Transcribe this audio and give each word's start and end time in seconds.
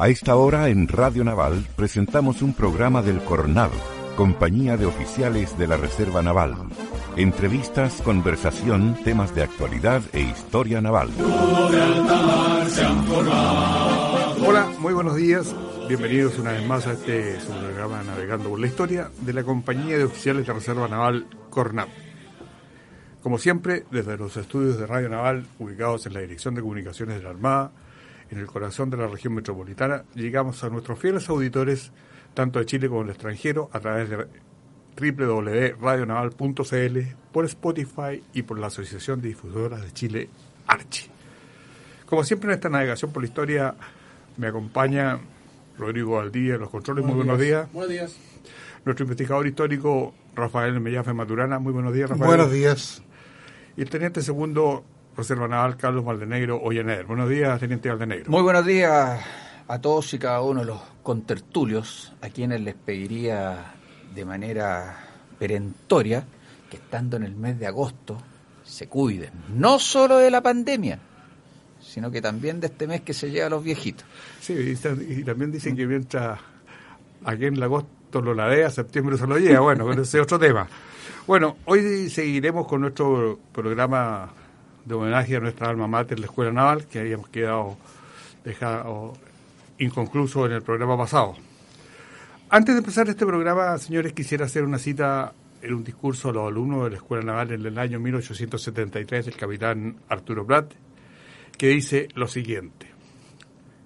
A 0.00 0.08
esta 0.08 0.34
hora 0.34 0.70
en 0.70 0.88
Radio 0.88 1.24
Naval 1.24 1.66
presentamos 1.76 2.40
un 2.40 2.54
programa 2.54 3.02
del 3.02 3.22
Cornado, 3.22 3.74
compañía 4.16 4.78
de 4.78 4.86
oficiales 4.86 5.58
de 5.58 5.66
la 5.66 5.76
Reserva 5.76 6.22
Naval. 6.22 6.56
Entrevistas, 7.18 8.00
conversación, 8.00 8.96
temas 9.04 9.34
de 9.34 9.42
actualidad 9.42 10.00
e 10.14 10.22
historia 10.22 10.80
naval. 10.80 11.10
Hola, 14.46 14.72
muy 14.78 14.94
buenos 14.94 15.16
días. 15.16 15.54
Bienvenidos 15.86 16.38
una 16.38 16.52
vez 16.52 16.66
más 16.66 16.86
a 16.86 16.94
este 16.94 17.36
programa 17.60 18.02
Navegando 18.02 18.48
por 18.48 18.58
la 18.58 18.68
Historia 18.68 19.10
de 19.20 19.34
la 19.34 19.44
compañía 19.44 19.98
de 19.98 20.04
oficiales 20.04 20.46
de 20.46 20.52
Reserva 20.54 20.88
Naval 20.88 21.26
Cornado. 21.50 21.90
Como 23.22 23.36
siempre, 23.36 23.84
desde 23.90 24.16
los 24.16 24.34
estudios 24.38 24.78
de 24.78 24.86
Radio 24.86 25.10
Naval, 25.10 25.44
ubicados 25.58 26.06
en 26.06 26.14
la 26.14 26.20
Dirección 26.20 26.54
de 26.54 26.62
Comunicaciones 26.62 27.18
de 27.18 27.22
la 27.22 27.28
Armada, 27.28 27.72
en 28.30 28.38
el 28.38 28.46
corazón 28.46 28.90
de 28.90 28.96
la 28.96 29.06
región 29.06 29.34
metropolitana, 29.34 30.04
llegamos 30.14 30.64
a 30.64 30.68
nuestros 30.68 30.98
fieles 30.98 31.28
auditores, 31.28 31.92
tanto 32.34 32.58
de 32.58 32.66
Chile 32.66 32.88
como 32.88 33.02
del 33.02 33.10
extranjero, 33.10 33.70
a 33.72 33.80
través 33.80 34.08
de 34.08 34.26
www.radionaval.cl, 34.96 36.98
por 37.32 37.44
Spotify 37.46 38.22
y 38.32 38.42
por 38.42 38.58
la 38.58 38.68
Asociación 38.68 39.20
de 39.20 39.28
Difusoras 39.28 39.82
de 39.82 39.92
Chile, 39.92 40.28
Archi. 40.66 41.08
Como 42.06 42.24
siempre 42.24 42.50
en 42.50 42.54
esta 42.54 42.68
navegación 42.68 43.12
por 43.12 43.22
la 43.22 43.28
historia, 43.28 43.74
me 44.36 44.48
acompaña 44.48 45.20
Rodrigo 45.78 46.16
Valdía 46.16 46.56
los 46.56 46.70
controles. 46.70 47.04
Muy 47.04 47.14
buenos 47.14 47.38
días. 47.38 47.72
Buenos 47.72 47.90
días. 47.90 48.16
Nuestro 48.84 49.04
investigador 49.04 49.46
histórico, 49.46 50.14
Rafael 50.34 50.80
Mellafe 50.80 51.12
Maturana. 51.12 51.58
Muy 51.58 51.72
buenos 51.72 51.92
días, 51.92 52.10
Rafael. 52.10 52.28
Buenos 52.28 52.52
días. 52.52 53.02
Y 53.76 53.82
el 53.82 53.90
teniente 53.90 54.22
segundo, 54.22 54.84
Reserva 55.20 55.46
Naval, 55.46 55.76
Carlos 55.76 56.02
Valdenegro 56.02 56.56
Ollaneder. 56.62 57.04
Buenos 57.04 57.28
días, 57.28 57.60
teniente 57.60 57.90
Valdenegro. 57.90 58.30
Muy 58.30 58.40
buenos 58.40 58.64
días 58.64 59.20
a 59.68 59.78
todos 59.78 60.14
y 60.14 60.18
cada 60.18 60.40
uno 60.40 60.60
de 60.60 60.66
los 60.66 60.80
contertulios, 61.02 62.14
a 62.22 62.30
quienes 62.30 62.62
les 62.62 62.74
pediría 62.74 63.74
de 64.14 64.24
manera 64.24 64.96
perentoria 65.38 66.24
que 66.70 66.78
estando 66.78 67.18
en 67.18 67.24
el 67.24 67.36
mes 67.36 67.58
de 67.58 67.66
agosto 67.66 68.16
se 68.64 68.88
cuiden, 68.88 69.30
no 69.54 69.78
solo 69.78 70.16
de 70.16 70.30
la 70.30 70.42
pandemia, 70.42 70.98
sino 71.82 72.10
que 72.10 72.22
también 72.22 72.58
de 72.58 72.68
este 72.68 72.86
mes 72.86 73.02
que 73.02 73.12
se 73.12 73.30
lleva 73.30 73.48
a 73.48 73.50
los 73.50 73.62
viejitos. 73.62 74.06
Sí, 74.40 74.54
y, 74.54 75.22
también 75.22 75.52
dicen 75.52 75.76
que 75.76 75.86
mientras 75.86 76.40
aquí 77.26 77.44
en 77.44 77.56
el 77.56 77.62
agosto 77.62 78.22
lo 78.22 78.32
ladea, 78.32 78.70
septiembre 78.70 79.18
se 79.18 79.26
lo 79.26 79.36
lleva. 79.36 79.60
Bueno, 79.60 79.92
ese 79.92 80.00
es 80.00 80.22
otro 80.22 80.38
tema. 80.38 80.66
Bueno, 81.26 81.58
hoy 81.66 82.08
seguiremos 82.08 82.66
con 82.66 82.80
nuestro 82.80 83.38
programa 83.52 84.32
de 84.90 84.96
homenaje 84.96 85.36
a 85.36 85.40
nuestra 85.40 85.68
alma 85.68 85.86
mater, 85.86 86.18
la 86.18 86.26
Escuela 86.26 86.52
Naval, 86.52 86.86
que 86.86 86.98
habíamos 86.98 87.28
quedado 87.28 87.78
dejado 88.44 89.14
inconcluso 89.78 90.46
en 90.46 90.52
el 90.52 90.62
programa 90.62 90.96
pasado. 90.96 91.36
Antes 92.50 92.74
de 92.74 92.80
empezar 92.80 93.08
este 93.08 93.24
programa, 93.24 93.78
señores, 93.78 94.12
quisiera 94.12 94.46
hacer 94.46 94.64
una 94.64 94.78
cita 94.78 95.32
en 95.62 95.74
un 95.74 95.84
discurso 95.84 96.30
a 96.30 96.32
los 96.32 96.48
alumnos 96.48 96.84
de 96.84 96.90
la 96.90 96.96
Escuela 96.96 97.24
Naval 97.24 97.52
en 97.52 97.64
el 97.64 97.78
año 97.78 98.00
1873 98.00 99.26
del 99.26 99.36
capitán 99.36 99.96
Arturo 100.08 100.44
Prat, 100.44 100.72
que 101.56 101.68
dice 101.68 102.08
lo 102.14 102.26
siguiente, 102.26 102.86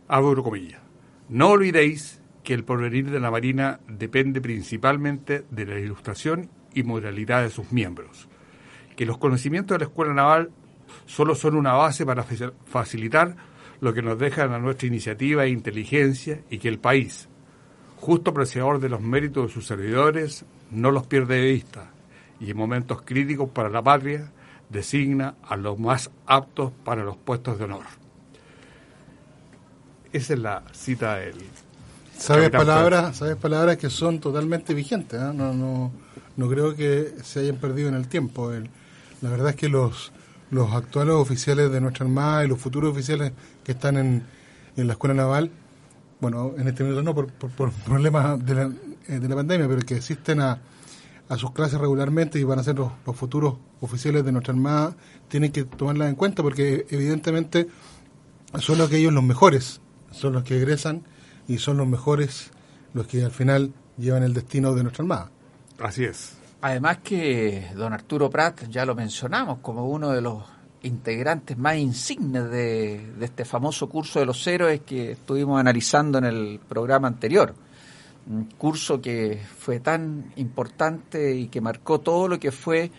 abro 0.08 0.42
comillas, 0.42 0.80
no 1.28 1.50
olvidéis 1.50 2.20
que 2.42 2.54
el 2.54 2.64
porvenir 2.64 3.10
de 3.10 3.20
la 3.20 3.30
Marina 3.30 3.80
depende 3.88 4.40
principalmente 4.40 5.44
de 5.50 5.66
la 5.66 5.78
ilustración 5.78 6.48
y 6.72 6.82
moralidad 6.82 7.42
de 7.42 7.50
sus 7.50 7.72
miembros, 7.72 8.28
que 8.96 9.06
los 9.06 9.18
conocimientos 9.18 9.74
de 9.74 9.84
la 9.84 9.90
Escuela 9.90 10.14
Naval 10.14 10.50
solo 11.06 11.34
son 11.34 11.56
una 11.56 11.72
base 11.72 12.04
para 12.06 12.24
facilitar 12.66 13.36
lo 13.80 13.92
que 13.92 14.02
nos 14.02 14.18
dejan 14.18 14.52
a 14.52 14.58
nuestra 14.58 14.88
iniciativa 14.88 15.44
e 15.44 15.50
inteligencia 15.50 16.40
y 16.50 16.58
que 16.58 16.68
el 16.68 16.78
país, 16.78 17.28
justo 17.96 18.30
apreciador 18.30 18.80
de 18.80 18.88
los 18.88 19.00
méritos 19.00 19.48
de 19.48 19.52
sus 19.52 19.66
servidores, 19.66 20.44
no 20.70 20.90
los 20.90 21.06
pierde 21.06 21.36
de 21.36 21.52
vista 21.52 21.90
y 22.40 22.50
en 22.50 22.56
momentos 22.56 23.02
críticos 23.02 23.50
para 23.50 23.68
la 23.68 23.82
patria 23.82 24.30
designa 24.68 25.36
a 25.42 25.56
los 25.56 25.78
más 25.78 26.10
aptos 26.26 26.72
para 26.84 27.04
los 27.04 27.16
puestos 27.16 27.58
de 27.58 27.64
honor. 27.64 27.84
Esa 30.12 30.34
es 30.34 30.38
la 30.38 30.62
cita 30.72 31.16
del... 31.16 31.34
¿Sabes 32.16 32.50
palabras, 32.50 33.16
sabes 33.16 33.36
palabras 33.36 33.76
que 33.76 33.90
son 33.90 34.20
totalmente 34.20 34.72
vigentes? 34.72 35.20
¿eh? 35.20 35.32
No, 35.34 35.52
no, 35.52 35.92
no 36.36 36.48
creo 36.48 36.74
que 36.74 37.14
se 37.22 37.40
hayan 37.40 37.56
perdido 37.56 37.88
en 37.88 37.96
el 37.96 38.06
tiempo. 38.06 38.52
El, 38.52 38.70
la 39.20 39.30
verdad 39.30 39.50
es 39.50 39.56
que 39.56 39.68
los, 39.68 40.12
los 40.50 40.72
actuales 40.72 41.14
oficiales 41.14 41.70
de 41.70 41.80
nuestra 41.80 42.04
Armada 42.04 42.44
y 42.44 42.48
los 42.48 42.58
futuros 42.58 42.92
oficiales 42.92 43.32
que 43.62 43.72
están 43.72 43.96
en, 43.96 44.22
en 44.76 44.86
la 44.86 44.92
Escuela 44.92 45.14
Naval, 45.14 45.50
bueno, 46.20 46.54
en 46.56 46.68
este 46.68 46.82
momento 46.84 47.02
no 47.02 47.14
por, 47.14 47.32
por, 47.32 47.50
por 47.50 47.72
problemas 47.72 48.44
de 48.44 48.54
la, 48.54 48.72
eh, 49.08 49.18
de 49.18 49.28
la 49.28 49.36
pandemia, 49.36 49.68
pero 49.68 49.80
que 49.82 49.96
asisten 49.96 50.40
a, 50.40 50.60
a 51.28 51.36
sus 51.36 51.52
clases 51.52 51.80
regularmente 51.80 52.38
y 52.38 52.44
van 52.44 52.58
a 52.58 52.62
ser 52.62 52.76
los, 52.76 52.92
los, 53.06 53.16
futuros 53.16 53.56
oficiales 53.80 54.24
de 54.24 54.32
nuestra 54.32 54.54
Armada, 54.54 54.96
tienen 55.28 55.52
que 55.52 55.64
tomarlas 55.64 56.08
en 56.08 56.14
cuenta 56.14 56.42
porque 56.42 56.86
evidentemente 56.90 57.68
son 58.58 58.80
aquellos 58.80 59.12
los 59.12 59.24
mejores, 59.24 59.80
son 60.10 60.34
los 60.34 60.44
que 60.44 60.56
egresan 60.56 61.02
y 61.48 61.58
son 61.58 61.76
los 61.76 61.86
mejores 61.86 62.50
los 62.92 63.06
que 63.06 63.24
al 63.24 63.32
final 63.32 63.72
llevan 63.98 64.22
el 64.22 64.34
destino 64.34 64.74
de 64.74 64.82
nuestra 64.82 65.02
Armada. 65.02 65.30
Así 65.78 66.04
es. 66.04 66.43
Además 66.64 67.00
que 67.04 67.72
don 67.76 67.92
Arturo 67.92 68.30
Prat, 68.30 68.70
ya 68.70 68.86
lo 68.86 68.94
mencionamos, 68.94 69.58
como 69.58 69.86
uno 69.86 70.12
de 70.12 70.22
los 70.22 70.44
integrantes 70.80 71.58
más 71.58 71.76
insignes 71.76 72.50
de, 72.50 73.12
este 73.20 73.44
famoso 73.44 73.86
curso 73.86 74.18
de 74.18 74.24
los 74.24 74.46
héroes 74.46 74.80
que 74.80 75.12
estuvimos 75.12 75.60
analizando 75.60 76.16
en 76.16 76.24
el 76.24 76.60
programa 76.66 77.06
anterior. 77.06 77.54
Un 78.30 78.46
curso 78.46 78.98
que 79.02 79.42
fue 79.58 79.80
tan 79.80 80.32
importante 80.36 81.34
y 81.34 81.48
que 81.48 81.60
marcó 81.60 82.00
todo 82.00 82.28
lo 82.28 82.40
que 82.40 82.50
fue 82.50 82.90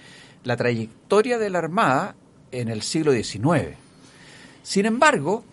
la 0.44 0.56
trayectoria 0.56 1.40
de 1.40 1.50
la 1.50 1.58
Armada 1.58 2.16
en 2.52 2.68
el 2.68 2.84
siglo 2.84 3.14
XIX. 3.14 3.76
Sin 4.62 4.86
embargo, 4.86 5.44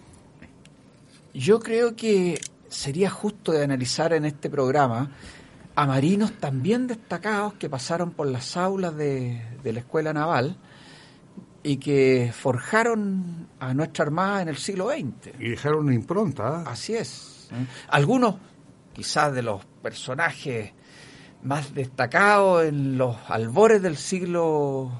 yo 1.33 1.61
creo 1.61 1.97
que 1.97 2.39
sería 2.69 3.09
justo 3.09 3.53
de 3.53 3.65
analizar 3.65 4.13
en 4.13 4.27
este 4.27 4.51
programa 4.51 5.13
a 5.75 5.87
marinos 5.87 6.33
también 6.33 6.87
destacados 6.87 7.55
que 7.55 7.69
pasaron 7.69 8.11
por 8.11 8.27
las 8.27 8.57
aulas 8.57 8.97
de, 8.97 9.43
de 9.63 9.73
la 9.73 9.81
Escuela 9.81 10.13
Naval 10.13 10.59
y 11.63 11.77
que 11.77 12.33
forjaron 12.35 13.49
a 13.61 13.73
nuestra 13.75 14.05
Armada 14.05 14.43
en 14.43 14.49
el 14.49 14.57
siglo 14.57 14.89
XX. 14.89 15.35
Y 15.39 15.51
dejaron 15.51 15.85
una 15.85 15.95
impronta. 15.95 16.63
¿eh? 16.63 16.65
Así 16.67 16.95
es. 16.95 17.49
Algunos, 17.89 18.37
quizás 18.93 19.33
de 19.35 19.43
los 19.43 19.65
personajes 19.83 20.73
más 21.43 21.75
destacados 21.75 22.65
en 22.65 22.97
los 22.97 23.17
albores 23.29 23.83
del 23.83 23.97
siglo 23.97 24.91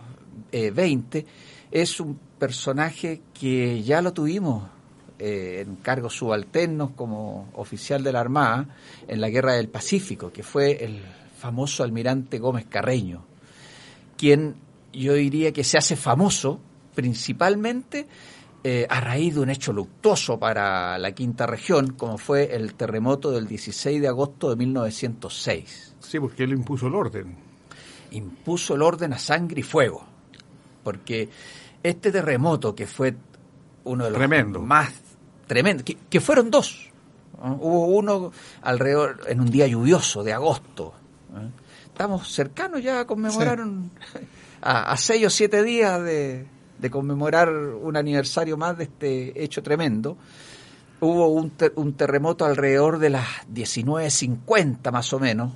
eh, 0.53 0.71
XX, 0.71 1.27
es 1.71 2.01
un 2.01 2.19
personaje 2.39 3.23
que 3.33 3.83
ya 3.83 4.03
lo 4.03 4.13
tuvimos 4.13 4.69
eh, 5.25 5.61
en 5.65 5.77
cargos 5.77 6.17
subalternos 6.17 6.91
como 6.97 7.49
oficial 7.55 8.03
de 8.03 8.11
la 8.11 8.19
Armada 8.19 8.67
en 9.07 9.21
la 9.21 9.31
Guerra 9.31 9.53
del 9.53 9.69
Pacífico, 9.69 10.33
que 10.33 10.43
fue 10.43 10.85
el 10.85 11.01
famoso 11.39 11.85
almirante 11.85 12.41
Gómez 12.41 12.67
Carreño, 12.69 13.25
quien 14.17 14.57
yo 14.93 15.15
diría 15.15 15.53
que 15.53 15.63
se 15.63 15.79
hace 15.79 15.95
famoso 15.95 16.59
principalmente 16.97 18.09
eh, 18.65 18.85
a 18.91 19.01
raíz 19.01 19.37
de 19.37 19.43
un 19.43 19.51
hecho 19.51 19.73
luctuoso 19.73 20.41
para 20.41 20.99
la 20.99 21.13
quinta 21.13 21.47
región, 21.47 21.93
como 21.93 22.19
fue 22.19 22.57
el 22.57 22.75
terremoto 22.75 23.31
del 23.31 23.47
16 23.47 24.03
de 24.03 24.09
agosto 24.09 24.51
de 24.51 24.57
1906. 24.57 25.95
Sí, 26.01 26.19
porque 26.19 26.43
él 26.43 26.51
impuso 26.51 26.89
el 26.89 26.97
orden. 26.97 27.37
Impuso 28.11 28.75
el 28.75 28.83
orden 28.83 29.13
a 29.13 29.21
sangre 29.21 29.61
y 29.61 29.63
fuego, 29.63 30.05
porque 30.83 31.29
este 31.81 32.11
terremoto 32.11 32.75
que 32.75 32.89
fue 32.89 33.15
uno 33.85 34.03
de 34.05 34.11
los 34.11 34.19
Tremendo. 34.19 34.61
más 34.61 35.12
tremendos, 35.53 35.85
que, 35.85 35.99
que, 36.09 36.21
fueron 36.21 36.51
dos, 36.51 36.91
¿no? 37.43 37.59
hubo 37.61 37.87
uno 37.89 38.33
alrededor 38.63 39.21
en 39.29 39.41
un 39.41 39.51
día 39.51 39.67
lluvioso 39.67 40.25
de 40.25 40.33
agosto. 40.33 40.95
Estamos 41.87 42.33
cercanos 42.33 42.83
ya 42.83 43.01
a 43.01 43.07
conmemorar 43.07 43.59
sí. 43.59 43.63
un, 43.65 43.91
a, 44.63 44.93
a, 44.93 44.97
seis 44.97 45.27
o 45.27 45.31
siete 45.31 45.63
días 45.63 46.03
de, 46.03 46.47
de, 46.79 46.91
conmemorar 46.91 47.51
un 47.51 47.99
aniversario 47.99 48.57
más 48.57 48.79
de 48.79 48.85
este 48.85 49.45
hecho 49.45 49.63
tremendo. 49.63 50.17
hubo 51.01 51.29
un, 51.29 51.53
un 51.77 51.93
terremoto 51.93 52.47
alrededor 52.47 52.99
de 52.99 53.11
las 53.11 53.27
19.50 53.53 54.91
más 54.91 55.13
o 55.13 55.21
menos, 55.21 55.53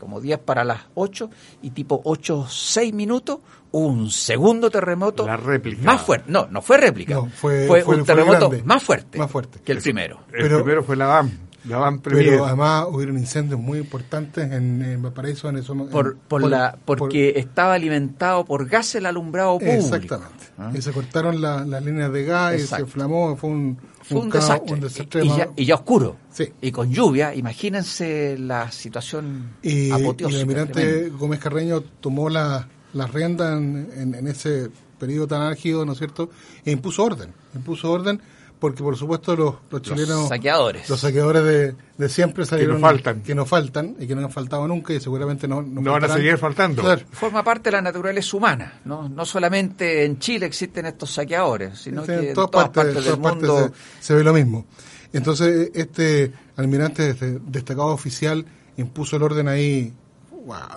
como 0.00 0.20
10 0.20 0.38
para 0.40 0.64
las 0.64 0.80
8, 0.94 1.30
y 1.62 1.70
tipo 1.70 2.00
8, 2.04 2.46
6 2.48 2.92
minutos, 2.94 3.38
un 3.72 4.10
segundo 4.10 4.68
terremoto 4.70 5.24
La 5.26 5.36
réplica. 5.36 5.82
más 5.82 6.02
fuerte. 6.02 6.30
No, 6.32 6.48
no 6.50 6.60
fue 6.62 6.78
réplica. 6.78 7.14
No, 7.14 7.26
fue- 7.26 7.66
fue, 7.68 7.82
fue- 7.82 7.94
un 7.96 8.04
fue 8.04 8.14
terremoto 8.14 8.48
grande. 8.48 8.64
más 8.66 8.82
fuerte, 8.82 9.18
Más 9.18 9.30
fuerte. 9.30 9.60
que 9.64 9.72
el 9.72 9.78
primero. 9.80 10.20
El 10.32 10.42
Pero- 10.42 10.56
primero 10.64 10.82
fue 10.82 10.96
la 10.96 11.06
BAM, 11.06 11.30
la 11.66 11.76
BAM 11.78 12.00
Premier. 12.00 12.30
Pero 12.30 12.46
además 12.46 12.86
hubieron 12.90 13.16
incendios 13.18 13.60
muy 13.60 13.78
importantes 13.78 14.50
en, 14.50 14.82
en 14.82 15.02
Valparaíso. 15.02 15.48
En 15.50 15.58
eso, 15.58 15.74
Por, 15.76 16.16
por 16.16 16.42
la, 16.48 16.76
porque 16.84 17.34
estaba 17.36 17.74
alimentado 17.74 18.44
por 18.44 18.66
gas 18.66 18.94
el 18.96 19.06
alumbrado 19.06 19.58
público. 19.58 19.74
Exactamente. 19.76 20.39
¿Ah? 20.62 20.70
Y 20.76 20.82
se 20.82 20.92
cortaron 20.92 21.40
la- 21.40 21.64
las 21.64 21.82
líneas 21.82 22.12
de 22.12 22.24
gas 22.24 22.54
y 22.60 22.66
se 22.66 22.80
inflamó. 22.82 23.34
Fue 23.36 23.48
un, 23.48 23.78
Fue 24.02 24.18
un, 24.20 24.28
caos, 24.30 24.44
desastre. 24.44 24.74
un 24.74 24.80
desastre 24.80 25.24
y, 25.24 25.28
ya, 25.28 25.48
y 25.56 25.64
ya 25.64 25.74
oscuro. 25.76 26.16
Sí. 26.30 26.52
Y 26.60 26.70
con 26.70 26.92
lluvia, 26.92 27.34
imagínense 27.34 28.36
la 28.38 28.70
situación 28.70 29.54
Y, 29.62 29.88
y 29.88 29.90
el 29.90 30.36
almirante. 30.36 31.08
Gómez 31.10 31.40
Carreño 31.40 31.80
tomó 31.80 32.28
la, 32.28 32.68
la 32.92 33.06
rienda 33.06 33.56
en, 33.56 33.88
en- 33.96 34.14
en 34.14 34.26
ese 34.28 34.68
periodo 34.98 35.28
tan 35.28 35.42
álgido, 35.42 35.86
¿no 35.86 35.92
es 35.92 35.98
cierto? 35.98 36.28
E 36.64 36.70
impuso 36.72 37.04
orden. 37.04 37.32
Impuso 37.54 37.90
orden 37.90 38.20
porque, 38.60 38.82
por 38.82 38.96
supuesto, 38.96 39.34
los, 39.34 39.54
los 39.70 39.82
chilenos. 39.82 40.28
saqueadores. 40.28 40.88
Los 40.88 41.00
saqueadores 41.00 41.42
de, 41.42 41.74
de 41.96 42.08
siempre 42.08 42.44
salieron. 42.44 42.80
faltan. 42.80 43.22
Que 43.22 43.34
no 43.34 43.46
faltan 43.46 43.96
y 43.98 44.06
que 44.06 44.14
no 44.14 44.22
han 44.22 44.30
faltado 44.30 44.68
nunca 44.68 44.92
y 44.92 45.00
seguramente 45.00 45.48
no. 45.48 45.62
No 45.62 45.90
van 45.92 46.04
a 46.04 46.08
seguir 46.08 46.36
faltando. 46.38 46.82
Claro. 46.82 47.02
Forma 47.10 47.42
parte 47.42 47.70
de 47.70 47.76
la 47.76 47.82
naturaleza 47.82 48.36
humana. 48.36 48.80
No, 48.84 49.08
no 49.08 49.24
solamente 49.24 50.04
en 50.04 50.18
Chile 50.18 50.46
existen 50.46 50.86
estos 50.86 51.10
saqueadores, 51.10 51.78
sino 51.80 52.04
que 52.04 52.28
en 52.28 52.34
todas 52.34 52.50
todas 52.50 52.68
partes, 52.68 52.94
del 52.94 53.04
todas 53.04 53.18
partes 53.18 53.48
mundo. 53.48 53.72
se, 53.98 54.04
se 54.06 54.14
ve 54.14 54.22
lo 54.22 54.34
mismo. 54.34 54.66
Entonces, 55.12 55.70
este 55.74 56.30
almirante 56.56 57.10
este 57.10 57.38
destacado 57.46 57.88
oficial 57.88 58.44
impuso 58.76 59.16
el 59.16 59.22
orden 59.22 59.48
ahí 59.48 59.92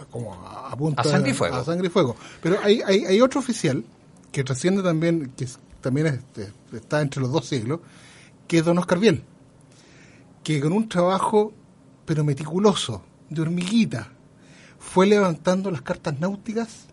como 0.09 0.33
a, 0.33 0.69
a 0.71 0.75
punta 0.77 1.01
A 1.01 1.05
sangre 1.05 1.31
y 1.31 1.33
fuego. 1.33 1.55
a 1.55 1.63
sangre 1.63 1.87
y 1.87 1.89
fuego. 1.89 2.15
Pero 2.41 2.57
hay, 2.63 2.81
hay, 2.85 3.05
hay 3.05 3.21
otro 3.21 3.39
oficial 3.39 3.83
que 4.31 4.43
trasciende 4.43 4.81
también, 4.81 5.31
que 5.37 5.47
también 5.83 6.23
está 6.71 7.01
entre 7.01 7.21
los 7.21 7.31
dos 7.31 7.45
siglos, 7.45 7.81
que 8.47 8.57
es 8.57 8.65
don 8.65 8.79
Oscar 8.79 8.97
Biel, 8.97 9.23
que 10.43 10.59
con 10.59 10.73
un 10.73 10.89
trabajo, 10.89 11.53
pero 12.05 12.23
meticuloso, 12.23 13.03
de 13.29 13.41
hormiguita, 13.41 14.09
fue 14.79 15.05
levantando 15.05 15.69
las 15.69 15.81
cartas 15.83 16.19
náuticas 16.19 16.85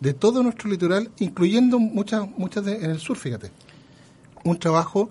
de 0.00 0.14
todo 0.14 0.42
nuestro 0.42 0.70
litoral, 0.70 1.10
incluyendo 1.18 1.78
muchas 1.78 2.26
muchas 2.36 2.64
de- 2.64 2.84
en 2.84 2.90
el 2.90 2.98
sur, 2.98 3.16
fíjate. 3.16 3.50
Un 4.44 4.58
trabajo, 4.58 5.10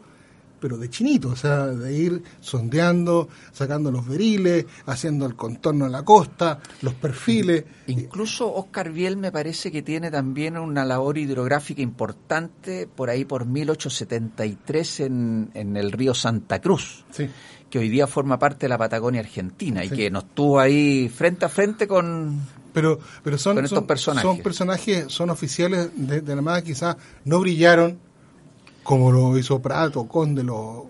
pero 0.59 0.77
de 0.77 0.89
chinito, 0.89 1.29
o 1.29 1.35
sea, 1.35 1.67
de 1.67 1.93
ir 1.93 2.23
sondeando, 2.39 3.29
sacando 3.51 3.91
los 3.91 4.07
veriles, 4.07 4.65
haciendo 4.85 5.25
el 5.25 5.35
contorno 5.35 5.85
de 5.85 5.91
la 5.91 6.03
costa, 6.03 6.59
los 6.81 6.93
perfiles. 6.95 7.65
Incluso 7.87 8.53
Oscar 8.53 8.91
Biel 8.91 9.17
me 9.17 9.31
parece 9.31 9.71
que 9.71 9.81
tiene 9.81 10.11
también 10.11 10.57
una 10.57 10.85
labor 10.85 11.17
hidrográfica 11.17 11.81
importante 11.81 12.87
por 12.87 13.09
ahí 13.09 13.25
por 13.25 13.45
1873 13.45 14.99
en, 15.01 15.49
en 15.53 15.77
el 15.77 15.91
río 15.91 16.13
Santa 16.13 16.59
Cruz, 16.61 17.05
Sí. 17.11 17.29
que 17.69 17.79
hoy 17.79 17.89
día 17.89 18.07
forma 18.07 18.39
parte 18.39 18.65
de 18.65 18.69
la 18.69 18.77
Patagonia 18.77 19.21
Argentina 19.21 19.83
y 19.83 19.89
que 19.89 20.09
nos 20.09 20.33
tuvo 20.33 20.59
ahí 20.59 21.09
frente 21.09 21.45
a 21.45 21.49
frente 21.49 21.87
con... 21.87 22.39
Pero, 22.73 22.99
pero 23.23 23.37
son, 23.39 23.67
son, 23.67 23.87
personajes. 23.87 24.29
son 24.29 24.43
personajes, 24.43 25.05
son 25.07 25.29
oficiales 25.31 25.89
de, 25.95 26.21
de 26.21 26.35
la 26.35 26.61
quizás 26.61 26.95
no 27.25 27.39
brillaron 27.39 27.97
como 28.87 29.11
lo 29.11 29.37
hizo 29.37 29.59
Prato, 29.61 30.07
Conde 30.07 30.43
lo- 30.43 30.87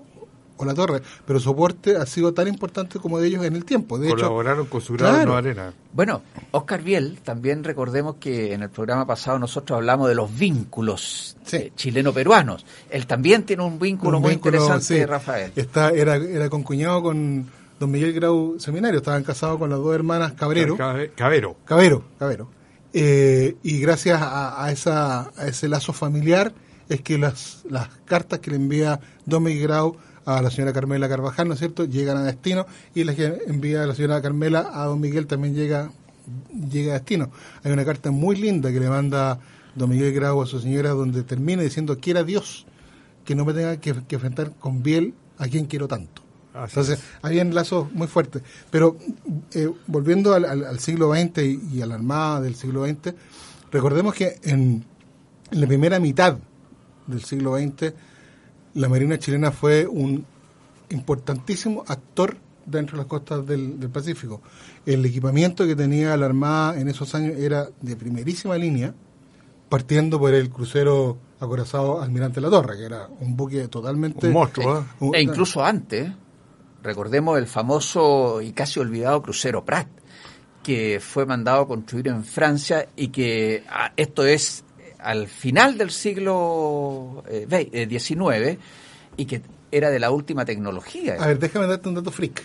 o 0.59 0.65
La 0.65 0.73
Torre, 0.73 1.01
pero 1.25 1.39
su 1.39 1.49
aporte 1.51 1.95
ha 1.97 2.05
sido 2.07 2.31
tan 2.33 2.47
importante 2.47 2.97
como 2.99 3.19
de 3.19 3.27
ellos 3.27 3.43
en 3.45 3.55
el 3.55 3.63
tiempo. 3.65 3.97
De 3.99 4.07
hecho, 4.07 4.15
Colaboraron 4.17 4.65
con 4.67 4.81
su 4.81 4.93
grado 4.93 5.13
Claro. 5.15 5.35
arena. 5.35 5.71
Bueno, 5.93 6.21
Oscar 6.51 6.81
Biel, 6.81 7.19
también 7.23 7.63
recordemos 7.63 8.15
que 8.19 8.53
en 8.53 8.63
el 8.63 8.69
programa 8.69 9.05
pasado 9.05 9.37
nosotros 9.39 9.77
hablamos 9.77 10.09
de 10.09 10.15
los 10.15 10.35
vínculos 10.35 11.35
Sí. 11.43 11.57
eh, 11.57 11.71
chileno-peruanos. 11.75 12.65
Él 12.89 13.05
también 13.07 13.43
tiene 13.43 13.63
un 13.63 13.77
vínculo 13.79 14.17
un 14.17 14.23
muy 14.23 14.31
vínculo, 14.33 14.57
interesante, 14.57 14.99
sí. 14.99 15.05
Rafael. 15.05 15.51
Está, 15.55 15.89
era, 15.91 16.15
era 16.15 16.49
concuñado 16.49 17.01
con 17.03 17.45
don 17.79 17.91
Miguel 17.91 18.13
Grau 18.13 18.55
Seminario, 18.59 18.97
estaban 18.99 19.23
casados 19.23 19.57
con 19.59 19.69
las 19.69 19.77
dos 19.79 19.93
hermanas 19.93 20.33
Cabrero. 20.33 20.75
Cabe- 20.75 21.11
Cabero. 21.15 21.55
Cabero, 21.65 22.03
Cabero. 22.17 22.49
Eh, 22.93 23.57
y 23.61 23.79
gracias 23.79 24.19
a, 24.21 24.63
a 24.63 24.71
esa, 24.71 25.31
a 25.37 25.45
ese 25.47 25.67
lazo 25.67 25.93
familiar 25.93 26.51
es 26.89 27.01
que 27.01 27.17
las, 27.17 27.63
las 27.69 27.89
cartas 28.05 28.39
que 28.39 28.51
le 28.51 28.57
envía 28.57 28.99
Don 29.25 29.43
Miguel 29.43 29.63
Grau 29.63 29.97
a 30.25 30.41
la 30.41 30.49
señora 30.51 30.73
Carmela 30.73 31.07
Carvajal, 31.07 31.47
¿no 31.47 31.53
es 31.53 31.59
cierto?, 31.59 31.85
llegan 31.85 32.17
a 32.17 32.23
destino 32.23 32.65
y 32.93 33.03
las 33.03 33.15
que 33.15 33.37
envía 33.47 33.85
la 33.85 33.95
señora 33.95 34.21
Carmela 34.21 34.69
a 34.73 34.85
Don 34.85 34.99
Miguel 34.99 35.25
también 35.27 35.55
llega, 35.55 35.91
llega 36.69 36.91
a 36.91 36.95
destino. 36.99 37.31
Hay 37.63 37.71
una 37.71 37.85
carta 37.85 38.11
muy 38.11 38.35
linda 38.35 38.71
que 38.71 38.79
le 38.79 38.89
manda 38.89 39.39
Don 39.75 39.89
Miguel 39.89 40.13
Grau 40.13 40.41
a 40.41 40.45
su 40.45 40.59
señora 40.59 40.89
donde 40.91 41.23
termina 41.23 41.61
diciendo, 41.61 41.97
quiera 41.99 42.23
Dios 42.23 42.65
que 43.23 43.35
no 43.35 43.45
me 43.45 43.53
tenga 43.53 43.77
que, 43.77 43.93
que 44.07 44.15
enfrentar 44.15 44.51
con 44.59 44.83
Biel 44.83 45.13
a 45.37 45.47
quien 45.47 45.65
quiero 45.65 45.87
tanto. 45.87 46.21
Así 46.53 46.71
Entonces, 46.79 46.99
habían 47.21 47.53
lazos 47.53 47.91
muy 47.93 48.07
fuertes. 48.07 48.41
Pero 48.71 48.97
eh, 49.53 49.69
volviendo 49.85 50.33
al, 50.33 50.45
al- 50.45 50.63
al 50.65 50.79
siglo 50.79 51.13
XX 51.13 51.37
y, 51.43 51.59
y 51.77 51.81
a 51.81 51.85
la 51.85 51.95
Armada 51.95 52.41
del 52.41 52.55
siglo 52.55 52.85
XX, 52.85 53.13
recordemos 53.71 54.13
que 54.15 54.39
en, 54.43 54.83
en 55.51 55.61
la 55.61 55.67
primera 55.67 55.99
mitad 55.99 56.37
del 57.07 57.23
siglo 57.23 57.57
XX, 57.57 57.93
la 58.75 58.89
Marina 58.89 59.17
chilena 59.17 59.51
fue 59.51 59.87
un 59.87 60.25
importantísimo 60.89 61.83
actor 61.87 62.37
dentro 62.65 62.97
de 62.97 63.03
las 63.03 63.07
costas 63.07 63.45
del, 63.45 63.79
del 63.79 63.89
Pacífico. 63.89 64.41
El 64.85 65.05
equipamiento 65.05 65.65
que 65.65 65.75
tenía 65.75 66.15
la 66.17 66.25
Armada 66.25 66.79
en 66.79 66.87
esos 66.89 67.13
años 67.15 67.37
era 67.37 67.67
de 67.81 67.95
primerísima 67.95 68.57
línea, 68.57 68.93
partiendo 69.69 70.19
por 70.19 70.33
el 70.33 70.49
crucero 70.49 71.17
acorazado 71.39 72.01
Almirante 72.01 72.41
La 72.41 72.49
Torre, 72.49 72.77
que 72.77 72.85
era 72.85 73.07
un 73.19 73.35
buque 73.35 73.67
totalmente... 73.67 74.27
Un 74.27 74.33
monstruo, 74.33 74.79
¿eh? 74.79 74.83
un- 74.99 75.15
E 75.15 75.21
incluso 75.21 75.63
antes, 75.63 76.09
recordemos 76.83 77.37
el 77.37 77.47
famoso 77.47 78.41
y 78.41 78.51
casi 78.53 78.79
olvidado 78.79 79.21
crucero 79.21 79.63
Prat, 79.63 79.87
que 80.63 80.99
fue 81.01 81.25
mandado 81.25 81.61
a 81.61 81.67
construir 81.67 82.07
en 82.09 82.23
Francia 82.25 82.89
y 82.95 83.09
que 83.09 83.63
ah, 83.69 83.93
esto 83.95 84.25
es 84.25 84.63
al 84.99 85.27
final 85.27 85.77
del 85.77 85.91
siglo 85.91 87.23
eh, 87.29 87.45
ve- 87.47 87.69
eh, 87.71 87.87
XIX 87.99 88.57
y 89.17 89.25
que 89.25 89.41
era 89.71 89.89
de 89.89 89.99
la 89.99 90.11
última 90.11 90.45
tecnología. 90.45 91.15
A 91.19 91.27
ver, 91.27 91.39
déjame 91.39 91.67
darte 91.67 91.89
un 91.89 91.95
dato 91.95 92.11
freak. 92.11 92.43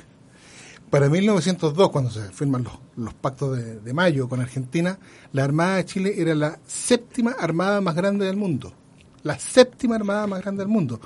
Para 0.91 1.09
1902, 1.09 1.91
cuando 1.91 2.11
se 2.11 2.21
firman 2.33 2.65
los, 2.65 2.75
los 2.97 3.15
pactos 3.15 3.57
de, 3.57 3.81
de 3.81 3.95
mayo 3.95 4.29
con 4.29 4.41
Argentina, 4.41 4.99
la 5.33 5.45
Armada 5.45 5.77
de 5.77 5.87
Chile 5.87 6.15
era 6.19 6.35
la 6.35 6.59
séptima 6.67 7.31
armada 7.39 7.81
más 7.81 7.95
grande 7.95 8.27
del 8.27 8.37
mundo. 8.37 8.75
La 9.23 9.39
séptima 9.39 9.97
armada 9.97 10.27
más 10.27 10.43
grande 10.43 10.63
del 10.63 10.69
mundo. 10.69 11.01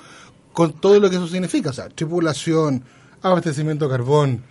Con 0.52 0.72
todo 0.72 0.98
lo 0.98 1.08
que 1.08 1.16
eso 1.16 1.28
significa. 1.28 1.70
O 1.70 1.72
sea, 1.72 1.88
tripulación, 1.88 2.82
abastecimiento 3.22 3.84
de 3.84 3.90
carbón, 3.92 4.42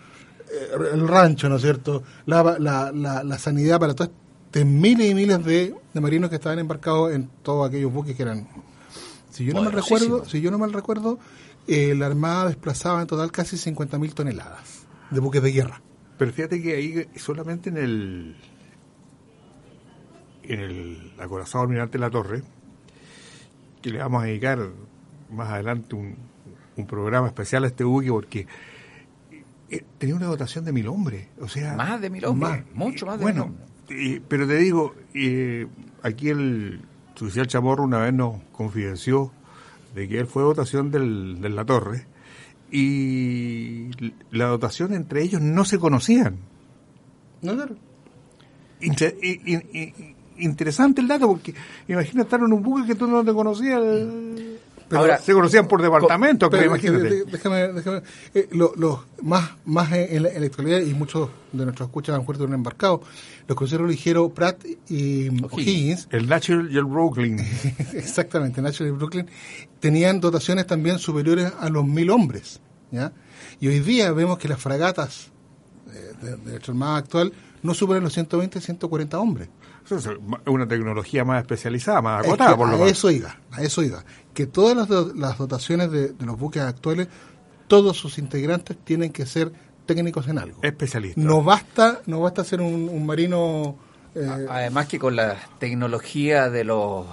eh, 0.49 0.93
el 0.93 1.07
rancho, 1.07 1.49
¿no 1.49 1.55
es 1.57 1.63
cierto? 1.63 2.03
La, 2.27 2.57
la, 2.59 2.91
la, 2.93 3.39
sanidad 3.39 3.79
para 3.79 3.93
todos 3.93 4.11
este 4.55 4.63
miles 4.63 5.11
y 5.11 5.13
miles 5.13 5.43
de, 5.43 5.75
de 5.93 6.01
marinos 6.01 6.29
que 6.29 6.37
estaban 6.37 6.59
embarcados 6.59 7.11
en 7.11 7.27
todos 7.43 7.67
aquellos 7.67 7.91
buques 7.91 8.15
que 8.15 8.23
eran 8.23 8.47
si 9.29 9.43
yo 9.43 9.53
no 9.53 9.63
mal 9.63 9.73
recuerdo, 9.73 10.23
si 10.23 10.39
yo 10.39 10.49
no 10.49 10.57
mal 10.57 10.71
recuerdo, 10.71 11.19
eh, 11.67 11.93
la 11.93 12.05
Armada 12.05 12.47
desplazaba 12.47 13.01
en 13.01 13.07
total 13.07 13.33
casi 13.33 13.57
50.000 13.57 14.13
toneladas 14.13 14.85
de 15.11 15.19
buques 15.19 15.43
de 15.43 15.51
guerra. 15.51 15.81
Pero 16.17 16.31
fíjate 16.31 16.61
que 16.61 16.73
ahí 16.73 17.05
solamente 17.17 17.69
en 17.69 17.75
el 17.75 18.37
en 20.43 20.59
el 20.61 21.13
acorazado 21.19 21.65
almirante 21.65 21.97
La 21.97 22.09
Torre, 22.09 22.43
que 23.81 23.89
le 23.89 23.99
vamos 23.99 24.23
a 24.23 24.27
dedicar 24.27 24.69
más 25.29 25.49
adelante 25.49 25.95
un, 25.95 26.15
un 26.77 26.87
programa 26.87 27.27
especial 27.27 27.65
a 27.65 27.67
este 27.67 27.83
buque 27.83 28.09
porque 28.09 28.47
eh, 29.69 29.83
tenía 29.97 30.15
una 30.15 30.27
dotación 30.27 30.63
de 30.63 30.71
mil 30.71 30.87
hombres, 30.87 31.27
o 31.41 31.49
sea, 31.49 31.75
Más 31.75 31.99
de 31.99 32.09
mil 32.09 32.23
hombres, 32.23 32.63
mucho 32.73 33.05
más 33.05 33.17
de 33.17 33.23
bueno, 33.23 33.47
mil 33.47 33.51
hombres. 33.51 33.74
Eh, 33.89 34.21
pero 34.27 34.47
te 34.47 34.57
digo, 34.57 34.95
eh, 35.13 35.67
aquí 36.03 36.29
el 36.29 36.81
oficial 37.19 37.47
Chamorro 37.47 37.83
una 37.83 37.99
vez 37.99 38.13
nos 38.13 38.41
confidenció 38.51 39.31
de 39.93 40.07
que 40.07 40.19
él 40.19 40.27
fue 40.27 40.43
dotación 40.43 40.91
del, 40.91 41.39
de 41.41 41.49
la 41.49 41.63
torre 41.65 42.05
y 42.71 43.89
la 44.31 44.45
dotación 44.47 44.93
entre 44.93 45.21
ellos 45.23 45.41
no 45.41 45.63
se 45.65 45.79
conocían. 45.79 46.37
No, 47.41 47.53
claro. 47.55 47.75
Inter- 48.81 49.15
interesante 50.37 50.99
el 51.01 51.07
dato 51.07 51.27
porque 51.27 51.53
imagina 51.87 52.23
estar 52.23 52.39
en 52.41 52.51
un 52.51 52.61
buque 52.61 52.85
que 52.87 52.95
tú 52.95 53.07
no 53.07 53.23
te 53.23 53.33
conocías. 53.33 53.81
Pero- 54.99 55.13
Ahora, 55.13 55.17
se 55.19 55.33
conocían 55.33 55.67
por 55.67 55.81
departamento, 55.81 56.49
pero, 56.49 56.65
imagínate. 56.65 57.25
déjame, 57.25 57.67
déjame. 57.73 58.01
eh, 58.33 58.47
lo- 58.51 58.73
los 58.75 58.99
más, 59.21 59.51
más 59.65 59.91
en 59.93 60.23
la, 60.23 60.29
en 60.29 60.41
la 60.41 60.47
actualidad, 60.47 60.79
y 60.81 60.93
muchos 60.93 61.29
de 61.51 61.63
nuestros 61.65 61.87
escuchas 61.87 62.15
han 62.17 62.25
muerto 62.25 62.43
en 62.43 62.49
un 62.49 62.55
embarcado, 62.55 63.01
los 63.47 63.57
cruceros 63.57 63.89
ligeros 63.89 64.31
Pratt 64.33 64.63
y 64.89 65.29
O'Higgins, 65.43 66.07
El 66.11 66.27
Natural 66.27 66.69
y 66.71 66.77
el 66.77 66.85
Brooklyn. 66.85 67.39
exactamente, 67.93 68.61
National 68.61 68.93
y 68.93 68.97
Brooklyn, 68.97 69.27
tenían 69.79 70.19
dotaciones 70.19 70.65
también 70.67 70.99
superiores 70.99 71.51
a 71.59 71.69
los 71.69 71.85
mil 71.85 72.09
hombres. 72.09 72.61
¿ya? 72.91 73.11
Y 73.59 73.67
hoy 73.67 73.79
día 73.79 74.11
vemos 74.11 74.37
que 74.37 74.47
las 74.47 74.59
fragatas 74.59 75.31
eh, 75.93 76.13
de, 76.21 76.31
de 76.37 76.51
nuestra 76.51 76.71
Armada 76.73 76.97
actual 76.97 77.33
no 77.63 77.73
superan 77.73 78.03
los 78.03 78.13
120, 78.13 78.61
140 78.61 79.19
hombres. 79.19 79.49
Eso 79.85 79.97
es 79.97 80.07
una 80.47 80.67
tecnología 80.67 81.23
más 81.23 81.41
especializada, 81.41 82.01
más 82.01 82.25
acotada, 82.25 82.57
por 82.57 82.69
lo 82.69 82.83
A 82.83 82.87
eso 82.89 83.11
iba, 83.11 83.37
a 83.51 83.61
eso 83.61 83.83
iba. 83.83 84.03
Que 84.33 84.47
todas 84.47 84.75
las, 84.75 84.87
do- 84.87 85.13
las 85.15 85.37
dotaciones 85.37 85.91
de, 85.91 86.09
de 86.13 86.25
los 86.25 86.37
buques 86.39 86.63
actuales, 86.63 87.07
todos 87.67 87.95
sus 87.95 88.17
integrantes 88.17 88.77
tienen 88.83 89.11
que 89.11 89.25
ser 89.25 89.51
técnicos 89.85 90.27
en 90.27 90.39
algo. 90.39 90.59
Especialista. 90.63 91.21
No 91.21 91.43
basta, 91.43 92.01
no 92.07 92.19
basta 92.21 92.43
ser 92.43 92.61
un, 92.61 92.89
un 92.89 93.05
marino 93.05 93.77
eh, 94.15 94.47
Además 94.49 94.87
que 94.87 94.97
con 94.97 95.15
la 95.15 95.37
tecnología 95.59 96.49
de 96.49 96.63
los... 96.63 97.05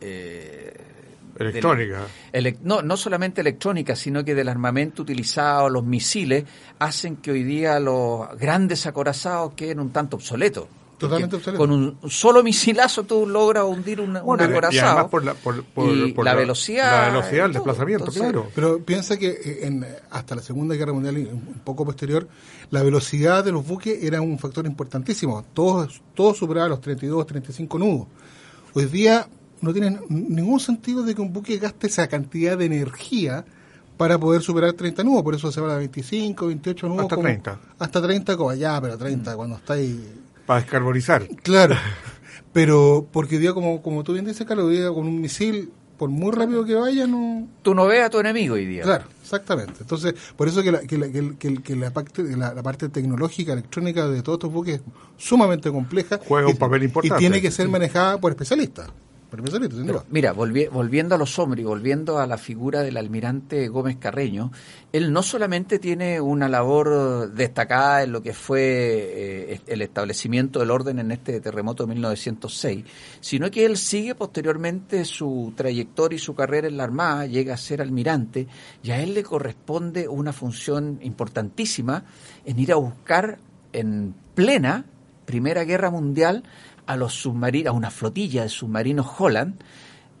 eh, 0.00 0.74
Electrónica. 1.38 2.00
no, 2.64 2.82
no 2.82 2.96
solamente 2.96 3.40
electrónica, 3.42 3.94
sino 3.94 4.24
que 4.24 4.34
del 4.34 4.48
armamento 4.48 5.02
utilizado, 5.02 5.68
los 5.68 5.84
misiles, 5.84 6.44
hacen 6.80 7.16
que 7.18 7.30
hoy 7.30 7.44
día 7.44 7.78
los 7.78 8.28
grandes 8.36 8.86
acorazados 8.88 9.52
queden 9.54 9.78
un 9.78 9.90
tanto 9.90 10.16
obsoletos. 10.16 10.66
Totalmente 10.98 11.36
Porque 11.36 11.50
obsoletos. 11.50 11.66
Con 11.66 12.04
un 12.04 12.10
solo 12.10 12.42
misilazo 12.42 13.04
tú 13.04 13.26
logras 13.26 13.64
hundir 13.64 14.00
un, 14.00 14.16
un 14.16 14.22
Bueno, 14.24 14.44
y- 14.44 14.46
y 14.48 14.50
acorazado. 14.50 14.90
además 14.92 15.10
por 15.10 15.24
la- 15.24 15.34
por- 15.34 15.64
por- 15.64 15.88
y 15.96 16.12
por 16.12 16.24
la, 16.24 16.32
la- 16.34 16.40
velocidad. 16.40 17.02
la 17.02 17.08
velocidad 17.14 17.44
todo. 17.44 17.52
desplazamiento, 17.54 18.04
Entonces, 18.04 18.22
claro. 18.22 18.48
Pero 18.54 18.78
piensa 18.84 19.16
que 19.16 19.28
eh, 19.30 19.58
en, 19.62 19.86
hasta 20.10 20.34
la 20.34 20.42
Segunda 20.42 20.74
Guerra 20.74 20.92
Mundial 20.92 21.18
y 21.18 21.24
un 21.26 21.60
poco 21.64 21.84
posterior, 21.84 22.28
la 22.70 22.82
velocidad 22.82 23.44
de 23.44 23.52
los 23.52 23.66
buques 23.66 24.02
era 24.02 24.20
un 24.20 24.38
factor 24.38 24.66
importantísimo. 24.66 25.44
Todos, 25.54 26.02
todos 26.14 26.36
superaban 26.36 26.70
los 26.70 26.80
32, 26.80 27.26
35 27.26 27.78
nudos. 27.78 28.06
Hoy 28.74 28.84
día 28.86 29.26
no 29.60 29.72
tiene 29.72 29.98
ningún 30.08 30.60
sentido 30.60 31.02
de 31.02 31.14
que 31.14 31.20
un 31.20 31.32
buque 31.32 31.56
gaste 31.58 31.86
esa 31.86 32.06
cantidad 32.08 32.58
de 32.58 32.66
energía 32.66 33.44
para 33.96 34.16
poder 34.18 34.42
superar 34.42 34.74
30 34.74 35.02
nudos. 35.02 35.22
Por 35.24 35.34
eso 35.34 35.50
se 35.50 35.60
va 35.60 35.74
a 35.74 35.78
25, 35.78 36.46
28 36.46 36.86
nudos. 36.88 37.02
Hasta 37.02 37.16
como- 37.16 37.26
30. 37.28 37.58
Hasta 37.78 38.02
30, 38.02 38.36
como 38.36 38.52
ya, 38.54 38.80
pero 38.80 38.96
30 38.98 39.34
cuando 39.36 39.56
estáis... 39.56 39.96
Para 40.48 40.60
descarbonizar. 40.62 41.28
Claro. 41.44 41.76
Pero 42.52 43.06
porque 43.12 43.36
hoy 43.36 43.42
día, 43.42 43.52
como, 43.52 43.82
como 43.82 44.02
tú 44.02 44.14
bien 44.14 44.24
dices, 44.24 44.46
Carlos, 44.46 44.66
hoy 44.66 44.78
día 44.78 44.88
con 44.88 45.06
un 45.06 45.20
misil, 45.20 45.70
por 45.98 46.08
muy 46.08 46.32
rápido 46.32 46.64
que 46.64 46.74
vaya, 46.74 47.06
no... 47.06 47.46
Tú 47.62 47.74
no 47.74 47.86
ves 47.86 48.02
a 48.04 48.10
tu 48.10 48.18
enemigo 48.18 48.54
hoy 48.54 48.64
día. 48.66 48.82
Claro, 48.82 49.04
exactamente. 49.22 49.74
Entonces, 49.80 50.14
por 50.36 50.48
eso 50.48 50.62
que 50.62 50.72
la, 50.72 50.80
que 50.80 50.96
la, 50.96 51.08
que 51.10 51.48
el- 51.48 51.62
que 51.62 51.76
la 51.76 51.90
parte, 51.92 52.22
la, 52.36 52.54
la 52.54 52.62
parte 52.62 52.88
tecnológica, 52.88 53.52
electrónica 53.52 54.08
de 54.08 54.22
todos 54.22 54.36
estos 54.38 54.52
buques 54.52 54.76
es 54.76 54.82
sumamente 55.18 55.70
compleja. 55.70 56.18
Juega 56.26 56.48
y- 56.48 56.52
un 56.52 56.58
papel 56.58 56.84
importante. 56.84 57.16
Y 57.16 57.18
tiene 57.18 57.42
que 57.42 57.50
ser 57.50 57.68
manejada 57.68 58.18
por 58.18 58.32
especialistas. 58.32 58.88
Pero, 59.86 60.04
mira, 60.10 60.34
volvi- 60.34 60.70
volviendo 60.70 61.14
a 61.14 61.18
los 61.18 61.38
hombres 61.38 61.62
y 61.62 61.66
volviendo 61.66 62.18
a 62.18 62.26
la 62.26 62.38
figura 62.38 62.80
del 62.82 62.96
almirante 62.96 63.68
Gómez 63.68 63.96
Carreño, 63.98 64.50
él 64.90 65.12
no 65.12 65.22
solamente 65.22 65.78
tiene 65.78 66.18
una 66.20 66.48
labor 66.48 67.30
destacada 67.32 68.02
en 68.04 68.12
lo 68.12 68.22
que 68.22 68.32
fue 68.32 68.60
eh, 68.62 69.60
el 69.66 69.82
establecimiento 69.82 70.60
del 70.60 70.70
orden 70.70 70.98
en 70.98 71.10
este 71.12 71.40
terremoto 71.40 71.84
de 71.84 71.92
1906, 71.94 72.84
sino 73.20 73.50
que 73.50 73.66
él 73.66 73.76
sigue 73.76 74.14
posteriormente 74.14 75.04
su 75.04 75.52
trayectoria 75.54 76.16
y 76.16 76.20
su 76.20 76.34
carrera 76.34 76.66
en 76.68 76.78
la 76.78 76.84
Armada, 76.84 77.26
llega 77.26 77.52
a 77.52 77.58
ser 77.58 77.82
almirante, 77.82 78.46
y 78.82 78.92
a 78.92 79.02
él 79.02 79.12
le 79.12 79.22
corresponde 79.22 80.08
una 80.08 80.32
función 80.32 81.00
importantísima 81.02 82.04
en 82.46 82.58
ir 82.58 82.72
a 82.72 82.76
buscar 82.76 83.38
en 83.74 84.14
plena 84.34 84.86
Primera 85.26 85.64
Guerra 85.64 85.90
Mundial 85.90 86.42
a 86.88 86.96
los 86.96 87.12
submarinos, 87.14 87.72
a 87.72 87.76
una 87.76 87.90
flotilla 87.90 88.42
de 88.42 88.48
submarinos 88.48 89.06
Holland 89.18 89.60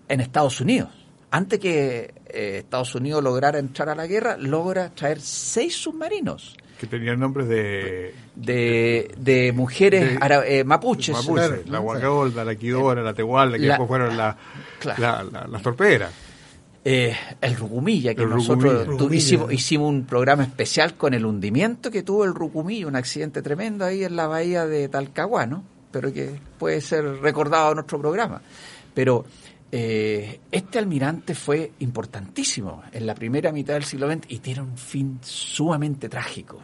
en 0.08 0.20
Estados 0.20 0.60
Unidos. 0.60 0.90
Antes 1.30 1.58
que 1.58 2.14
eh, 2.26 2.58
Estados 2.58 2.94
Unidos 2.94 3.22
lograra 3.22 3.58
entrar 3.58 3.88
a 3.88 3.94
la 3.94 4.06
guerra, 4.06 4.36
logra 4.38 4.90
traer 4.94 5.20
seis 5.20 5.76
submarinos 5.76 6.56
Que 6.80 6.86
tenían 6.86 7.18
nombres 7.20 7.48
de. 7.48 8.14
de, 8.34 9.14
de 9.18 9.52
mujeres 9.52 10.12
De- 10.12 10.18
ara- 10.20 10.46
eh, 10.46 10.64
mapuches. 10.64 11.14
Mapuche, 11.16 11.34
claro, 11.34 11.56
la 11.66 11.78
¿no? 11.78 11.84
Huacagolda, 11.84 12.44
la 12.44 12.54
Quidora, 12.54 13.02
la 13.02 13.12
Tehualda, 13.12 13.58
que 13.58 13.64
La- 13.64 13.68
después 13.74 13.88
fueron 13.88 14.16
la, 14.16 14.36
Claro. 14.78 15.02
la- 15.02 15.22
la- 15.24 15.46
las 15.48 15.62
torpederas. 15.62 16.12
Eh, 16.84 17.14
el 17.42 17.56
Rucumilla, 17.56 18.14
que 18.14 18.22
El 18.22 18.30
nosotros 18.30 18.62
Rucumilla. 18.64 18.84
tu- 18.84 18.90
Rucumilla. 18.92 19.16
hicimos, 19.16 19.52
hicimos 19.52 19.88
un 19.90 20.04
programa 20.06 20.44
especial 20.44 20.94
con 20.94 21.12
el 21.12 21.26
hundimiento 21.26 21.90
que 21.90 22.02
tuvo 22.02 22.24
el 22.24 22.34
Rucumilla, 22.34 22.86
un 22.86 22.96
accidente 22.96 23.42
tremendo 23.42 23.84
ahí 23.84 24.04
en 24.04 24.16
la 24.16 24.26
bahía 24.28 24.64
de 24.64 24.88
Talcahuano, 24.88 25.64
pero 25.90 26.12
que 26.12 26.38
puede 26.58 26.80
ser 26.80 27.04
recordado 27.20 27.70
en 27.70 27.76
nuestro 27.76 28.00
programa. 28.00 28.40
Pero 28.94 29.24
eh, 29.70 30.40
este 30.50 30.78
almirante 30.78 31.34
fue 31.34 31.72
importantísimo 31.80 32.82
en 32.92 33.06
la 33.06 33.14
primera 33.14 33.52
mitad 33.52 33.74
del 33.74 33.84
siglo 33.84 34.10
XX 34.10 34.24
y 34.28 34.38
tiene 34.38 34.62
un 34.62 34.76
fin 34.76 35.18
sumamente 35.22 36.08
trágico, 36.08 36.58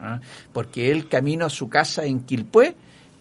¿ah? 0.00 0.20
porque 0.52 0.90
él 0.90 1.08
camino 1.08 1.46
a 1.46 1.50
su 1.50 1.68
casa 1.68 2.04
en 2.04 2.20
Quilpué 2.20 2.74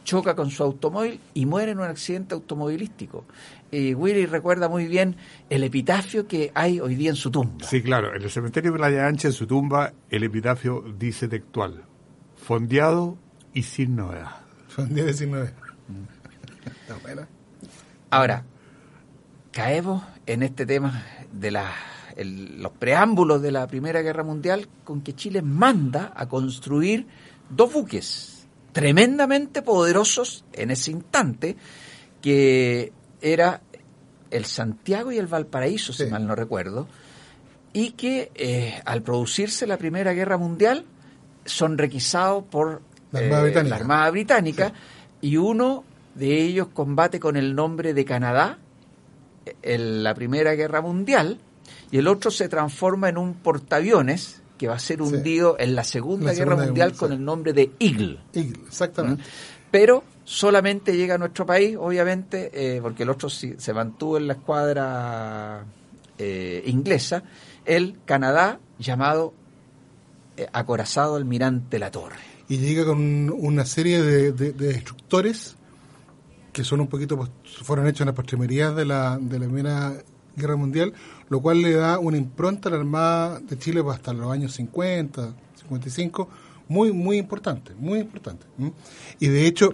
choca 0.08 0.36
con 0.36 0.50
su 0.50 0.64
automóvil 0.64 1.20
y 1.34 1.46
muere 1.46 1.74
en 1.74 1.80
un 1.80 1.86
accidente 1.86 2.34
automovilístico. 2.34 3.26
Y 3.70 3.94
Willy 3.94 4.26
recuerda 4.26 4.70
muy 4.70 4.88
bien 4.88 5.18
el 5.50 5.66
epitafio 5.66 6.26
que 6.26 6.50
hay 6.56 6.80
hoy 6.80 6.96
día 6.96 7.10
en 7.10 7.18
su 7.18 7.30
tumba. 7.30 7.66
Sí, 7.66 7.84
claro. 7.84 8.16
En 8.16 8.24
el 8.24 8.30
cementerio 8.32 8.72
de 8.72 8.78
Playa 8.78 9.06
Ancha, 9.06 9.28
en 9.28 9.34
su 9.34 9.46
tumba, 9.46 9.92
el 10.10 10.24
epitafio 10.24 10.82
dice 10.98 11.28
textual: 11.28 11.84
fondeado 12.38 13.18
y 13.54 13.64
sin 13.64 13.98
novedad. 13.98 14.47
Son 14.78 14.88
10, 14.94 15.06
19. 15.08 15.50
Está 16.82 16.96
buena. 17.02 17.28
Ahora, 18.10 18.46
caemos 19.52 20.04
en 20.26 20.44
este 20.44 20.66
tema 20.66 21.04
de 21.34 21.52
la- 21.52 21.74
el- 22.16 22.62
los 22.62 22.72
preámbulos 22.72 23.42
de 23.42 23.52
la 23.52 23.68
Primera 23.68 24.02
Guerra 24.02 24.24
Mundial 24.24 24.70
con 24.86 25.02
que 25.02 25.14
Chile 25.14 25.42
manda 25.42 26.14
a 26.16 26.28
construir 26.30 27.06
dos 27.50 27.74
buques 27.74 28.48
tremendamente 28.72 29.62
poderosos 29.62 30.46
en 30.54 30.72
ese 30.72 30.92
instante, 30.92 31.58
que 32.22 32.92
era 33.22 33.62
el 34.30 34.46
Santiago 34.46 35.12
y 35.12 35.18
el 35.18 35.28
Valparaíso, 35.28 35.94
si 35.94 36.06
mal 36.06 36.28
no 36.28 36.36
recuerdo, 36.36 36.88
y 37.74 37.92
que 37.92 38.32
eh, 38.36 38.80
al 38.86 39.02
producirse 39.02 39.66
la 39.68 39.78
Primera 39.78 40.14
Guerra 40.14 40.38
Mundial 40.38 40.86
son 41.46 41.78
requisados 41.78 42.44
por 42.44 42.82
La 43.12 43.20
Armada 43.20 43.40
eh, 43.42 43.44
Británica. 43.46 43.70
la 43.70 43.76
Armada 43.82 44.12
Británica 44.12 44.74
y 45.22 45.38
uno 45.38 45.84
de 46.16 46.42
ellos 46.42 46.68
combate 46.74 47.20
con 47.20 47.38
el 47.38 47.56
nombre 47.56 47.94
de 47.94 48.06
Canadá 48.06 48.58
en 49.62 50.04
la 50.04 50.14
Primera 50.14 50.54
Guerra 50.56 50.82
Mundial 50.82 51.40
y 51.92 51.98
el 52.00 52.08
otro 52.08 52.32
se 52.32 52.50
transforma 52.50 53.10
en 53.10 53.18
un 53.18 53.34
portaaviones 53.36 54.42
que 54.58 54.68
va 54.68 54.76
a 54.76 54.80
ser 54.80 54.98
Sí. 54.98 55.04
hundido 55.04 55.56
en 55.60 55.76
la 55.76 55.84
Segunda 55.84 56.28
La 56.28 56.34
Guerra 56.34 56.52
Segunda 56.52 56.66
Mundial 56.66 56.90
Guerra 56.90 57.00
con 57.00 57.12
el 57.14 57.24
nombre 57.24 57.54
de 57.54 57.72
Eagle. 57.80 58.20
Eagle, 58.34 58.60
exactamente. 58.68 59.24
Pero 59.72 60.04
solamente 60.26 60.98
llega 60.98 61.16
a 61.16 61.18
nuestro 61.18 61.46
país, 61.46 61.78
obviamente, 61.80 62.50
eh, 62.54 62.82
porque 62.82 63.04
el 63.04 63.10
otro 63.10 63.30
sí- 63.30 63.56
se 63.58 63.74
mantuvo 63.74 64.18
en 64.18 64.28
la 64.28 64.34
escuadra 64.34 65.64
eh, 66.18 66.64
inglesa, 66.66 67.22
el 67.66 68.00
Canadá 68.06 68.60
llamado 68.80 69.34
eh, 70.36 70.48
acorazado 70.52 71.16
almirante 71.16 71.78
La 71.80 71.92
Torre. 71.92 72.18
Y 72.50 72.58
llega 72.58 72.86
con 72.86 73.30
una 73.30 73.66
serie 73.66 74.02
de, 74.02 74.32
de- 74.32 74.54
de 74.54 74.68
destructores 74.68 75.56
que 76.54 76.64
son 76.64 76.80
un 76.82 76.88
poquito 76.88 77.30
fueron 77.64 77.88
hechos 77.88 78.02
en 78.02 78.08
las 78.08 78.16
postrimerías 78.16 78.76
de 78.76 78.86
la, 78.86 79.18
de 79.22 79.38
la 79.40 79.46
Primera 79.46 79.94
Guerra 80.36 80.56
Mundial, 80.56 80.94
lo 81.30 81.40
cual 81.42 81.62
le 81.62 81.74
da 81.74 82.00
una 82.00 82.18
impronta 82.18 82.70
a 82.70 82.72
la 82.72 82.78
Armada 82.80 83.40
de 83.40 83.58
Chile 83.60 83.84
pues, 83.84 83.98
hasta 83.98 84.14
los 84.14 84.32
años 84.32 84.54
50, 84.54 85.36
55, 85.62 86.30
muy, 86.70 86.92
muy 86.94 87.18
importante, 87.18 87.74
muy 87.78 88.00
importante. 88.00 88.46
Y 89.20 89.28
de 89.28 89.46
hecho, 89.46 89.74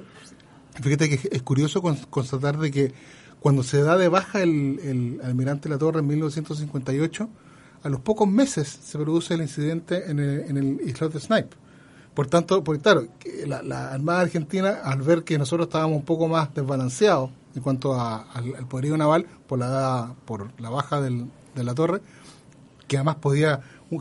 fíjate 0.81 1.09
que 1.09 1.29
es 1.31 1.41
curioso 1.41 1.81
cons- 1.81 2.05
constatar 2.09 2.57
de 2.57 2.71
que 2.71 2.93
cuando 3.39 3.63
se 3.63 3.81
da 3.81 3.97
de 3.97 4.07
baja 4.09 4.41
el, 4.41 4.79
el 4.83 5.19
almirante 5.23 5.69
La 5.69 5.77
Torre 5.77 5.99
en 5.99 6.07
1958, 6.07 7.29
a 7.83 7.89
los 7.89 7.99
pocos 8.01 8.27
meses 8.27 8.67
se 8.83 8.97
produce 8.97 9.33
el 9.35 9.41
incidente 9.41 10.09
en 10.09 10.19
el, 10.19 10.39
en 10.49 10.57
el 10.57 10.81
islote 10.87 11.19
Snipe. 11.19 11.55
Por 12.13 12.27
tanto, 12.27 12.63
porque 12.63 12.81
claro, 12.81 13.07
la, 13.47 13.61
la 13.63 13.91
Armada 13.91 14.21
Argentina, 14.21 14.79
al 14.83 15.01
ver 15.01 15.23
que 15.23 15.37
nosotros 15.37 15.67
estábamos 15.67 15.97
un 15.97 16.05
poco 16.05 16.27
más 16.27 16.53
desbalanceados 16.53 17.31
en 17.55 17.61
cuanto 17.61 17.93
a- 17.95 18.23
al, 18.33 18.55
al 18.55 18.67
poderío 18.67 18.95
naval 18.97 19.25
por 19.47 19.59
la 19.59 20.13
por 20.25 20.49
la 20.59 20.69
baja 20.69 21.01
del- 21.01 21.27
de 21.55 21.63
la 21.63 21.73
torre, 21.73 22.01
que 22.87 22.97
además 22.97 23.15
podía 23.15 23.59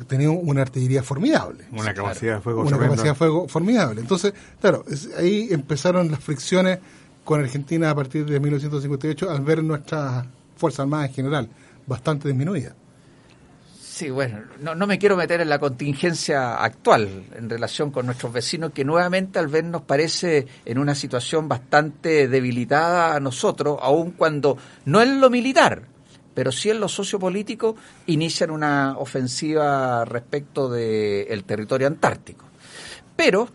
tenía 0.08 0.30
una 0.30 0.62
artillería 0.62 1.02
formidable 1.02 1.66
Una 1.70 1.92
capacidad 1.92 2.36
de 2.36 2.40
fuego 2.40 2.62
una 2.62 2.70
capacidad 2.86 3.12
de 3.12 3.18
fuego 3.18 3.46
formidable. 3.48 4.00
Entonces, 4.00 4.32
claro, 4.60 4.84
es- 4.88 5.10
ahí 5.18 5.48
empezaron 5.50 6.10
las 6.10 6.20
fricciones 6.20 6.78
con 7.24 7.40
Argentina 7.40 7.90
a 7.90 7.94
partir 7.94 8.24
de 8.24 8.40
1958 8.40 9.30
al 9.30 9.40
ver 9.42 9.62
nuestras 9.62 10.24
Fuerzas 10.56 10.80
Armadas 10.80 11.08
en 11.10 11.14
general 11.14 11.48
bastante 11.86 12.28
disminuidas. 12.28 12.74
Sí, 13.92 14.08
bueno, 14.08 14.40
no, 14.58 14.74
no 14.74 14.86
me 14.86 14.98
quiero 14.98 15.18
meter 15.18 15.42
en 15.42 15.50
la 15.50 15.58
contingencia 15.58 16.54
actual 16.54 17.26
en 17.36 17.50
relación 17.50 17.90
con 17.90 18.06
nuestros 18.06 18.32
vecinos, 18.32 18.72
que 18.72 18.86
nuevamente 18.86 19.38
al 19.38 19.48
ver 19.48 19.64
nos 19.64 19.82
parece 19.82 20.46
en 20.64 20.78
una 20.78 20.94
situación 20.94 21.46
bastante 21.46 22.26
debilitada 22.26 23.14
a 23.14 23.20
nosotros, 23.20 23.78
aun 23.82 24.12
cuando 24.12 24.56
no 24.86 25.02
en 25.02 25.20
lo 25.20 25.28
militar, 25.28 25.82
pero 26.32 26.50
sí 26.50 26.70
en 26.70 26.80
lo 26.80 26.88
sociopolítico 26.88 27.76
inician 28.06 28.50
una 28.50 28.96
ofensiva 28.96 30.06
respecto 30.06 30.70
del 30.70 31.44
territorio 31.44 31.86
antártico. 31.86 32.46
Pero 33.14 33.46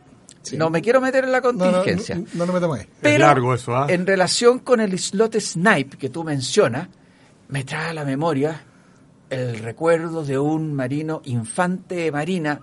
no 0.54 0.70
me 0.70 0.84
quiero 0.84 1.02
meter 1.02 1.24
en 1.24 1.32
la 1.32 1.42
contingencia. 1.42 2.22
No, 2.36 2.46
no, 2.46 2.54
me 2.54 2.80
ahí. 2.80 2.88
Pero 3.02 3.26
largo 3.26 3.56
eso, 3.56 3.76
¿ah? 3.76 3.88
en 3.90 4.06
relación 4.06 4.60
con 4.60 4.82
el 4.82 4.94
islote 4.94 5.42
Snipe 5.42 5.98
que 5.98 6.10
tú 6.10 6.24
mencionas, 6.24 6.90
me 7.48 7.64
trae 7.64 7.90
a 7.90 7.94
la 7.96 8.06
memoria 8.06 8.62
el 9.30 9.60
recuerdo 9.60 10.24
de 10.24 10.40
un 10.40 10.74
marino, 10.74 11.22
infante 11.26 11.96
de 11.96 12.12
marina, 12.12 12.62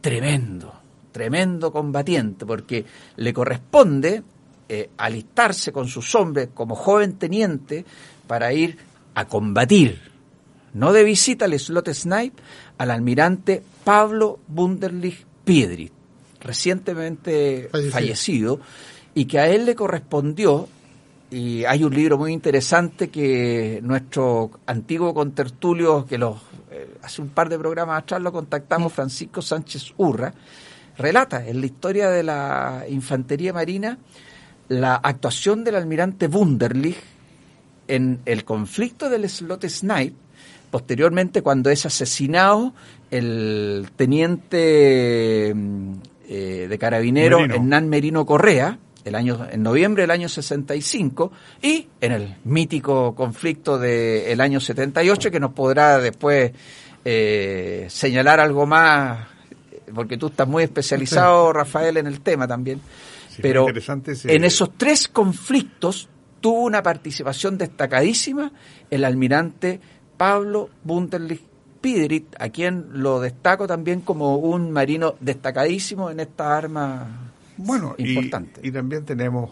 tremendo, 0.00 0.72
tremendo 1.12 1.72
combatiente, 1.72 2.44
porque 2.44 2.84
le 3.16 3.32
corresponde 3.32 4.22
eh, 4.68 4.90
alistarse 4.96 5.72
con 5.72 5.88
sus 5.88 6.14
hombres 6.14 6.48
como 6.54 6.74
joven 6.74 7.14
teniente 7.18 7.84
para 8.26 8.52
ir 8.52 8.78
a 9.14 9.26
combatir, 9.26 10.00
no 10.74 10.92
de 10.92 11.04
visita 11.04 11.44
al 11.44 11.58
slot 11.58 11.92
Snipe, 11.92 12.42
al 12.78 12.90
almirante 12.90 13.62
Pablo 13.84 14.40
Bunderlich 14.48 15.26
Piedri, 15.44 15.90
recientemente 16.40 17.68
fallecido. 17.90 18.60
y 19.14 19.26
que 19.26 19.38
a 19.38 19.48
él 19.48 19.66
le 19.66 19.74
correspondió, 19.74 20.68
y 21.32 21.64
hay 21.64 21.82
un 21.82 21.94
libro 21.94 22.18
muy 22.18 22.30
interesante 22.30 23.08
que 23.08 23.80
nuestro 23.82 24.50
antiguo 24.66 25.14
contertulio, 25.14 26.04
que 26.04 26.18
los, 26.18 26.36
eh, 26.70 26.96
hace 27.02 27.22
un 27.22 27.30
par 27.30 27.48
de 27.48 27.58
programas 27.58 28.02
atrás 28.02 28.20
lo 28.20 28.30
contactamos. 28.30 28.92
Francisco 28.92 29.40
Sánchez 29.40 29.94
Urra, 29.96 30.34
relata 30.98 31.46
en 31.46 31.60
la 31.60 31.66
historia 31.66 32.10
de 32.10 32.22
la 32.22 32.84
infantería 32.86 33.54
marina 33.54 33.96
la 34.68 34.96
actuación 34.96 35.64
del 35.64 35.76
almirante 35.76 36.26
Wunderlich 36.26 36.98
en 37.88 38.20
el 38.26 38.44
conflicto 38.44 39.08
del 39.08 39.28
slot 39.28 39.66
Snipe, 39.68 40.16
posteriormente 40.70 41.40
cuando 41.40 41.70
es 41.70 41.86
asesinado 41.86 42.74
el 43.10 43.88
teniente 43.96 45.52
mm, 45.54 45.92
eh, 46.28 46.66
de 46.68 46.78
carabinero 46.78 47.40
Hernán 47.40 47.88
Merino 47.88 48.26
Correa, 48.26 48.78
el 49.04 49.14
año, 49.14 49.46
en 49.50 49.62
noviembre 49.62 50.02
del 50.02 50.10
año 50.10 50.28
65, 50.28 51.32
y 51.60 51.88
en 52.00 52.12
el 52.12 52.36
mítico 52.44 53.14
conflicto 53.14 53.78
del 53.78 54.40
año 54.40 54.60
78, 54.60 55.30
que 55.30 55.40
nos 55.40 55.52
podrá 55.52 55.98
después 55.98 56.52
eh, 57.04 57.86
señalar 57.88 58.40
algo 58.40 58.66
más, 58.66 59.26
porque 59.94 60.16
tú 60.16 60.28
estás 60.28 60.46
muy 60.46 60.62
especializado, 60.62 61.52
Rafael, 61.52 61.96
en 61.96 62.06
el 62.06 62.20
tema 62.20 62.46
también. 62.46 62.80
Pero 63.40 63.66
en 64.24 64.44
esos 64.44 64.70
tres 64.76 65.08
conflictos 65.08 66.08
tuvo 66.40 66.62
una 66.62 66.82
participación 66.82 67.56
destacadísima 67.56 68.52
el 68.90 69.04
almirante 69.04 69.80
Pablo 70.16 70.68
Bunderlich 70.84 71.42
Piderit, 71.80 72.34
a 72.38 72.50
quien 72.50 73.02
lo 73.02 73.20
destaco 73.20 73.66
también 73.66 74.02
como 74.02 74.36
un 74.36 74.70
marino 74.70 75.16
destacadísimo 75.18 76.10
en 76.10 76.20
esta 76.20 76.56
arma 76.56 77.31
bueno, 77.56 77.94
importante. 77.98 78.60
Y, 78.62 78.70
también 78.70 79.04
tenemos 79.04 79.50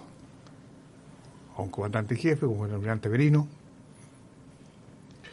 a 1.57 1.63
un 1.63 1.69
comandante 1.69 2.17
jefe 2.17 2.47
como 2.47 2.67
el 2.67 2.73
almirante 2.73 3.09
Merino. 3.09 3.47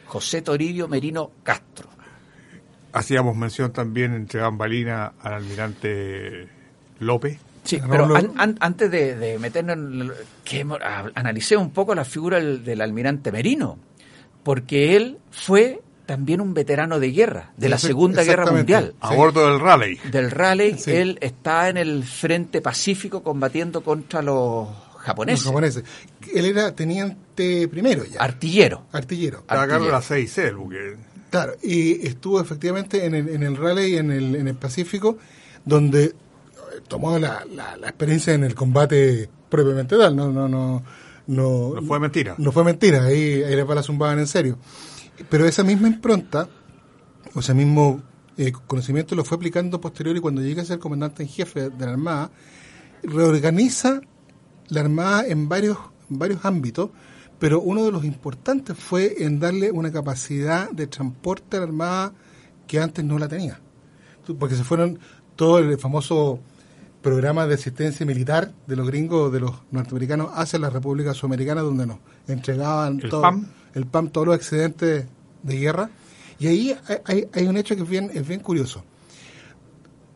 José 0.05 0.41
Toribio 0.41 0.87
Merino 0.87 1.31
Castro. 1.43 1.89
Hacíamos 2.93 3.35
mención 3.35 3.71
también 3.73 4.13
entre 4.13 4.41
bambalinas 4.41 5.11
al 5.21 5.33
almirante 5.33 6.47
López. 6.99 7.39
Sí, 7.63 7.81
pero 7.89 8.07
antes 8.37 8.89
de, 8.89 9.37
meternos 9.39 9.75
en 9.77 10.11
que 10.45 10.65
analicé 11.15 11.57
un 11.57 11.71
poco 11.71 11.93
la 11.93 12.05
figura 12.05 12.39
del, 12.39 12.81
almirante 12.81 13.29
Merino, 13.29 13.77
porque 14.43 14.95
él 14.95 15.17
fue 15.31 15.81
también 16.07 16.41
un 16.41 16.55
veterano 16.55 16.99
de 16.99 17.11
guerra, 17.11 17.51
de 17.57 17.69
la 17.69 17.77
Segunda 17.77 18.23
Guerra 18.23 18.51
Mundial. 18.51 18.95
A 19.01 19.13
bordo 19.13 19.47
del 19.47 19.59
Raleigh. 19.59 19.99
Del 20.09 20.31
Raleigh, 20.31 20.77
él 20.87 21.19
está 21.21 21.69
en 21.69 21.77
el 21.77 22.03
frente 22.03 22.61
pacífico 22.61 23.21
combatiendo 23.21 23.81
contra 23.81 24.23
los 24.23 24.69
japoneses. 24.99 25.45
Los 25.45 25.51
japoneses. 25.51 25.83
Él 26.33 26.45
era 26.45 26.73
teniente 26.73 27.67
primero 27.67 28.05
ya. 28.05 28.21
Artillero. 28.21 28.87
Artillero. 28.91 29.39
Estaba 29.39 29.67
la 29.67 30.01
6 30.01 30.37
el 30.39 30.55
buque. 30.55 30.95
Claro, 31.29 31.53
y 31.61 32.07
estuvo 32.07 32.39
efectivamente 32.39 33.05
en 33.05 33.13
el, 33.13 33.27
en 33.27 33.43
el 33.43 33.57
Raleigh, 33.57 33.97
en 33.97 34.11
el, 34.11 34.35
en 34.35 34.47
el 34.47 34.55
Pacífico, 34.55 35.17
donde 35.65 36.15
tomó 36.87 37.19
la, 37.19 37.45
la, 37.53 37.75
experiencia 37.87 38.33
en 38.33 38.45
el 38.45 38.55
combate 38.55 39.29
propiamente 39.49 39.97
tal, 39.97 40.15
no, 40.15 40.31
no, 40.31 40.47
no, 40.47 40.83
no, 41.27 41.73
no 41.75 41.81
fue 41.81 41.99
mentira. 41.99 42.35
No 42.37 42.51
fue 42.51 42.63
mentira, 42.63 43.03
ahí, 43.03 43.43
ahí 43.43 43.55
les 43.55 43.85
zumbaban 43.85 44.19
en 44.19 44.27
serio. 44.27 44.57
Pero 45.29 45.45
esa 45.45 45.63
misma 45.63 45.87
impronta, 45.87 46.47
o 47.33 47.39
ese 47.39 47.53
mismo 47.53 48.01
eh, 48.37 48.53
conocimiento 48.65 49.15
lo 49.15 49.23
fue 49.23 49.35
aplicando 49.35 49.81
posterior 49.81 50.15
y 50.15 50.19
cuando 50.19 50.41
llega 50.41 50.61
a 50.61 50.65
ser 50.65 50.79
comandante 50.79 51.23
en 51.23 51.29
jefe 51.29 51.69
de 51.69 51.85
la 51.85 51.91
Armada, 51.91 52.31
reorganiza 53.03 54.01
la 54.69 54.81
Armada 54.81 55.25
en 55.27 55.49
varios, 55.49 55.77
varios 56.07 56.45
ámbitos, 56.45 56.91
pero 57.39 57.61
uno 57.61 57.83
de 57.83 57.91
los 57.91 58.05
importantes 58.05 58.77
fue 58.77 59.23
en 59.23 59.39
darle 59.39 59.71
una 59.71 59.91
capacidad 59.91 60.71
de 60.71 60.87
transporte 60.87 61.57
a 61.57 61.59
la 61.59 61.65
Armada 61.65 62.13
que 62.67 62.79
antes 62.79 63.03
no 63.03 63.19
la 63.19 63.27
tenía. 63.27 63.59
Porque 64.39 64.55
se 64.55 64.63
fueron 64.63 64.99
todo 65.35 65.59
el 65.59 65.77
famoso 65.77 66.39
programa 67.01 67.47
de 67.47 67.55
asistencia 67.55 68.05
militar 68.05 68.51
de 68.65 68.75
los 68.75 68.87
gringos, 68.87 69.31
de 69.31 69.39
los 69.39 69.53
norteamericanos, 69.71 70.29
hacia 70.33 70.59
la 70.59 70.69
República 70.69 71.13
Sudamericana, 71.13 71.61
donde 71.61 71.87
nos 71.87 71.99
entregaban 72.27 72.99
el 73.01 73.09
todo, 73.09 73.21
PAM. 73.21 73.47
el 73.73 73.85
PAM, 73.85 74.09
todos 74.09 74.27
los 74.27 74.35
excedentes 74.35 75.05
de 75.43 75.57
guerra. 75.57 75.89
Y 76.39 76.47
ahí 76.47 76.77
hay, 77.05 77.47
un 77.47 77.57
hecho 77.57 77.75
que 77.75 77.83
es 77.83 77.89
bien, 77.89 78.11
es 78.13 78.27
bien 78.27 78.41
curioso. 78.41 78.83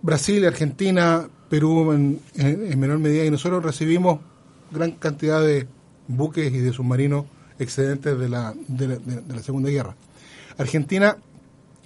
Brasil, 0.02 0.46
Argentina, 0.46 1.28
Perú 1.50 1.92
en, 1.94 2.80
menor 2.80 3.00
medida, 3.00 3.26
y 3.26 3.32
nosotros 3.32 3.64
recibimos 3.64 4.20
gran 4.72 4.92
cantidad 4.92 5.42
de 5.42 5.68
buques 6.08 6.52
y 6.52 6.60
de 6.60 6.74
submarinos 6.74 7.26
excedentes 7.60 8.18
de 8.18 8.30
la, 8.30 8.54
de 8.68 9.00
la 9.28 9.44
Segunda 9.44 9.70
Guerra. 9.70 9.96
Argentina 10.58 11.18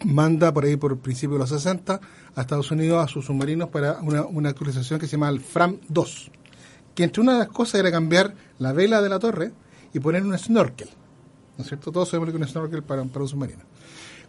manda 0.04 0.54
por 0.54 0.66
ahí 0.66 0.76
por 0.76 0.92
el 0.92 0.98
principio 0.98 1.36
de 1.36 1.40
los 1.40 1.50
60 1.50 2.00
a 2.36 2.42
Estados 2.42 2.72
Unidos 2.72 3.04
a 3.04 3.08
sus 3.08 3.26
submarinos 3.26 3.70
para 3.70 4.00
una, 4.02 4.50
actualización 4.50 5.00
que 5.00 5.08
se 5.08 5.14
llama 5.14 5.30
el 5.30 5.40
FRAM 5.40 5.78
2, 5.88 6.32
que 6.94 7.04
entre 7.04 7.22
una 7.22 7.34
de 7.34 7.40
las 7.40 7.48
cosas 7.48 7.80
era 7.80 7.92
cambiar 7.92 8.34
la 8.60 8.74
vela 8.74 9.02
de 9.02 9.10
la 9.10 9.20
torre 9.20 9.52
y 9.94 10.00
poner 10.00 10.24
un 10.24 10.38
snorkel. 10.38 10.90
¿No 11.58 11.64
es 11.64 11.70
cierto? 11.70 11.92
Todos 11.92 12.10
sabemos 12.10 12.30
que 12.32 12.38
un 12.38 12.48
snorkel 12.48 12.84
para, 12.84 13.04
para 13.06 13.24
un 13.24 13.30
submarino. 13.30 13.64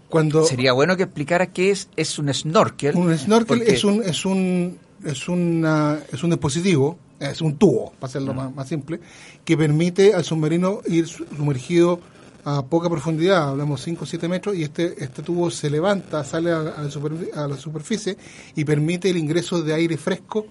Cuando, 0.08 0.44
Sería 0.44 0.72
bueno 0.72 0.96
que 0.96 1.02
explicara 1.02 1.48
qué 1.48 1.72
es, 1.72 1.88
es 1.96 2.18
un 2.20 2.32
snorkel. 2.32 2.94
Un 2.94 3.16
snorkel 3.18 3.62
es 3.62 3.82
un 3.82 4.02
es 4.04 4.24
un 4.24 4.78
es 5.04 5.28
una, 5.28 5.98
es 6.12 6.22
un 6.22 6.30
dispositivo, 6.30 6.98
es 7.18 7.40
un 7.40 7.56
tubo, 7.56 7.92
para 7.98 8.08
hacerlo 8.08 8.34
más, 8.34 8.54
más 8.54 8.68
simple, 8.68 9.00
que 9.44 9.56
permite 9.56 10.14
al 10.14 10.24
submarino 10.24 10.80
ir 10.86 11.06
sumergido 11.06 12.00
a 12.48 12.64
poca 12.64 12.88
profundidad, 12.88 13.48
hablamos 13.48 13.82
5 13.82 14.04
o 14.04 14.06
7 14.06 14.28
metros, 14.28 14.54
y 14.54 14.62
este, 14.62 15.02
este 15.02 15.20
tubo 15.20 15.50
se 15.50 15.68
levanta, 15.68 16.22
sale 16.22 16.52
a, 16.52 17.48
la 17.48 17.56
superficie 17.56 18.16
y 18.54 18.64
permite 18.64 19.10
el 19.10 19.16
ingreso 19.16 19.62
de 19.62 19.74
aire 19.74 19.96
fresco 19.96 20.46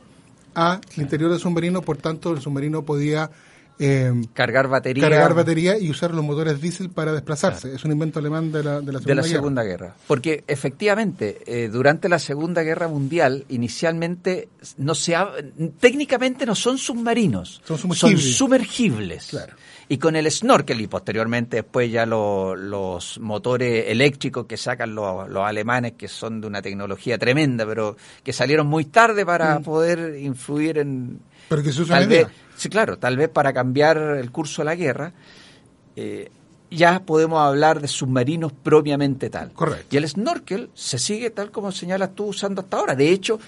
al 0.56 0.82
interior 0.98 1.32
del 1.32 1.40
submarino, 1.40 1.82
por 1.82 1.96
tanto 1.96 2.34
el 2.34 2.42
submarino 2.42 2.84
podía 2.84 3.32
eh, 3.80 4.12
cargar 4.34 4.68
batería 4.68 5.04
cargar 5.04 5.34
batería 5.34 5.78
y 5.78 5.90
usar 5.90 6.14
los 6.14 6.24
motores 6.24 6.60
diésel 6.60 6.90
para 6.90 7.14
desplazarse. 7.14 7.74
Es 7.74 7.86
un 7.86 7.94
invento 7.94 8.20
alemán 8.20 8.52
de 8.52 8.62
la, 8.62 8.82
de 8.82 8.92
la, 8.92 9.00
segunda, 9.00 9.24
segunda 9.24 9.64
guerra. 9.64 9.96
Porque 10.06 10.44
efectivamente, 10.48 11.44
eh, 11.46 11.70
durante 11.70 12.10
la 12.10 12.20
Segunda 12.20 12.62
Guerra 12.62 12.90
Mundial, 12.90 13.46
inicialmente 13.48 14.50
no 14.78 14.96
se 14.96 15.16
técnicamente 15.80 16.46
no 16.46 16.56
son 16.56 16.78
submarinos, 16.78 17.62
son 17.66 17.78
sumergibles. 17.78 18.24
Son 18.24 18.34
sumergibles. 18.34 19.28
Claro 19.28 19.56
y 19.88 19.98
con 19.98 20.16
el 20.16 20.30
snorkel 20.32 20.82
y 20.82 20.88
posteriormente 20.88 21.58
después 21.58 21.92
ya 21.92 22.06
los 22.06 23.20
motores 23.20 23.86
eléctricos 23.88 24.46
que 24.46 24.58
sacan 24.58 24.96
los, 24.96 25.28
alemanes 25.36 25.94
que 25.94 26.08
son 26.08 26.42
de 26.42 26.48
una 26.48 26.62
tecnología 26.62 27.18
tremenda 27.18 27.66
pero 27.66 27.96
que 28.24 28.34
salieron 28.34 28.68
muy 28.68 28.86
tarde 28.86 29.26
para 29.26 29.60
mm. 29.60 29.64
poder 29.64 30.18
influir 30.20 30.80
en 30.80 31.20
pero 31.48 31.62
que 31.62 31.72
se 31.72 31.86
tal 31.86 32.08
vez, 32.08 32.28
sí 32.56 32.70
claro 32.70 32.98
tal 32.98 33.18
vez 33.18 33.30
para 33.30 33.54
cambiar 33.54 33.98
el 33.98 34.32
curso 34.32 34.62
de 34.62 34.66
la 34.66 34.76
guerra 34.76 35.14
eh, 35.96 36.32
ya 36.72 37.02
podemos 37.06 37.40
hablar 37.40 37.80
de 37.80 37.88
submarinos 37.88 38.52
propiamente 38.52 39.30
tal. 39.30 39.52
Correcto. 39.54 39.88
Y 39.92 39.98
el 39.98 40.08
snorkel 40.08 40.70
se 40.74 41.00
sigue 41.00 41.30
tal 41.30 41.52
como 41.52 41.72
señalas 41.72 42.14
tú 42.16 42.26
usando 42.26 42.62
hasta 42.62 42.78
ahora. 42.78 42.96
De 42.96 43.10
hecho, 43.10 43.40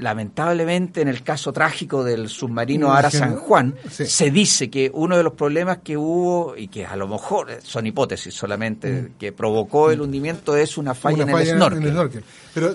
lamentablemente 0.00 1.00
en 1.00 1.08
el 1.08 1.22
caso 1.22 1.52
trágico 1.52 2.02
del 2.02 2.28
submarino 2.28 2.92
Ara 2.92 3.10
San 3.10 3.36
Juan, 3.36 3.74
se 3.88 4.30
dice 4.30 4.70
que 4.70 4.90
uno 4.92 5.16
de 5.16 5.22
los 5.22 5.34
problemas 5.34 5.78
que 5.78 5.96
hubo, 5.96 6.56
y 6.56 6.68
que 6.68 6.86
a 6.86 6.96
lo 6.96 7.06
mejor 7.06 7.58
son 7.62 7.86
hipótesis 7.86 8.34
solamente, 8.34 9.02
mm. 9.02 9.18
que 9.18 9.32
provocó 9.32 9.90
el 9.90 10.00
hundimiento 10.00 10.56
es 10.56 10.78
una 10.78 10.94
falla, 10.94 11.22
en, 11.22 11.30
el 11.30 11.46
snorkel. 11.46 12.24
Pero 12.54 12.74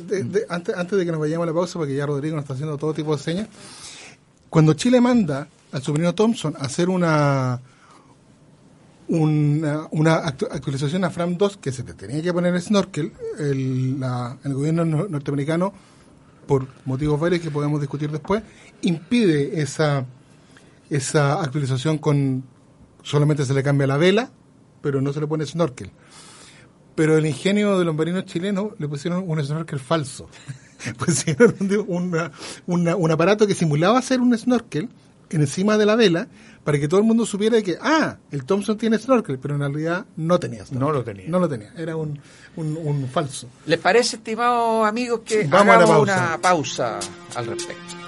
antes, 0.49 0.75
antes 0.75 0.97
de 0.97 1.05
que 1.05 1.11
nos 1.11 1.19
vayamos 1.19 1.43
a 1.43 1.47
la 1.47 1.53
pausa, 1.53 1.79
porque 1.79 1.95
ya 1.95 2.05
Rodrigo 2.05 2.35
nos 2.35 2.43
está 2.43 2.53
haciendo 2.53 2.77
todo 2.77 2.93
tipo 2.93 3.15
de 3.15 3.21
señas, 3.21 3.47
cuando 4.49 4.73
Chile 4.73 5.01
manda 5.01 5.47
al 5.71 5.81
submarino 5.81 6.15
Thompson 6.15 6.55
a 6.57 6.65
hacer 6.65 6.89
una 6.89 7.59
una, 9.07 9.87
una 9.91 10.15
actualización 10.15 11.03
a 11.03 11.09
FRAM 11.09 11.37
2 11.37 11.57
que 11.57 11.71
se 11.71 11.83
te 11.83 11.93
tenía 11.93 12.21
que 12.21 12.33
poner 12.33 12.59
snorkel, 12.59 13.11
el, 13.37 14.03
el 14.43 14.53
gobierno 14.53 14.85
norteamericano, 14.85 15.73
por 16.47 16.67
motivos 16.85 17.19
varios 17.19 17.41
que 17.41 17.51
podemos 17.51 17.79
discutir 17.79 18.11
después, 18.11 18.43
impide 18.81 19.61
esa, 19.61 20.05
esa 20.89 21.41
actualización 21.41 21.97
con 21.97 22.43
solamente 23.01 23.45
se 23.45 23.53
le 23.53 23.63
cambia 23.63 23.87
la 23.87 23.97
vela, 23.97 24.29
pero 24.81 25.01
no 25.01 25.13
se 25.13 25.19
le 25.19 25.27
pone 25.27 25.45
snorkel. 25.45 25.91
Pero 26.95 27.17
el 27.17 27.25
ingenio 27.25 27.77
de 27.77 27.85
los 27.85 27.95
marinos 27.95 28.25
chilenos 28.25 28.71
le 28.77 28.87
pusieron 28.87 29.23
un 29.27 29.43
snorkel 29.43 29.79
falso. 29.79 30.29
pusieron 30.97 31.55
un 32.67 33.11
aparato 33.11 33.47
que 33.47 33.53
simulaba 33.53 34.01
ser 34.01 34.21
un 34.21 34.37
snorkel 34.37 34.89
encima 35.29 35.77
de 35.77 35.85
la 35.85 35.95
vela 35.95 36.27
para 36.63 36.79
que 36.79 36.87
todo 36.87 36.99
el 36.99 37.05
mundo 37.05 37.25
supiera 37.25 37.61
que, 37.61 37.77
ah, 37.79 38.17
el 38.31 38.43
Thompson 38.43 38.77
tiene 38.77 38.97
snorkel, 38.97 39.37
pero 39.37 39.53
en 39.53 39.61
realidad 39.61 40.05
no 40.17 40.39
tenía 40.39 40.63
No 40.71 40.91
lo 40.91 41.03
tenía. 41.03 41.25
No 41.27 41.39
lo 41.39 41.47
tenía, 41.47 41.71
era 41.77 41.95
un, 41.95 42.19
un, 42.55 43.07
falso. 43.07 43.47
¿Les 43.67 43.79
parece, 43.79 44.15
estimados 44.15 44.87
amigos, 44.87 45.21
que 45.23 45.45
Vamos 45.45 45.75
hagamos 45.75 46.01
una 46.01 46.39
pausa 46.41 46.99
al 47.35 47.45
respecto? 47.45 48.04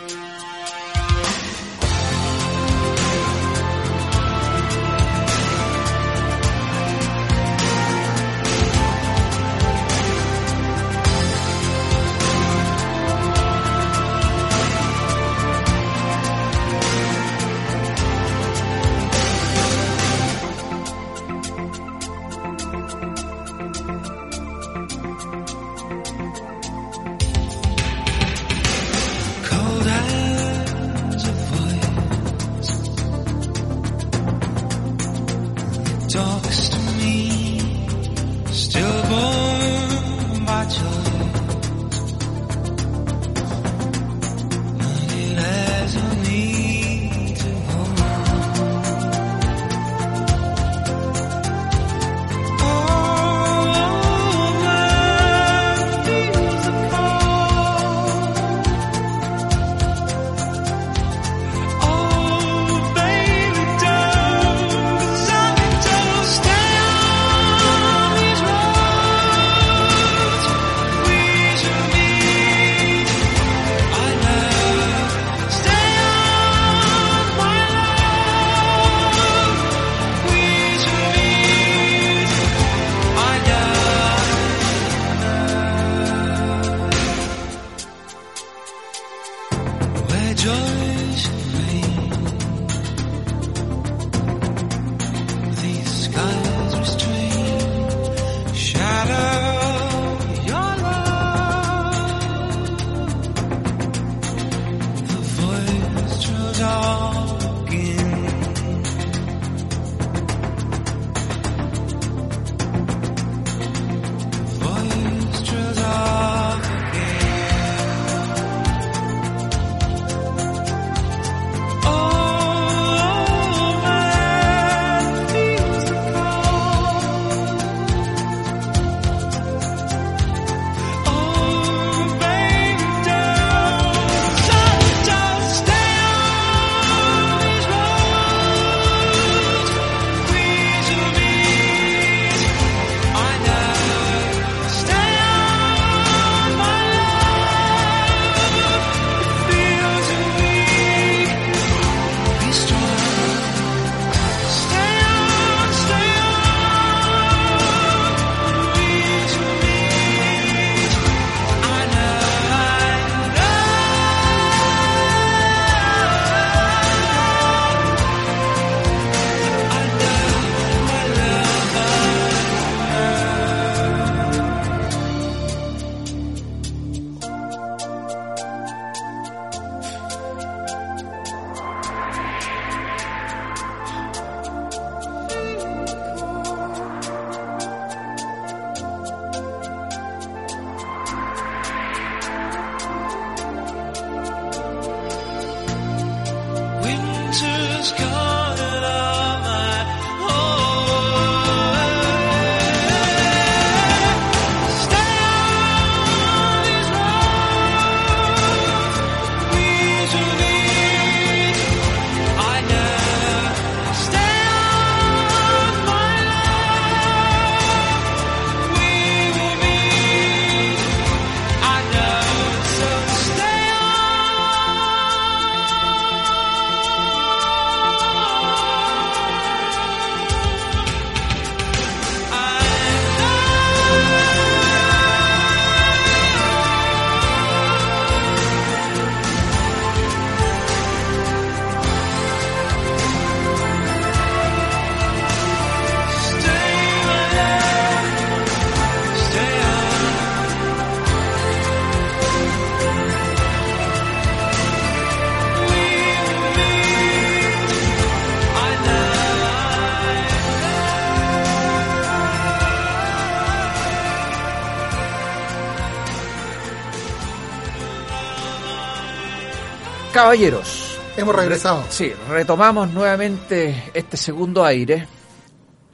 Caballeros. 270.17 270.97
Hemos 271.15 271.36
regresado. 271.36 271.86
Sí, 271.91 272.12
retomamos 272.27 272.91
nuevamente 272.91 273.84
este 273.93 274.17
segundo 274.17 274.65
aire 274.65 275.08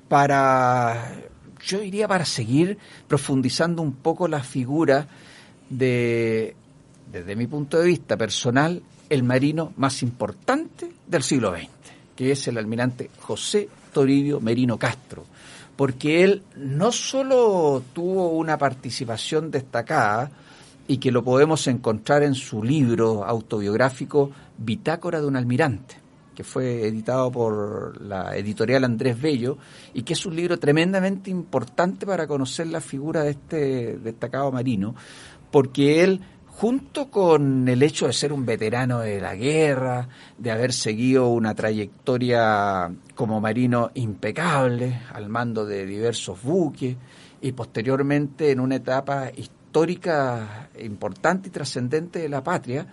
para, 0.07 1.11
yo 1.61 1.79
diría, 1.79 2.07
para 2.07 2.23
seguir 2.23 2.77
profundizando 3.05 3.81
un 3.81 3.91
poco 3.91 4.29
la 4.29 4.41
figura 4.41 5.05
de, 5.69 6.55
desde 7.11 7.35
mi 7.35 7.47
punto 7.47 7.77
de 7.77 7.85
vista 7.85 8.15
personal, 8.15 8.81
el 9.09 9.23
marino 9.23 9.73
más 9.75 10.01
importante 10.03 10.89
del 11.05 11.21
siglo 11.21 11.53
XX, 11.53 11.67
que 12.15 12.31
es 12.31 12.47
el 12.47 12.57
almirante 12.57 13.09
José 13.19 13.67
Toribio 13.91 14.39
Merino 14.39 14.79
Castro, 14.79 15.25
porque 15.75 16.23
él 16.23 16.43
no 16.55 16.93
solo 16.93 17.83
tuvo 17.91 18.29
una 18.29 18.57
participación 18.57 19.51
destacada, 19.51 20.31
y 20.87 20.97
que 20.97 21.11
lo 21.11 21.23
podemos 21.23 21.67
encontrar 21.67 22.23
en 22.23 22.35
su 22.35 22.63
libro 22.63 23.23
autobiográfico 23.23 24.31
Bitácora 24.57 25.21
de 25.21 25.27
un 25.27 25.35
almirante, 25.35 25.95
que 26.35 26.43
fue 26.43 26.87
editado 26.87 27.31
por 27.31 28.01
la 28.01 28.35
editorial 28.35 28.83
Andrés 28.83 29.21
Bello 29.21 29.57
y 29.93 30.03
que 30.03 30.13
es 30.13 30.25
un 30.25 30.35
libro 30.35 30.59
tremendamente 30.59 31.29
importante 31.29 32.05
para 32.05 32.27
conocer 32.27 32.67
la 32.67 32.81
figura 32.81 33.23
de 33.23 33.31
este 33.31 33.97
destacado 33.97 34.51
marino, 34.51 34.95
porque 35.51 36.03
él 36.03 36.21
junto 36.47 37.09
con 37.09 37.67
el 37.67 37.81
hecho 37.81 38.05
de 38.05 38.13
ser 38.13 38.31
un 38.31 38.45
veterano 38.45 38.99
de 38.99 39.19
la 39.19 39.35
guerra, 39.35 40.07
de 40.37 40.51
haber 40.51 40.71
seguido 40.71 41.29
una 41.29 41.55
trayectoria 41.55 42.91
como 43.15 43.41
marino 43.41 43.89
impecable, 43.95 45.01
al 45.11 45.29
mando 45.29 45.65
de 45.65 45.85
diversos 45.85 46.41
buques, 46.43 46.95
y 47.41 47.51
posteriormente 47.53 48.51
en 48.51 48.59
una 48.59 48.75
etapa 48.75 49.29
histórica 49.29 49.62
importante 50.79 51.49
y 51.49 51.51
trascendente 51.51 52.19
de 52.19 52.29
la 52.29 52.43
patria, 52.43 52.87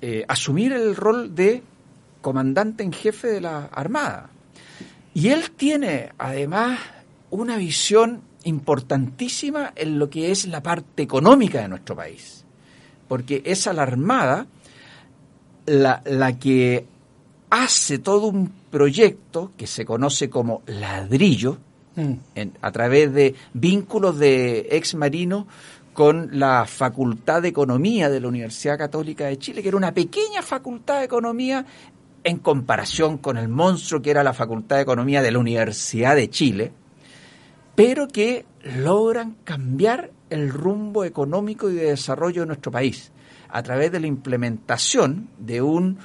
eh, 0.00 0.24
asumir 0.28 0.72
el 0.72 0.94
rol 0.94 1.34
de 1.34 1.62
comandante 2.20 2.82
en 2.82 2.92
jefe 2.92 3.28
de 3.28 3.40
la 3.40 3.66
Armada. 3.66 4.30
Y 5.14 5.28
él 5.28 5.50
tiene 5.50 6.10
además 6.18 6.78
una 7.30 7.56
visión 7.56 8.22
importantísima 8.44 9.72
en 9.74 9.98
lo 9.98 10.08
que 10.08 10.30
es 10.30 10.46
la 10.46 10.62
parte 10.62 11.02
económica 11.02 11.60
de 11.60 11.68
nuestro 11.68 11.96
país, 11.96 12.44
porque 13.08 13.42
es 13.44 13.66
a 13.66 13.72
la 13.72 13.82
Armada 13.82 14.46
la, 15.66 16.02
la 16.04 16.38
que 16.38 16.86
hace 17.50 17.98
todo 17.98 18.28
un 18.28 18.52
proyecto 18.70 19.52
que 19.56 19.66
se 19.66 19.84
conoce 19.84 20.28
como 20.28 20.62
ladrillo, 20.66 21.58
mm. 21.96 22.12
en, 22.34 22.52
a 22.60 22.70
través 22.72 23.12
de 23.12 23.34
vínculos 23.54 24.18
de 24.18 24.68
ex 24.70 24.94
marinos 24.94 25.46
con 25.96 26.38
la 26.38 26.66
Facultad 26.66 27.40
de 27.40 27.48
Economía 27.48 28.10
de 28.10 28.20
la 28.20 28.28
Universidad 28.28 28.76
Católica 28.76 29.24
de 29.24 29.38
Chile, 29.38 29.62
que 29.62 29.68
era 29.68 29.78
una 29.78 29.94
pequeña 29.94 30.42
facultad 30.42 30.98
de 30.98 31.06
economía 31.06 31.64
en 32.22 32.36
comparación 32.36 33.16
con 33.16 33.38
el 33.38 33.48
monstruo 33.48 34.02
que 34.02 34.10
era 34.10 34.22
la 34.22 34.34
Facultad 34.34 34.76
de 34.76 34.82
Economía 34.82 35.22
de 35.22 35.30
la 35.30 35.38
Universidad 35.38 36.14
de 36.14 36.28
Chile, 36.28 36.70
pero 37.74 38.08
que 38.08 38.44
logran 38.76 39.38
cambiar 39.42 40.10
el 40.28 40.50
rumbo 40.50 41.02
económico 41.02 41.70
y 41.70 41.74
de 41.76 41.86
desarrollo 41.86 42.42
de 42.42 42.48
nuestro 42.48 42.70
país 42.70 43.10
a 43.48 43.62
través 43.62 43.90
de 43.90 44.00
la 44.00 44.06
implementación 44.06 45.30
de 45.38 45.62
un 45.62 45.96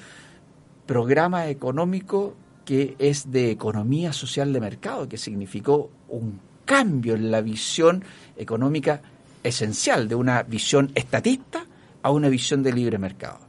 programa 0.85 1.49
económico 1.49 2.33
que 2.63 2.95
es 2.97 3.29
de 3.29 3.51
economía 3.51 4.13
social 4.13 4.53
de 4.53 4.61
mercado, 4.61 5.09
que 5.09 5.17
significó 5.17 5.89
un 6.07 6.39
cambio 6.63 7.15
en 7.15 7.29
la 7.29 7.41
visión 7.41 8.05
económica 8.37 9.01
esencial 9.43 10.07
de 10.07 10.15
una 10.15 10.43
visión 10.43 10.91
estatista 10.95 11.65
a 12.03 12.11
una 12.11 12.29
visión 12.29 12.63
de 12.63 12.73
libre 12.73 12.97
mercado. 12.97 13.39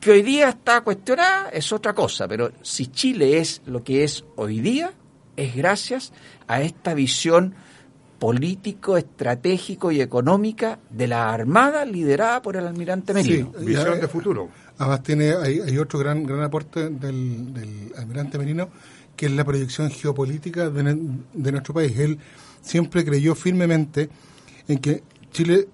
Que 0.00 0.10
hoy 0.10 0.22
día 0.22 0.48
está 0.48 0.80
cuestionada 0.80 1.48
es 1.50 1.72
otra 1.72 1.94
cosa, 1.94 2.26
pero 2.26 2.52
si 2.62 2.88
Chile 2.88 3.38
es 3.38 3.62
lo 3.66 3.84
que 3.84 4.04
es 4.04 4.24
hoy 4.36 4.60
día, 4.60 4.92
es 5.36 5.54
gracias 5.54 6.12
a 6.48 6.60
esta 6.62 6.94
visión 6.94 7.54
político, 8.18 8.96
estratégico 8.96 9.90
y 9.90 10.00
económica 10.00 10.78
de 10.90 11.08
la 11.08 11.32
Armada 11.32 11.84
liderada 11.84 12.40
por 12.40 12.56
el 12.56 12.66
almirante 12.66 13.12
Merino. 13.12 13.52
visión 13.58 14.00
de 14.00 14.08
futuro. 14.08 14.48
Además 14.78 15.02
tiene, 15.02 15.34
hay, 15.34 15.78
otro 15.78 15.98
gran, 15.98 16.24
gran 16.24 16.42
aporte 16.42 16.88
del, 16.88 17.92
almirante 17.96 18.38
Merino, 18.38 18.68
que 19.16 19.26
es 19.26 19.32
la 19.32 19.44
proyección 19.44 19.90
geopolítica 19.90 20.70
de, 20.70 20.98
de 21.32 21.52
nuestro 21.52 21.74
país. 21.74 21.98
Él 21.98 22.18
siempre 22.60 23.04
creyó 23.04 23.34
firmemente 23.34 24.08
en 24.68 24.78
que 24.78 25.02
Chile 25.32 25.68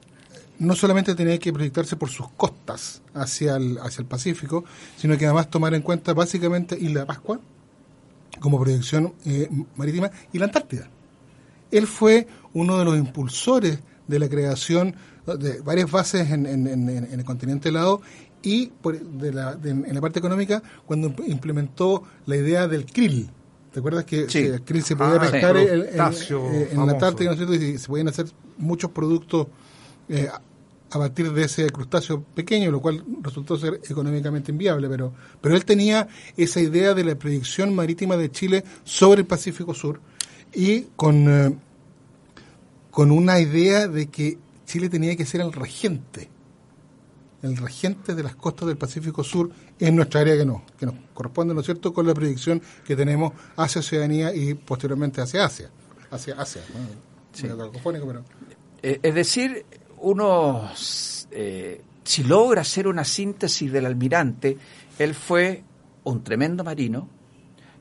no 0.59 0.75
solamente 0.75 1.15
tenía 1.15 1.39
que 1.39 1.53
proyectarse 1.53 1.97
por 1.97 2.09
sus 2.09 2.29
costas 2.31 3.03
hacia 3.15 3.57
el, 3.57 3.79
hacia 3.79 4.03
el 4.03 4.07
Pacífico, 4.07 4.65
sino 4.97 5.17
que 5.17 5.27
además 5.27 5.51
tomar 5.51 5.75
en 5.75 5.83
cuenta 5.83 6.15
básicamente 6.15 6.77
Isla 6.79 7.01
de 7.01 7.07
Pascua 7.07 7.41
como 8.41 8.61
proyección 8.61 9.15
eh, 9.25 9.49
marítima 9.77 10.11
y 10.33 10.39
la 10.39 10.47
Antártida. 10.47 10.89
Él 11.71 11.87
fue 11.87 12.27
uno 12.55 12.79
de 12.79 12.85
los 12.85 12.97
impulsores 12.97 13.81
de 14.07 14.19
la 14.19 14.29
creación 14.29 14.97
de 15.27 15.61
varias 15.61 15.91
bases 15.91 16.31
en, 16.31 16.47
el 16.47 17.25
continente 17.25 17.69
helado 17.69 18.01
y 18.43 18.73
en 18.85 19.95
la 19.95 20.01
parte 20.01 20.19
económica 20.19 20.63
cuando 20.87 21.15
implementó 21.27 22.05
la 22.25 22.37
idea 22.37 22.67
del 22.67 22.87
krill. 22.87 23.31
¿Te 23.73 23.81
acuerdas 23.81 24.05
que, 24.05 24.23
el 24.23 24.63
krill 24.63 24.83
se 24.83 24.97
podía 24.97 25.17
ah, 25.17 25.21
pescar 25.21 25.57
en, 25.57 25.97
la 25.97 26.93
Antártida 26.93 27.35
y 27.35 27.79
se 27.79 27.87
podían 27.87 28.09
hacer 28.09 28.27
muchos 28.57 28.91
productos 28.91 29.47
eh, 30.09 30.29
a 30.91 30.99
partir 30.99 31.33
de 31.33 31.45
ese 31.45 31.69
crustáceo 31.71 32.23
pequeño, 32.23 32.71
lo 32.71 32.81
cual 32.81 33.05
resultó 33.21 33.59
ser 33.59 33.81
económicamente 33.89 34.53
inviable, 34.53 34.89
pero, 34.89 35.13
pero 35.41 35.55
él 35.55 35.65
tenía 35.65 36.09
esa 36.37 36.61
idea 36.61 36.95
de 36.95 37.05
la 37.05 37.15
proyección 37.15 37.75
marítima 37.75 38.17
de 38.17 38.31
Chile 38.31 38.65
sobre 38.85 39.21
el 39.21 39.27
Pacífico 39.27 39.75
Sur 39.75 40.01
y 40.55 40.83
con, 40.97 41.29
eh, 41.29 41.55
con 42.91 43.11
una 43.11 43.39
idea 43.39 43.87
de 43.87 44.07
que 44.07 44.39
Chile 44.65 44.89
tenía 44.89 45.15
que 45.15 45.27
ser 45.27 45.43
el 45.43 45.53
regente, 45.53 46.31
el 47.43 47.57
regente 47.57 48.15
de 48.15 48.23
las 48.23 48.35
costas 48.35 48.69
del 48.69 48.77
Pacífico 48.77 49.23
Sur 49.23 49.51
en 49.79 49.97
nuestra 49.97 50.21
área 50.23 50.37
que 50.37 50.45
no, 50.45 50.65
que 50.79 50.87
nos 50.87 50.95
corresponde, 51.15 51.55
¿no 51.55 51.61
es 51.61 51.67
cierto?, 51.67 51.93
con 51.93 52.07
la 52.07 52.15
proyección 52.15 52.61
que 52.85 52.97
tenemos 52.97 53.33
hacia 53.57 53.81
Oceanía 53.81 54.35
y 54.35 54.55
posteriormente 54.55 55.21
hacia 55.21 55.45
Asia, 55.45 55.71
hacia 56.11 56.35
Asia. 56.35 56.63
Eh, 58.83 58.99
es 59.03 59.15
decir, 59.15 59.65
uno, 59.99 60.69
eh, 61.31 61.81
si 62.05 62.25
logra 62.25 62.63
hacer 62.63 62.89
una 62.89 63.05
síntesis 63.05 63.71
del 63.71 63.87
almirante, 63.87 64.57
él 64.99 65.15
fue 65.15 65.63
un 66.05 66.25
tremendo 66.25 66.65
marino 66.65 67.09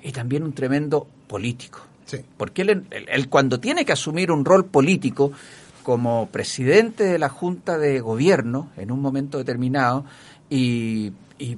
y 0.02 0.12
también 0.12 0.44
un 0.44 0.54
tremendo 0.54 1.08
político. 1.28 1.82
Porque 2.38 2.62
él, 2.62 3.30
cuando 3.30 3.60
tiene 3.60 3.84
que 3.84 3.92
asumir 3.92 4.32
un 4.32 4.46
rol 4.46 4.66
político 4.66 5.32
como 5.88 6.28
presidente 6.28 7.06
de 7.06 7.18
la 7.18 7.30
Junta 7.30 7.78
de 7.78 8.02
Gobierno 8.02 8.72
en 8.76 8.92
un 8.92 9.00
momento 9.00 9.38
determinado 9.38 10.04
y, 10.50 11.14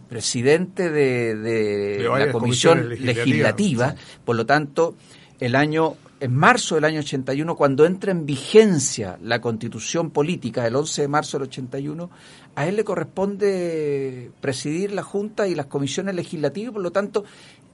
presidente 0.07 0.91
de, 0.91 2.07
la 2.07 2.31
Comisión 2.31 2.89
Legislativa, 2.89 3.95
por 4.25 4.35
lo 4.35 4.45
tanto, 4.45 4.93
el 5.39 5.55
año 5.55 5.95
en 6.19 6.35
marzo 6.35 6.75
del 6.75 6.83
año 6.83 6.99
81, 6.99 7.55
cuando 7.55 7.87
entra 7.87 8.11
en 8.11 8.27
vigencia 8.27 9.17
la 9.23 9.41
constitución 9.41 10.11
política, 10.11 10.67
el 10.67 10.75
11 10.75 11.01
de 11.01 11.07
marzo 11.07 11.39
del 11.39 11.47
81, 11.47 12.11
a 12.53 12.67
él 12.67 12.75
le 12.75 12.83
corresponde 12.83 14.29
presidir 14.41 14.91
la 14.91 15.01
Junta 15.01 15.47
y 15.47 15.55
las 15.55 15.65
comisiones 15.65 16.13
legislativas, 16.13 16.71
por 16.71 16.83
lo 16.83 16.91
tanto, 16.91 17.25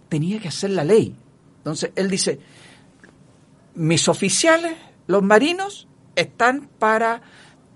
tenía 0.07 0.39
que 0.39 0.47
hacer 0.47 0.69
la 0.69 0.85
ley. 0.85 1.17
Entonces, 1.57 1.91
él 1.97 2.09
dice, 2.09 2.39
mis 3.73 4.07
oficiales, 4.07 4.77
los 5.07 5.21
marinos, 5.21 5.89
están 6.15 6.69
para 6.79 7.21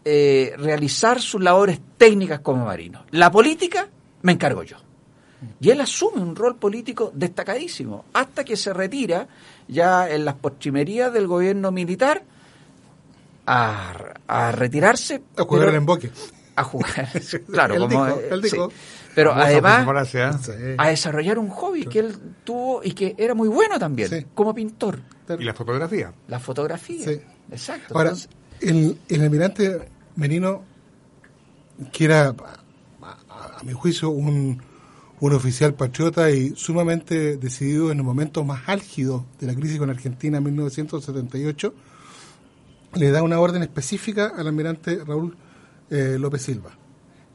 eh, 0.05 0.53
realizar 0.57 1.21
sus 1.21 1.41
labores 1.41 1.79
técnicas 1.97 2.39
como 2.39 2.65
marinos. 2.65 3.03
La 3.11 3.31
política 3.31 3.87
me 4.21 4.31
encargo 4.31 4.63
yo. 4.63 4.77
Y 5.61 5.69
él 5.69 5.79
asume 5.81 6.21
un 6.21 6.35
rol 6.35 6.57
político 6.57 7.11
destacadísimo, 7.13 8.05
hasta 8.13 8.43
que 8.43 8.57
se 8.57 8.73
retira 8.73 9.27
ya 9.67 10.09
en 10.09 10.25
las 10.25 10.35
postrimerías 10.35 11.13
del 11.13 11.27
gobierno 11.27 11.71
militar 11.71 12.23
a, 13.45 14.51
retirarse. 14.51 15.21
A 15.37 15.43
jugar 15.43 15.69
el 15.69 15.75
emboque. 15.75 16.11
A 16.55 16.63
jugar, 16.63 17.09
claro, 17.51 17.77
como. 17.77 18.69
Pero 19.15 19.33
además, 19.33 19.87
a 20.77 20.87
desarrollar 20.87 21.39
un 21.39 21.49
hobby 21.49 21.85
que 21.85 21.99
él 21.99 22.15
tuvo 22.43 22.81
y 22.83 22.91
que 22.91 23.15
era 23.17 23.33
muy 23.33 23.47
bueno 23.47 23.79
también, 23.79 24.27
como 24.33 24.53
pintor. 24.53 24.99
¿Y 25.37 25.43
la 25.43 25.53
fotografía? 25.53 26.13
La 26.27 26.39
fotografía, 26.39 27.07
exacto. 27.51 27.97
Ahora, 27.97 28.13
el, 28.61 28.97
el 29.07 29.21
almirante 29.21 29.89
Merino, 30.15 30.63
que 31.91 32.05
era, 32.05 32.29
a 32.29 33.63
mi 33.63 33.73
juicio, 33.73 34.09
un 34.09 34.61
un 35.21 35.33
oficial 35.33 35.73
patriota 35.73 36.31
y 36.31 36.55
sumamente 36.55 37.37
decidido 37.37 37.91
en 37.91 37.97
los 37.97 38.05
momentos 38.05 38.45
más 38.45 38.67
álgidos 38.67 39.23
de 39.39 39.47
la 39.47 39.55
crisis 39.55 39.77
con 39.77 39.89
Argentina 39.89 40.37
en 40.37 40.43
1978, 40.45 41.73
le 42.95 43.11
da 43.11 43.21
una 43.21 43.39
orden 43.39 43.61
específica 43.61 44.33
al 44.35 44.47
almirante 44.47 45.03
Raúl 45.03 45.35
eh, 45.89 46.17
López 46.19 46.41
Silva. 46.41 46.71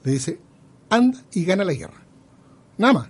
Le 0.03 0.13
dice, 0.13 0.41
anda 0.89 1.21
y 1.33 1.45
gana 1.45 1.65
la 1.65 1.75
guerra. 1.75 2.03
nada 2.79 2.93
más. 2.93 3.09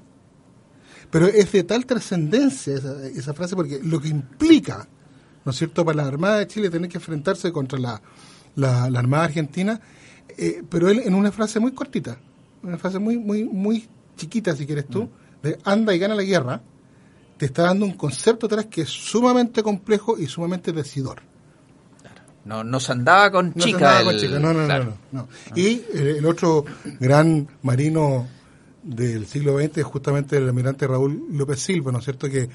Pero 1.11 1.27
es 1.27 1.53
de 1.53 1.63
tal 1.63 1.87
trascendencia 1.87 2.75
esa, 2.75 3.07
esa, 3.07 3.35
frase 3.35 3.55
porque 3.55 3.79
lo 3.81 4.01
que 4.01 4.09
implica, 4.09 4.89
¿no 5.45 5.51
es 5.51 5.57
cierto?, 5.57 5.85
para 5.85 6.03
la 6.03 6.09
Armada 6.09 6.39
de 6.39 6.47
Chile 6.47 6.71
tener 6.71 6.89
que 6.89 6.99
enfrentarse 6.99 7.53
contra 7.53 7.79
la, 7.79 8.01
la, 8.57 8.85
Armada 8.85 9.25
Argentina, 9.25 9.81
eh, 10.37 10.63
pero 10.69 10.89
él 10.89 11.03
en 11.05 11.15
una 11.15 11.33
frase 11.33 11.61
muy 11.61 11.73
cortita, 11.73 12.19
una 12.63 12.79
frase 12.79 12.99
muy, 12.99 13.19
muy, 13.19 13.45
muy 13.45 13.89
chiquita, 14.17 14.55
si 14.57 14.67
quieres 14.67 14.87
tú, 14.87 15.05
mm. 15.05 15.09
de 15.43 15.59
anda 15.65 15.95
y 15.95 15.99
gana 15.99 16.15
la 16.15 16.23
guerra, 16.23 16.63
te 17.37 17.47
está 17.47 17.65
dando 17.65 17.85
un 17.85 17.95
concepto 17.95 18.47
atrás 18.47 18.67
que 18.67 18.83
es 18.83 18.89
sumamente 18.89 19.63
complejo 19.63 20.19
y 20.19 20.27
sumamente 20.27 20.73
decidor. 20.73 21.23
No, 22.45 22.63
no 22.63 22.79
se 22.79 22.93
andaba 22.93 23.31
con 23.31 23.55
chica. 23.55 24.03
No, 24.39 24.53
no, 24.53 24.67
no, 24.67 24.97
no, 25.13 25.29
Y 25.55 25.67
eh, 25.67 26.17
el 26.19 26.27
otro 26.27 26.65
gran 27.01 27.49
marino 27.63 28.29
del 28.83 29.27
siglo 29.27 29.59
XX 29.59 29.79
es 29.79 29.85
justamente 29.85 30.37
el 30.37 30.47
almirante 30.49 30.87
Raúl 30.87 31.27
López 31.33 31.61
Silva, 31.61 31.91
¿no 31.91 31.99
es 31.99 32.05
cierto? 32.05 32.29
Que 32.29 32.49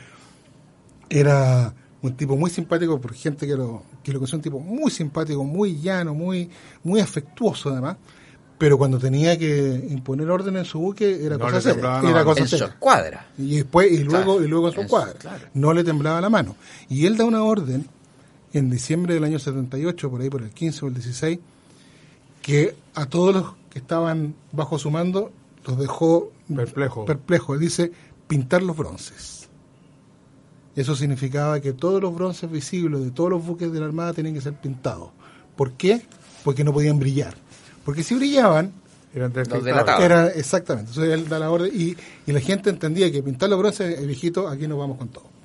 era 1.09 1.73
un 2.01 2.15
tipo 2.15 2.35
muy 2.37 2.49
simpático 2.49 2.99
por 2.99 3.13
gente 3.13 3.45
que 3.45 3.55
lo 3.55 3.83
que 4.03 4.13
lo 4.13 4.19
un 4.19 4.41
tipo 4.41 4.59
muy 4.59 4.91
simpático, 4.91 5.43
muy 5.43 5.79
llano, 5.79 6.13
muy 6.13 6.49
muy 6.83 6.99
afectuoso 7.01 7.69
además, 7.69 7.97
pero 8.57 8.77
cuando 8.77 8.99
tenía 8.99 9.37
que 9.37 9.87
imponer 9.89 10.29
orden 10.29 10.57
en 10.57 10.65
su 10.65 10.79
buque 10.79 11.25
era 11.25 11.39
cosa 11.39 11.61
seria, 11.61 12.01
era 12.01 12.23
cosa 12.23 12.41
en 12.41 12.47
su 12.47 12.55
escuadra. 12.55 13.27
Y 13.37 13.57
después 13.57 13.91
y 13.91 14.03
luego 14.03 14.43
y 14.43 14.47
luego 14.47 14.67
en 14.67 14.73
su 14.73 14.81
escuadra. 14.81 15.13
No 15.53 15.73
le 15.73 15.83
temblaba 15.83 16.19
la 16.21 16.29
mano. 16.29 16.55
Y 16.89 17.05
él 17.05 17.17
da 17.17 17.25
una 17.25 17.43
orden 17.43 17.87
en 18.51 18.69
diciembre 18.69 19.13
del 19.13 19.23
año 19.23 19.39
78, 19.39 20.09
por 20.09 20.21
ahí 20.21 20.29
por 20.29 20.41
el 20.41 20.49
15 20.49 20.85
o 20.85 20.87
el 20.89 20.93
16, 20.93 21.39
que 22.41 22.75
a 22.95 23.05
todos 23.05 23.33
los 23.33 23.53
que 23.69 23.79
estaban 23.79 24.35
bajo 24.51 24.77
su 24.77 24.89
mando 24.91 25.31
los 25.65 25.77
dejó 25.77 26.31
perplejos. 26.53 27.05
Perplejo. 27.05 27.57
Dice 27.57 27.91
pintar 28.27 28.61
los 28.61 28.75
bronces. 28.75 29.38
Eso 30.75 30.95
significaba 30.95 31.59
que 31.59 31.73
todos 31.73 32.01
los 32.01 32.13
bronces 32.13 32.49
visibles 32.49 33.03
de 33.03 33.11
todos 33.11 33.29
los 33.29 33.45
buques 33.45 33.71
de 33.71 33.79
la 33.79 33.85
Armada 33.85 34.13
tenían 34.13 34.35
que 34.35 34.41
ser 34.41 34.53
pintados. 34.53 35.09
¿Por 35.55 35.73
qué? 35.73 36.01
Porque 36.43 36.63
no 36.63 36.71
podían 36.73 36.99
brillar. 36.99 37.35
Porque 37.83 38.03
si 38.03 38.15
brillaban, 38.15 38.71
eran 39.13 39.33
era 39.35 40.27
exactamente. 40.27 40.91
Entonces 40.91 41.13
él 41.13 41.27
da 41.27 41.39
la 41.39 41.49
orden 41.51 41.71
y, 41.73 41.97
y 42.27 42.31
la 42.31 42.39
gente 42.39 42.69
entendía 42.69 43.11
que 43.11 43.23
pintar 43.23 43.49
los 43.49 43.59
bronces, 43.59 43.99
el 43.99 44.07
viejito, 44.07 44.47
aquí 44.47 44.67
nos 44.67 44.77
vamos 44.77 44.97
con 44.97 45.09
todo 45.09 45.39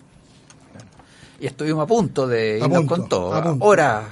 y 1.40 1.46
estuvimos 1.46 1.84
a 1.84 1.86
punto 1.86 2.26
de 2.26 2.58
irnos 2.58 2.86
con 2.86 3.08
todo. 3.08 3.56
Horas, 3.60 4.06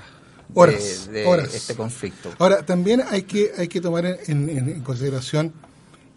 horas 0.54 1.08
de, 1.10 1.56
este 1.56 1.74
conflicto. 1.74 2.30
Ahora, 2.38 2.64
también 2.64 3.02
hay 3.08 3.22
que, 3.22 3.52
hay 3.56 3.68
que 3.68 3.80
tomar 3.80 4.04
en, 4.26 4.80
consideración 4.82 5.52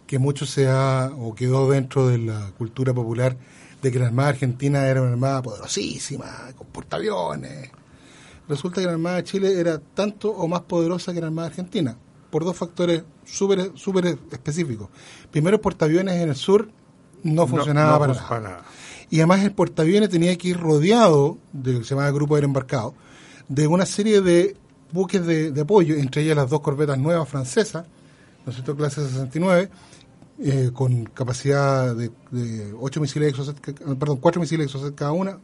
que 0.06 0.18
mucho 0.18 0.46
se 0.46 0.68
ha 0.68 1.10
o 1.16 1.34
quedó 1.34 1.70
dentro 1.70 2.06
de 2.06 2.18
la 2.18 2.52
cultura 2.58 2.92
popular 2.92 3.36
de 3.82 3.92
que 3.92 3.98
la 3.98 4.06
Armada 4.06 4.30
Argentina 4.30 4.86
era 4.86 5.02
una 5.02 5.12
Armada 5.12 5.42
poderosísima, 5.42 6.52
con 6.56 6.66
portaaviones. 6.68 7.70
Resulta 8.48 8.80
que 8.80 8.86
la 8.86 8.92
Armada 8.92 9.16
de 9.16 9.24
Chile 9.24 9.60
era 9.60 9.78
tanto 9.78 10.30
o 10.30 10.48
más 10.48 10.62
poderosa 10.62 11.12
que 11.12 11.20
la 11.20 11.26
Armada 11.26 11.48
Argentina, 11.48 11.96
por 12.30 12.44
dos 12.44 12.56
factores 12.56 13.02
súper 13.24 13.72
super 13.74 14.18
específicos. 14.30 14.88
Primero, 15.30 15.60
portaaviones 15.60 16.14
en 16.14 16.28
el 16.28 16.36
sur 16.36 16.68
no 17.22 17.46
funcionaba 17.46 17.98
para, 17.98 18.12
nada. 18.14 18.28
para 18.28 18.40
nada 18.40 18.64
y 19.10 19.18
además 19.18 19.42
el 19.42 19.52
portaaviones 19.52 20.10
tenía 20.10 20.36
que 20.36 20.48
ir 20.48 20.58
rodeado, 20.58 21.38
de 21.52 21.72
lo 21.72 21.78
que 21.80 21.84
se 21.84 21.94
llama 21.94 22.10
Grupo 22.10 22.34
Aéreo 22.34 22.48
Embarcado, 22.48 22.94
de 23.48 23.66
una 23.66 23.86
serie 23.86 24.20
de 24.20 24.56
buques 24.92 25.24
de, 25.24 25.60
apoyo, 25.60 25.94
entre 25.96 26.22
ellas 26.22 26.36
las 26.36 26.50
dos 26.50 26.60
corbetas 26.60 26.98
nuevas 26.98 27.28
francesas, 27.28 27.86
¿no 28.44 28.50
es 28.50 28.56
cierto?, 28.56 28.76
clase 28.76 29.02
69, 29.02 29.70
eh, 30.38 30.70
con 30.72 31.04
capacidad 31.06 31.94
de, 31.94 32.10
de 32.30 32.74
8 32.78 33.00
misiles 33.00 33.34
perdón, 33.98 34.18
4 34.18 34.40
misiles 34.40 34.66
Exocet 34.66 34.94
cada 34.94 35.12
una, 35.12 35.38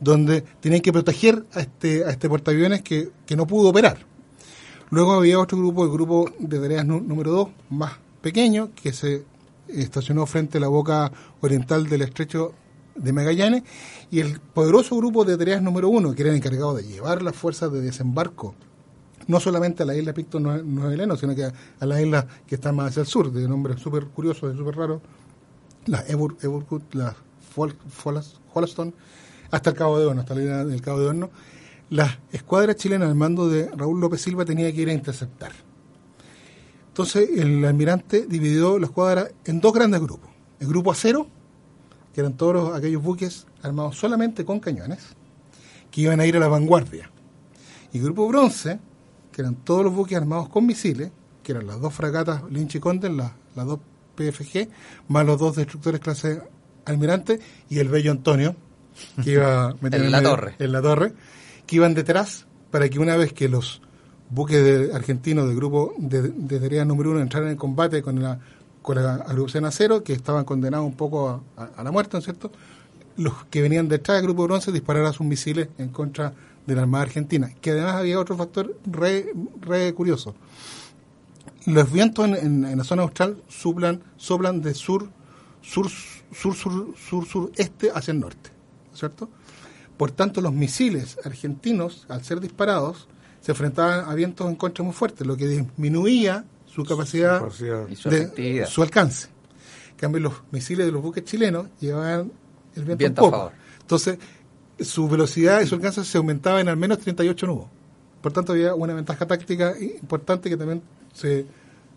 donde 0.00 0.42
tenían 0.60 0.82
que 0.82 0.92
proteger 0.92 1.44
a 1.54 1.60
este, 1.60 2.04
a 2.04 2.10
este 2.10 2.28
portaaviones 2.28 2.82
que, 2.82 3.10
que 3.24 3.36
no 3.36 3.46
pudo 3.46 3.70
operar. 3.70 3.98
Luego 4.90 5.12
había 5.12 5.38
otro 5.38 5.58
grupo, 5.58 5.84
el 5.84 5.90
grupo 5.90 6.30
de 6.38 6.58
tareas 6.58 6.86
número 6.86 7.30
2, 7.32 7.48
más 7.70 7.92
pequeño, 8.20 8.70
que 8.74 8.92
se 8.92 9.24
estacionó 9.68 10.26
frente 10.26 10.58
a 10.58 10.60
la 10.60 10.68
boca 10.68 11.10
oriental 11.40 11.88
del 11.88 12.02
estrecho 12.02 12.52
de 12.94 13.12
Magallanes 13.12 13.62
y 14.10 14.20
el 14.20 14.40
poderoso 14.40 14.96
grupo 14.96 15.24
de 15.24 15.36
tareas 15.36 15.62
número 15.62 15.88
uno, 15.88 16.14
que 16.14 16.22
era 16.22 16.30
el 16.30 16.36
encargado 16.36 16.74
de 16.74 16.84
llevar 16.84 17.22
las 17.22 17.34
fuerzas 17.34 17.72
de 17.72 17.80
desembarco, 17.80 18.54
no 19.26 19.40
solamente 19.40 19.82
a 19.82 19.86
la 19.86 19.94
isla 19.94 20.12
Picto 20.12 20.38
Nueva 20.38 20.92
Heleno, 20.92 21.16
sino 21.16 21.34
que 21.34 21.44
a, 21.44 21.86
las 21.86 22.00
islas 22.00 22.26
que 22.46 22.54
están 22.56 22.76
más 22.76 22.90
hacia 22.90 23.00
el 23.00 23.06
sur, 23.06 23.32
de 23.32 23.48
nombre 23.48 23.76
súper 23.78 24.06
curioso 24.06 24.52
súper 24.54 24.76
raro, 24.76 25.00
las 25.86 26.08
Eburkut, 26.08 26.94
las 26.94 27.14
Hollaston, 28.54 28.94
hasta 29.50 29.70
el 29.70 29.76
Cabo 29.76 29.98
de 29.98 30.06
Horno, 30.06 30.20
hasta 30.20 30.34
la 30.34 30.42
isla 30.42 30.64
del 30.64 30.80
Cabo 30.80 31.00
de 31.00 31.06
Horno, 31.06 31.30
las 31.90 32.18
escuadras 32.32 32.76
chilenas 32.76 33.08
al 33.08 33.14
mando 33.14 33.48
de 33.48 33.68
Raúl 33.68 34.00
López 34.00 34.20
Silva 34.20 34.44
tenía 34.44 34.72
que 34.72 34.82
ir 34.82 34.88
a 34.88 34.92
interceptar. 34.92 35.52
Entonces 36.88 37.28
el 37.36 37.64
almirante 37.64 38.26
dividió 38.26 38.78
la 38.78 38.86
escuadra 38.86 39.28
en 39.44 39.60
dos 39.60 39.72
grandes 39.72 40.00
grupos. 40.00 40.30
El 40.58 40.68
grupo 40.68 40.90
acero, 40.90 41.26
que 42.14 42.20
eran 42.20 42.36
todos 42.36 42.74
aquellos 42.74 43.02
buques 43.02 43.46
armados 43.62 43.96
solamente 43.96 44.44
con 44.44 44.60
cañones, 44.60 45.00
que 45.90 46.00
iban 46.00 46.20
a 46.20 46.26
ir 46.26 46.36
a 46.36 46.40
la 46.40 46.48
vanguardia. 46.48 47.10
Y 47.92 48.00
Grupo 48.00 48.26
Bronce, 48.28 48.78
que 49.36 49.42
eran 49.42 49.56
todos 49.56 49.84
los 49.84 49.94
buques 49.94 50.16
armados 50.16 50.48
con 50.48 50.64
misiles, 50.64 51.10
que 51.42 51.52
eran 51.52 51.66
las 51.66 51.78
dos 51.78 51.92
fragatas 51.92 52.42
Lynch 52.50 52.76
y 52.76 52.80
Condon, 52.80 53.18
las, 53.18 53.32
las 53.54 53.66
dos 53.66 53.80
PFG, 54.14 54.66
más 55.08 55.26
los 55.26 55.38
dos 55.38 55.56
destructores 55.56 56.00
clase 56.00 56.40
Almirante 56.86 57.38
y 57.68 57.78
el 57.78 57.90
Bello 57.90 58.12
Antonio, 58.12 58.56
que 59.22 59.32
iba 59.32 59.64
a 59.68 59.74
meter 59.78 60.00
en, 60.00 60.10
la 60.10 60.22
torre. 60.22 60.54
en 60.58 60.72
la 60.72 60.80
torre, 60.80 61.12
que 61.66 61.76
iban 61.76 61.92
detrás 61.92 62.46
para 62.70 62.88
que 62.88 62.98
una 62.98 63.14
vez 63.14 63.34
que 63.34 63.50
los 63.50 63.82
buques 64.30 64.90
argentinos 64.94 65.46
del 65.46 65.56
grupo 65.56 65.92
de, 65.98 66.22
de 66.22 66.58
tarea 66.58 66.86
número 66.86 67.10
uno 67.10 67.20
entraran 67.20 67.50
en 67.50 67.58
combate 67.58 68.00
con 68.00 68.22
la 68.22 68.40
con 68.80 69.02
la 69.02 69.16
agrupación 69.16 69.66
acero, 69.66 70.02
que 70.02 70.12
estaban 70.12 70.44
condenados 70.44 70.86
un 70.86 70.94
poco 70.94 71.42
a, 71.56 71.82
la 71.82 71.90
muerte, 71.90 72.12
¿no 72.14 72.20
es 72.20 72.24
cierto? 72.24 72.52
Los 73.16 73.44
que 73.46 73.62
venían 73.62 73.88
detrás 73.88 74.18
del 74.18 74.26
Grupo 74.26 74.44
Bronce 74.44 74.72
dispararon 74.72 75.12
sus 75.12 75.26
misiles 75.26 75.68
en 75.78 75.88
contra 75.88 76.32
de 76.66 76.74
la 76.74 76.82
Armada 76.82 77.04
Argentina, 77.04 77.50
que 77.60 77.70
además 77.70 77.94
había 77.94 78.18
otro 78.18 78.36
factor 78.36 78.76
re, 78.86 79.32
re 79.60 79.94
curioso. 79.94 80.34
Los 81.66 81.90
vientos 81.90 82.26
en, 82.26 82.76
la 82.76 82.84
zona 82.84 83.02
austral 83.02 83.42
soplan, 83.48 84.02
soplan 84.16 84.60
de 84.60 84.74
sur, 84.74 85.08
sur, 85.62 85.88
sur, 85.88 86.54
sur, 86.54 86.94
sur, 86.96 87.26
sur, 87.26 87.52
este 87.56 87.90
hacia 87.90 88.12
el 88.12 88.20
norte, 88.20 88.50
¿cierto? 88.92 89.28
Por 89.96 90.10
tanto, 90.10 90.40
los 90.40 90.52
misiles 90.52 91.18
argentinos, 91.24 92.06
al 92.08 92.22
ser 92.22 92.40
disparados, 92.40 93.08
se 93.40 93.52
enfrentaban 93.52 94.08
a 94.08 94.14
vientos 94.14 94.48
en 94.48 94.56
contra 94.56 94.84
muy 94.84 94.92
fuertes, 94.92 95.26
lo 95.26 95.36
que 95.36 95.46
disminuía 95.46 96.44
su 96.66 96.84
capacidad, 96.84 97.42
y 97.88 97.96
su, 97.96 98.10
de, 98.10 98.66
su 98.68 98.82
alcance. 98.82 99.28
En 99.92 99.96
cambio, 99.96 100.20
los 100.20 100.34
misiles 100.50 100.84
de 100.84 100.92
los 100.92 101.02
buques 101.02 101.24
chilenos 101.24 101.68
llevaban 101.80 102.30
el 102.76 102.84
viento, 102.96 103.24
un 103.24 103.30
poco. 103.30 103.52
Entonces, 103.80 104.18
su 104.80 105.08
velocidad 105.08 105.60
y 105.60 105.66
su 105.66 105.74
alcance 105.76 106.04
se 106.04 106.18
aumentaba 106.18 106.60
en 106.60 106.68
al 106.68 106.76
menos 106.76 106.98
38 106.98 107.46
nudos. 107.46 107.66
Por 108.20 108.32
tanto, 108.32 108.52
había 108.52 108.74
una 108.74 108.94
ventaja 108.94 109.26
táctica 109.26 109.74
importante 109.78 110.48
que 110.48 110.56
también 110.56 110.82
se, 111.12 111.46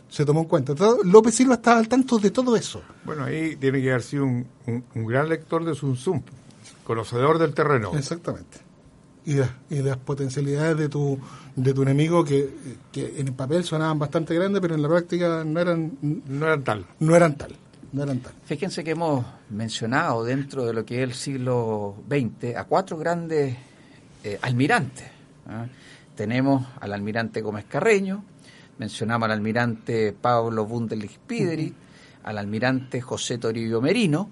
se 0.09 0.25
tomó 0.25 0.41
en 0.41 0.47
cuenta. 0.47 0.73
Entonces, 0.73 1.05
López 1.05 1.35
Silva 1.35 1.55
estaba 1.55 1.79
al 1.79 1.87
tanto 1.87 2.17
de 2.19 2.31
todo 2.31 2.55
eso. 2.55 2.81
Bueno, 3.03 3.23
ahí 3.25 3.55
tiene 3.55 3.81
que 3.81 3.89
haber 3.89 4.03
sido 4.03 4.25
un, 4.25 4.45
un, 4.67 5.05
gran 5.05 5.27
lector 5.27 5.65
de 5.65 5.75
Sun 5.75 5.95
Tzu, 5.95 6.21
conocedor 6.83 7.39
del 7.39 7.53
terreno. 7.53 7.91
Exactamente. 7.97 8.59
Y, 9.25 9.37
y 9.69 9.81
las 9.81 9.97
potencialidades 9.97 10.77
de 10.77 10.89
tu 10.89 11.19
de 11.55 11.73
tu 11.73 11.81
enemigo 11.81 12.23
que, 12.23 12.49
en 12.93 13.27
el 13.27 13.33
papel 13.33 13.63
sonaban 13.63 13.99
bastante 13.99 14.33
grandes, 14.33 14.61
pero 14.61 14.75
en 14.75 14.81
la 14.81 14.87
práctica 14.87 15.43
no 15.43 15.59
eran 15.59 15.91
no 16.01 16.45
eran 16.45 16.63
tal. 16.63 16.85
No 16.99 17.15
eran 17.15 17.37
tal. 17.37 17.55
No 17.91 18.03
eran 18.03 18.19
tal. 18.19 18.33
Fíjense 18.45 18.83
que 18.83 18.91
hemos 18.91 19.25
mencionado 19.49 20.23
dentro 20.23 20.65
de 20.65 20.73
lo 20.73 20.85
que 20.85 20.97
es 20.97 21.09
el 21.09 21.13
siglo 21.13 21.95
XX 22.07 22.55
a 22.55 22.65
cuatro 22.65 22.97
grandes 22.97 23.55
eh, 24.23 24.37
almirantes. 24.41 25.07
¿ah? 25.47 25.65
Tenemos 26.15 26.67
al 26.79 26.93
almirante 26.93 27.41
Gómez 27.41 27.65
Carreño, 27.65 28.23
mencionamos 28.77 29.25
al 29.25 29.31
almirante 29.31 30.13
Pablo 30.13 30.65
Bundelich 30.65 31.17
Pideri, 31.19 31.73
al 32.23 32.37
almirante 32.37 33.01
José 33.01 33.37
Toribio 33.37 33.81
Merino 33.81 34.29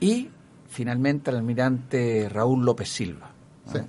y 0.00 0.30
finalmente 0.68 1.30
al 1.30 1.36
almirante 1.36 2.28
Raúl 2.28 2.64
López 2.64 2.88
Silva. 2.88 3.30
Sí. 3.70 3.80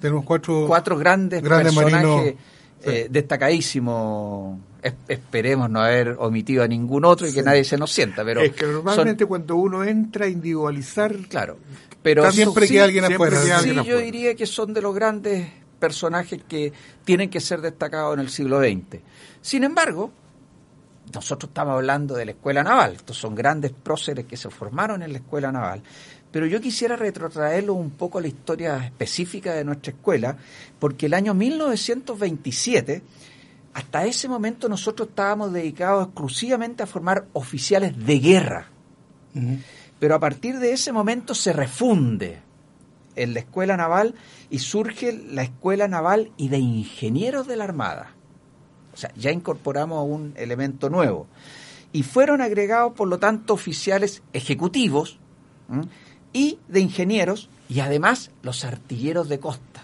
Tenemos 0.00 0.24
cuatro, 0.24 0.66
cuatro 0.66 0.96
grandes, 0.96 1.42
personajes 1.42 2.36
eh, 2.82 3.08
destacadísimos. 3.10 4.58
esperemos 5.08 5.70
no 5.70 5.80
haber 5.80 6.16
omitido 6.18 6.62
a 6.62 6.68
ningún 6.68 7.04
otro 7.04 7.26
y 7.26 7.32
que 7.32 7.42
nadie 7.42 7.64
se 7.64 7.76
nos 7.76 7.92
sienta. 7.92 8.24
Pero 8.24 8.40
es 8.40 8.52
que 8.52 8.66
normalmente 8.66 9.26
cuando 9.26 9.56
uno 9.56 9.84
entra 9.84 10.26
a 10.26 10.28
individualizar. 10.28 11.14
Claro. 11.28 11.58
Pero 12.02 12.30
siempre 12.30 12.68
que 12.68 12.80
alguien 12.80 13.04
afuera. 13.04 13.60
Sí, 13.60 13.74
yo 13.84 13.98
diría 13.98 14.34
que 14.34 14.46
son 14.46 14.72
de 14.72 14.80
los 14.80 14.94
grandes 14.94 15.48
personajes 15.78 16.40
que 16.48 16.72
tienen 17.04 17.30
que 17.30 17.40
ser 17.40 17.60
destacados 17.60 18.14
en 18.14 18.20
el 18.20 18.30
siglo 18.30 18.60
XX. 18.60 19.00
Sin 19.40 19.64
embargo, 19.64 20.10
nosotros 21.14 21.50
estamos 21.50 21.74
hablando 21.74 22.14
de 22.14 22.26
la 22.26 22.30
Escuela 22.32 22.62
Naval, 22.62 22.94
estos 22.94 23.16
son 23.16 23.34
grandes 23.34 23.72
próceres 23.72 24.26
que 24.26 24.36
se 24.36 24.50
formaron 24.50 25.02
en 25.02 25.12
la 25.12 25.18
Escuela 25.18 25.50
Naval, 25.50 25.82
pero 26.30 26.46
yo 26.46 26.60
quisiera 26.60 26.96
retrotraerlo 26.96 27.74
un 27.74 27.90
poco 27.90 28.18
a 28.18 28.20
la 28.20 28.28
historia 28.28 28.84
específica 28.84 29.54
de 29.54 29.64
nuestra 29.64 29.92
escuela, 29.92 30.36
porque 30.78 31.06
el 31.06 31.14
año 31.14 31.34
1927, 31.34 33.02
hasta 33.74 34.04
ese 34.06 34.28
momento 34.28 34.68
nosotros 34.68 35.08
estábamos 35.08 35.52
dedicados 35.52 36.06
exclusivamente 36.06 36.82
a 36.82 36.86
formar 36.86 37.26
oficiales 37.32 37.96
de 38.04 38.18
guerra, 38.18 38.68
pero 39.98 40.14
a 40.14 40.20
partir 40.20 40.58
de 40.58 40.72
ese 40.72 40.92
momento 40.92 41.34
se 41.34 41.52
refunde 41.52 42.40
en 43.16 43.34
la 43.34 43.40
Escuela 43.40 43.76
Naval 43.76 44.14
y 44.50 44.60
surge 44.60 45.12
la 45.12 45.42
Escuela 45.42 45.88
Naval 45.88 46.30
y 46.36 46.48
de 46.48 46.58
Ingenieros 46.58 47.46
de 47.46 47.56
la 47.56 47.64
Armada. 47.64 48.14
O 48.92 48.96
sea, 48.96 49.12
ya 49.16 49.30
incorporamos 49.30 50.06
un 50.08 50.34
elemento 50.36 50.90
nuevo. 50.90 51.26
Y 51.92 52.02
fueron 52.02 52.40
agregados, 52.40 52.92
por 52.94 53.08
lo 53.08 53.18
tanto, 53.18 53.54
oficiales 53.54 54.22
ejecutivos 54.32 55.18
y 56.32 56.58
de 56.68 56.80
ingenieros 56.80 57.48
y 57.68 57.80
además 57.80 58.30
los 58.42 58.64
artilleros 58.64 59.28
de 59.28 59.40
costa, 59.40 59.82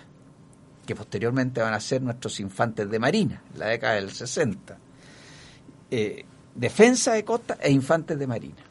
que 0.87 0.95
posteriormente 0.95 1.61
van 1.61 1.75
a 1.75 1.81
ser 1.81 2.03
nuestros 2.03 2.41
infantes 2.41 2.91
de 2.91 2.99
marina, 2.99 3.43
en 3.53 3.59
la 3.59 3.67
década 3.67 3.95
del 3.95 4.11
60. 4.11 4.79
Eh, 5.91 6.25
defensa 6.55 7.13
de 7.13 7.25
costa 7.25 7.59
e 7.61 7.71
infantes 7.71 8.19
de 8.19 8.27
marina. 8.27 8.63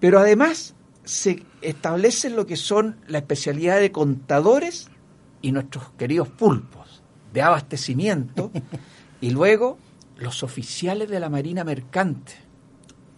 Pero 0.00 0.18
además 0.18 0.74
se 1.04 1.42
establecen 1.60 2.36
lo 2.36 2.46
que 2.46 2.56
son 2.56 2.96
la 3.06 3.18
especialidad 3.18 3.80
de 3.80 3.92
contadores 3.92 4.88
y 5.42 5.52
nuestros 5.52 5.90
queridos 5.98 6.28
pulpos 6.28 7.02
de 7.32 7.42
abastecimiento 7.42 8.50
y 9.20 9.30
luego 9.30 9.78
los 10.16 10.42
oficiales 10.42 11.08
de 11.08 11.20
la 11.20 11.28
Marina 11.28 11.64
Mercante. 11.64 12.32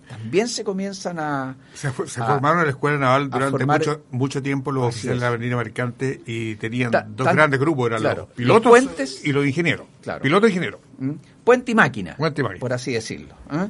También 0.09 0.49
se 0.49 0.63
comienzan 0.63 1.19
a... 1.19 1.57
Se, 1.75 1.91
formaron 1.91 2.61
en 2.61 2.65
la 2.67 2.71
Escuela 2.71 2.99
Naval 2.99 3.29
durante 3.29 3.67
mucho, 3.67 4.05
mucho 4.11 4.43
tiempo 4.43 4.71
los 4.71 4.85
oficiales 4.85 5.21
de 5.21 5.27
la 5.27 5.33
Marina 5.33 5.57
Mercante 5.57 6.21
y 6.27 6.55
tenían 6.57 6.93
dos 7.11 7.27
grandes 7.33 7.59
grupos, 7.59 7.91
eran 7.91 8.03
los 8.03 8.29
pilotos 8.29 9.25
y 9.25 9.33
los 9.33 9.47
ingenieros. 9.47 9.87
Claro. 10.03 10.23
Piloto 10.23 10.47
e 10.47 10.51
ingeniero. 10.51 10.81
¿Mm? 10.99 11.13
Puente 11.45 11.73
y 11.73 11.75
máquina, 11.75 12.17
Puente 12.17 12.41
y 12.41 12.45
máquina. 12.45 12.61
por 12.61 12.73
así 12.73 12.93
decirlo. 12.93 13.35
¿eh? 13.51 13.69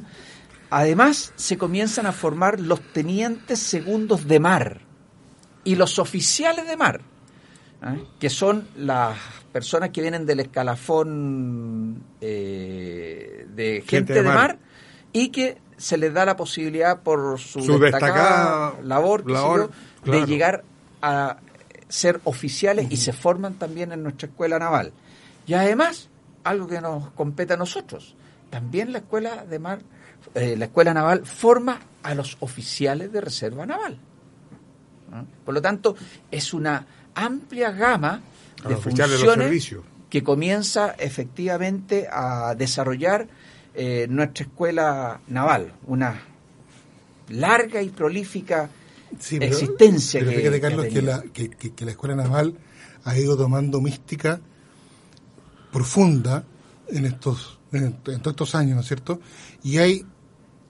Además, 0.69 1.33
se 1.35 1.57
comienzan 1.57 2.05
a 2.05 2.11
formar 2.11 2.59
los 2.59 2.81
tenientes 2.93 3.59
segundos 3.59 4.27
de 4.27 4.39
mar 4.39 4.81
y 5.63 5.75
los 5.75 5.97
oficiales 5.97 6.67
de 6.67 6.77
mar, 6.77 7.01
¿eh? 7.83 8.03
que 8.19 8.29
son 8.29 8.67
las 8.75 9.17
personas 9.51 9.89
que 9.89 10.01
vienen 10.01 10.25
del 10.25 10.41
escalafón 10.41 12.03
eh, 12.21 13.47
de 13.55 13.83
gente, 13.87 14.13
de, 14.13 14.21
mar. 14.23 14.59
y 15.13 15.29
que 15.29 15.57
se 15.77 15.97
les 15.97 16.13
da 16.13 16.25
la 16.25 16.35
posibilidad 16.35 17.01
por 17.01 17.39
su, 17.39 17.79
destacada, 17.79 18.75
labor, 18.83 19.23
de 20.03 20.25
llegar 20.25 20.63
a 21.01 21.37
ser 21.87 22.19
oficiales 22.23 22.87
y 22.89 22.97
se 22.97 23.13
forman 23.13 23.53
también 23.53 23.91
en 23.91 24.03
nuestra 24.03 24.27
escuela 24.27 24.59
naval. 24.59 24.91
Y 25.45 25.53
además, 25.53 26.09
algo 26.43 26.67
que 26.67 26.81
nos 26.81 27.11
compete 27.11 27.53
a 27.53 27.57
nosotros, 27.57 28.15
también 28.49 28.91
la 28.91 28.99
escuela 28.99 29.45
de 29.45 29.59
mar 29.59 29.79
eh, 30.35 30.55
la 30.57 30.65
Escuela 30.65 30.93
Naval 30.93 31.25
forma 31.25 31.79
a 32.03 32.13
los 32.13 32.37
oficiales 32.41 33.11
de 33.11 33.21
reserva 33.21 33.65
naval. 33.65 33.97
Por 35.45 35.53
lo 35.53 35.61
tanto, 35.61 35.95
es 36.29 36.53
una 36.53 36.85
amplia 37.15 37.71
gama 37.71 38.21
de 38.67 38.75
funciones 38.75 39.75
que 40.09 40.23
comienza 40.23 40.95
efectivamente 40.99 42.07
a 42.11 42.55
desarrollar 42.55 43.27
eh, 43.79 44.07
nuestra 44.09 44.45
escuela 44.45 45.21
naval, 45.27 45.71
una 45.85 46.19
larga 47.29 47.83
y 47.83 47.89
prolífica 47.89 48.71
existencia. 49.11 50.19
que, 50.19 50.59
Carlos, 50.59 50.87
que, 50.87 51.01
la, 51.03 51.21
que, 51.21 51.85
la 51.85 51.91
escuela 51.91 52.15
naval 52.15 52.55
ha 53.03 53.15
ido 53.15 53.37
tomando 53.37 53.79
mística 53.79 54.41
profunda 55.71 56.43
en 56.87 57.05
estos, 57.05 57.59
en 57.71 57.93
todos 58.01 58.25
estos 58.25 58.55
años, 58.55 58.77
¿no 58.77 58.81
es 58.81 58.87
cierto? 58.87 59.19
Y 59.61 59.77
hay 59.77 60.03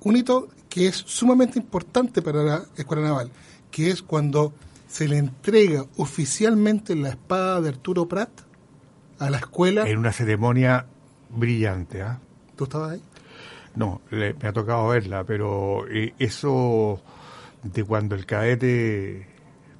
un 0.01 0.17
hito 0.17 0.49
que 0.67 0.87
es 0.87 0.97
sumamente 0.97 1.57
importante 1.59 2.21
para 2.21 2.43
la 2.43 2.65
Escuela 2.75 3.03
Naval, 3.03 3.31
que 3.71 3.89
es 3.89 4.01
cuando 4.01 4.53
se 4.89 5.07
le 5.07 5.17
entrega 5.17 5.85
oficialmente 5.95 6.93
la 6.93 7.09
espada 7.09 7.61
de 7.61 7.69
Arturo 7.69 8.05
Prat 8.09 8.31
a 9.17 9.29
la 9.29 9.37
escuela. 9.37 9.87
En 9.87 9.97
una 9.97 10.11
ceremonia 10.11 10.87
brillante. 11.29 12.01
¿ah? 12.01 12.19
¿Tú 12.57 12.63
estabas 12.63 12.93
ahí? 12.93 13.01
No, 13.75 14.01
me 14.09 14.35
ha 14.41 14.51
tocado 14.51 14.87
verla, 14.87 15.23
pero 15.23 15.87
eh, 15.87 16.13
eso 16.17 16.99
de 17.61 17.83
cuando 17.83 18.15
el 18.15 18.25
cadete 18.25 19.27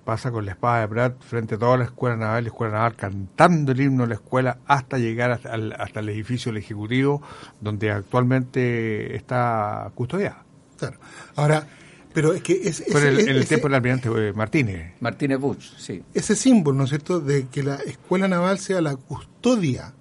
pasa 0.05 0.31
con 0.31 0.45
la 0.45 0.51
espada 0.51 0.81
de 0.81 0.87
Prat 0.87 1.21
frente 1.21 1.55
a 1.55 1.57
toda 1.57 1.77
la 1.77 1.85
escuela 1.85 2.15
naval, 2.15 2.43
la 2.43 2.49
escuela 2.49 2.73
naval 2.73 2.95
cantando 2.95 3.71
el 3.71 3.81
himno 3.81 4.03
de 4.03 4.09
la 4.09 4.15
escuela 4.15 4.59
hasta 4.67 4.97
llegar 4.99 5.31
hasta 5.31 5.55
el, 5.55 5.73
hasta 5.73 5.99
el 5.99 6.09
edificio 6.09 6.51
del 6.51 6.61
Ejecutivo 6.61 7.21
donde 7.59 7.91
actualmente 7.91 9.15
está 9.15 9.91
custodiada. 9.95 10.45
Claro. 10.77 10.99
Ahora, 11.35 11.67
pero 12.13 12.33
es 12.33 12.41
que 12.41 12.53
es, 12.53 12.83
Fue 12.89 13.01
en 13.01 13.27
el, 13.27 13.47
tiempo 13.47 13.67
del 13.67 13.75
almirante 13.75 14.09
eh, 14.15 14.31
Martínez. 14.31 14.93
Martínez 14.99 15.39
Buch, 15.39 15.61
sí. 15.77 16.03
Ese 16.13 16.35
símbolo, 16.35 16.77
¿no 16.77 16.83
es 16.83 16.89
cierto?, 16.89 17.19
de 17.19 17.47
que 17.47 17.63
la 17.63 17.75
escuela 17.77 18.27
naval 18.27 18.59
sea 18.59 18.79
la 18.79 18.95
custodia 18.95 19.93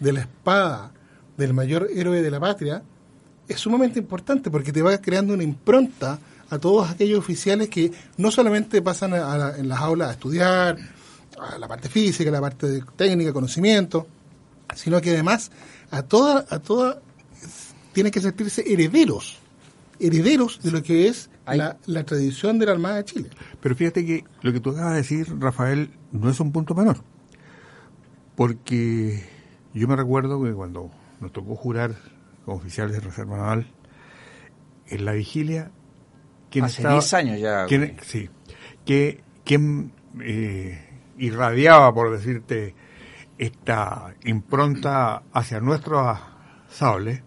de 0.00 0.12
la 0.12 0.20
espada 0.20 0.92
del 1.36 1.54
mayor 1.54 1.88
héroe 1.94 2.22
de 2.22 2.30
la 2.30 2.40
patria, 2.40 2.82
es 3.48 3.60
sumamente 3.60 3.98
importante 3.98 4.50
porque 4.50 4.72
te 4.72 4.82
va 4.82 4.96
creando 4.98 5.34
una 5.34 5.42
impronta 5.42 6.18
a 6.48 6.58
todos 6.58 6.90
aquellos 6.90 7.18
oficiales 7.18 7.68
que 7.68 7.90
no 8.16 8.30
solamente 8.30 8.82
pasan 8.82 9.12
en 9.58 9.68
las 9.68 9.80
aulas 9.80 10.08
a 10.08 10.12
estudiar, 10.12 10.76
a 11.38 11.58
la 11.58 11.68
parte 11.68 11.88
física, 11.88 12.30
a 12.30 12.32
la 12.32 12.40
parte 12.40 12.66
de 12.66 12.84
técnica, 12.96 13.32
conocimiento, 13.32 14.06
sino 14.74 15.00
que 15.00 15.10
además 15.10 15.50
a 15.90 16.02
toda, 16.02 16.46
a 16.48 16.58
toda 16.58 17.00
tienen 17.92 18.12
que 18.12 18.20
sentirse 18.20 18.64
herederos, 18.66 19.38
herederos 19.98 20.60
de 20.62 20.70
lo 20.70 20.82
que 20.82 21.08
es 21.08 21.30
la, 21.46 21.76
la, 21.86 22.04
tradición 22.04 22.58
de 22.58 22.66
la 22.66 22.72
Armada 22.72 22.96
de 22.96 23.04
Chile. 23.04 23.30
Pero 23.60 23.74
fíjate 23.74 24.04
que 24.04 24.24
lo 24.42 24.52
que 24.52 24.60
tú 24.60 24.70
acabas 24.70 24.92
de 24.92 24.98
decir, 24.98 25.26
Rafael, 25.38 25.90
no 26.12 26.28
es 26.28 26.40
un 26.40 26.52
punto 26.52 26.74
menor, 26.74 26.98
porque 28.34 29.24
yo 29.72 29.88
me 29.88 29.96
recuerdo 29.96 30.42
que 30.42 30.52
cuando 30.52 30.90
nos 31.20 31.32
tocó 31.32 31.56
jurar 31.56 31.94
como 32.44 32.58
oficiales 32.58 32.94
de 32.94 33.00
Reserva 33.00 33.36
Naval, 33.36 33.66
en 34.88 35.04
la 35.04 35.12
vigilia 35.12 35.70
Hace 36.62 36.88
10 36.88 37.14
años 37.14 37.40
ya. 37.40 37.66
sí, 38.02 38.30
que 38.84 39.22
quien 39.44 39.92
eh, 40.20 40.78
irradiaba, 41.18 41.92
por 41.92 42.10
decirte, 42.10 42.74
esta 43.38 44.14
impronta 44.24 45.22
hacia 45.32 45.60
nuestros 45.60 46.18
sables 46.68 47.22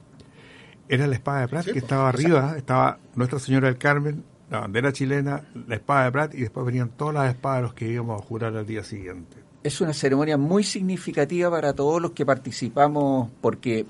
era 0.88 1.06
la 1.06 1.16
espada 1.16 1.42
de 1.42 1.48
Prat, 1.48 1.66
que 1.66 1.80
estaba 1.80 2.10
arriba, 2.10 2.56
estaba 2.58 2.98
Nuestra 3.16 3.38
Señora 3.38 3.68
del 3.68 3.78
Carmen, 3.78 4.24
la 4.50 4.62
bandera 4.62 4.92
chilena, 4.92 5.44
la 5.68 5.76
espada 5.76 6.06
de 6.06 6.12
Prat, 6.12 6.34
y 6.34 6.42
después 6.42 6.66
venían 6.66 6.90
todas 6.90 7.14
las 7.14 7.30
espadas 7.30 7.60
de 7.60 7.64
los 7.64 7.74
que 7.76 7.88
íbamos 7.88 8.20
a 8.20 8.26
jurar 8.26 8.56
al 8.58 8.66
día 8.66 8.84
siguiente. 8.84 9.38
Es 9.64 9.82
una 9.82 9.94
ceremonia 9.94 10.38
muy 10.38 10.64
significativa 10.64 11.52
para 11.52 11.74
todos 11.74 12.02
los 12.02 12.12
que 12.12 12.26
participamos, 12.26 13.30
porque 13.42 13.86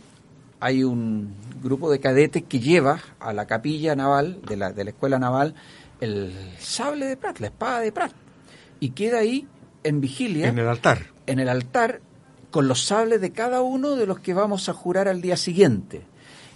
hay 0.60 0.84
un 0.84 1.34
grupo 1.62 1.92
de 1.92 2.00
cadetes 2.00 2.44
que 2.44 2.60
lleva 2.60 3.00
a 3.20 3.34
la 3.34 3.46
capilla 3.46 3.96
naval 3.96 4.42
de 4.48 4.58
la, 4.58 4.72
de 4.72 4.84
la 4.84 4.90
escuela 4.90 5.20
naval 5.20 5.56
el 6.02 6.34
sable 6.60 7.06
de 7.06 7.18
Prat, 7.18 7.40
la 7.40 7.48
espada 7.48 7.80
de 7.82 7.92
Prat, 7.92 8.12
y 8.80 8.92
queda 8.92 9.20
ahí 9.20 9.48
en 9.84 10.02
vigilia. 10.02 10.48
En 10.48 10.60
el 10.60 10.68
altar. 10.68 11.08
En 11.28 11.40
el 11.40 11.50
altar, 11.50 12.02
con 12.52 12.68
los 12.68 12.86
sables 12.86 13.22
de 13.22 13.32
cada 13.32 13.62
uno 13.62 13.96
de 13.96 14.06
los 14.06 14.20
que 14.20 14.34
vamos 14.34 14.70
a 14.70 14.74
jurar 14.74 15.08
al 15.08 15.22
día 15.22 15.38
siguiente. 15.38 16.02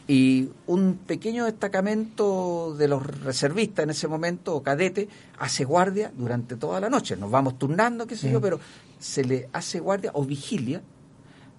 Y 0.05 0.49
un 0.67 0.95
pequeño 1.07 1.45
destacamento 1.45 2.75
de 2.77 2.89
los 2.89 3.05
reservistas 3.23 3.83
en 3.83 3.89
ese 3.91 4.07
momento, 4.07 4.55
o 4.55 4.63
cadete, 4.63 5.07
hace 5.39 5.63
guardia 5.63 6.11
durante 6.15 6.57
toda 6.57 6.81
la 6.81 6.89
noche. 6.89 7.15
Nos 7.15 7.31
vamos 7.31 7.57
turnando, 7.57 8.05
qué 8.05 8.17
sé 8.17 8.29
yo, 8.29 8.39
mm. 8.39 8.41
pero 8.41 8.59
se 9.03 9.25
le 9.25 9.49
hace 9.51 9.81
guardia 9.81 10.11
o 10.13 10.23
vigilia 10.23 10.81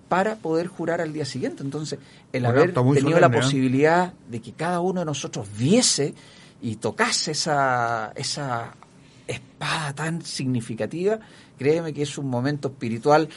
para 0.08 0.36
poder 0.36 0.66
jurar 0.66 1.02
al 1.02 1.12
día 1.12 1.26
siguiente. 1.26 1.62
Entonces, 1.62 1.98
el 2.32 2.46
haber 2.46 2.72
tenido 2.72 3.20
la 3.20 3.26
¿eh? 3.26 3.30
posibilidad 3.30 4.14
de 4.30 4.40
que 4.40 4.52
cada 4.52 4.80
uno 4.80 5.00
de 5.00 5.06
nosotros 5.06 5.46
viese 5.58 6.14
y 6.62 6.76
tocase 6.76 7.32
esa, 7.32 8.12
esa 8.16 8.74
espada 9.26 9.92
tan 9.94 10.22
significativa, 10.22 11.18
créeme 11.58 11.92
que 11.92 12.02
es 12.02 12.16
un 12.16 12.28
momento 12.28 12.68
espiritual 12.68 13.28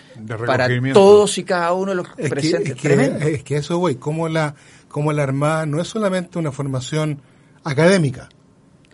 para 0.46 0.70
todos 0.94 1.38
y 1.38 1.44
cada 1.44 1.74
uno 1.74 1.92
de 1.92 1.96
los 1.96 2.08
presentes. 2.08 2.78
es, 2.82 3.44
que, 3.44 3.58
eso, 3.58 3.78
güey, 3.78 3.96
como 3.96 4.30
la, 4.30 4.56
como 4.88 5.12
la 5.12 5.24
Armada 5.24 5.66
no 5.66 5.82
es 5.82 5.90
solamente 5.90 6.40
una 6.40 6.54
formación 6.54 7.22
académica, 7.66 8.30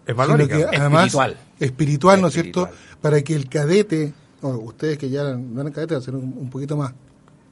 es 0.07 0.15
valórica, 0.15 0.57
espiritual. 0.71 1.37
espiritual, 1.59 2.21
¿no 2.21 2.27
es 2.29 2.33
cierto? 2.33 2.69
Para 2.99 3.21
que 3.21 3.35
el 3.35 3.47
cadete, 3.47 4.13
o 4.43 4.49
ustedes 4.59 4.97
que 4.97 5.09
ya 5.09 5.23
no 5.35 5.61
eran 5.61 5.73
cadetes, 5.73 5.97
a 5.97 6.01
ser 6.01 6.15
un 6.15 6.49
poquito 6.49 6.77
más 6.77 6.93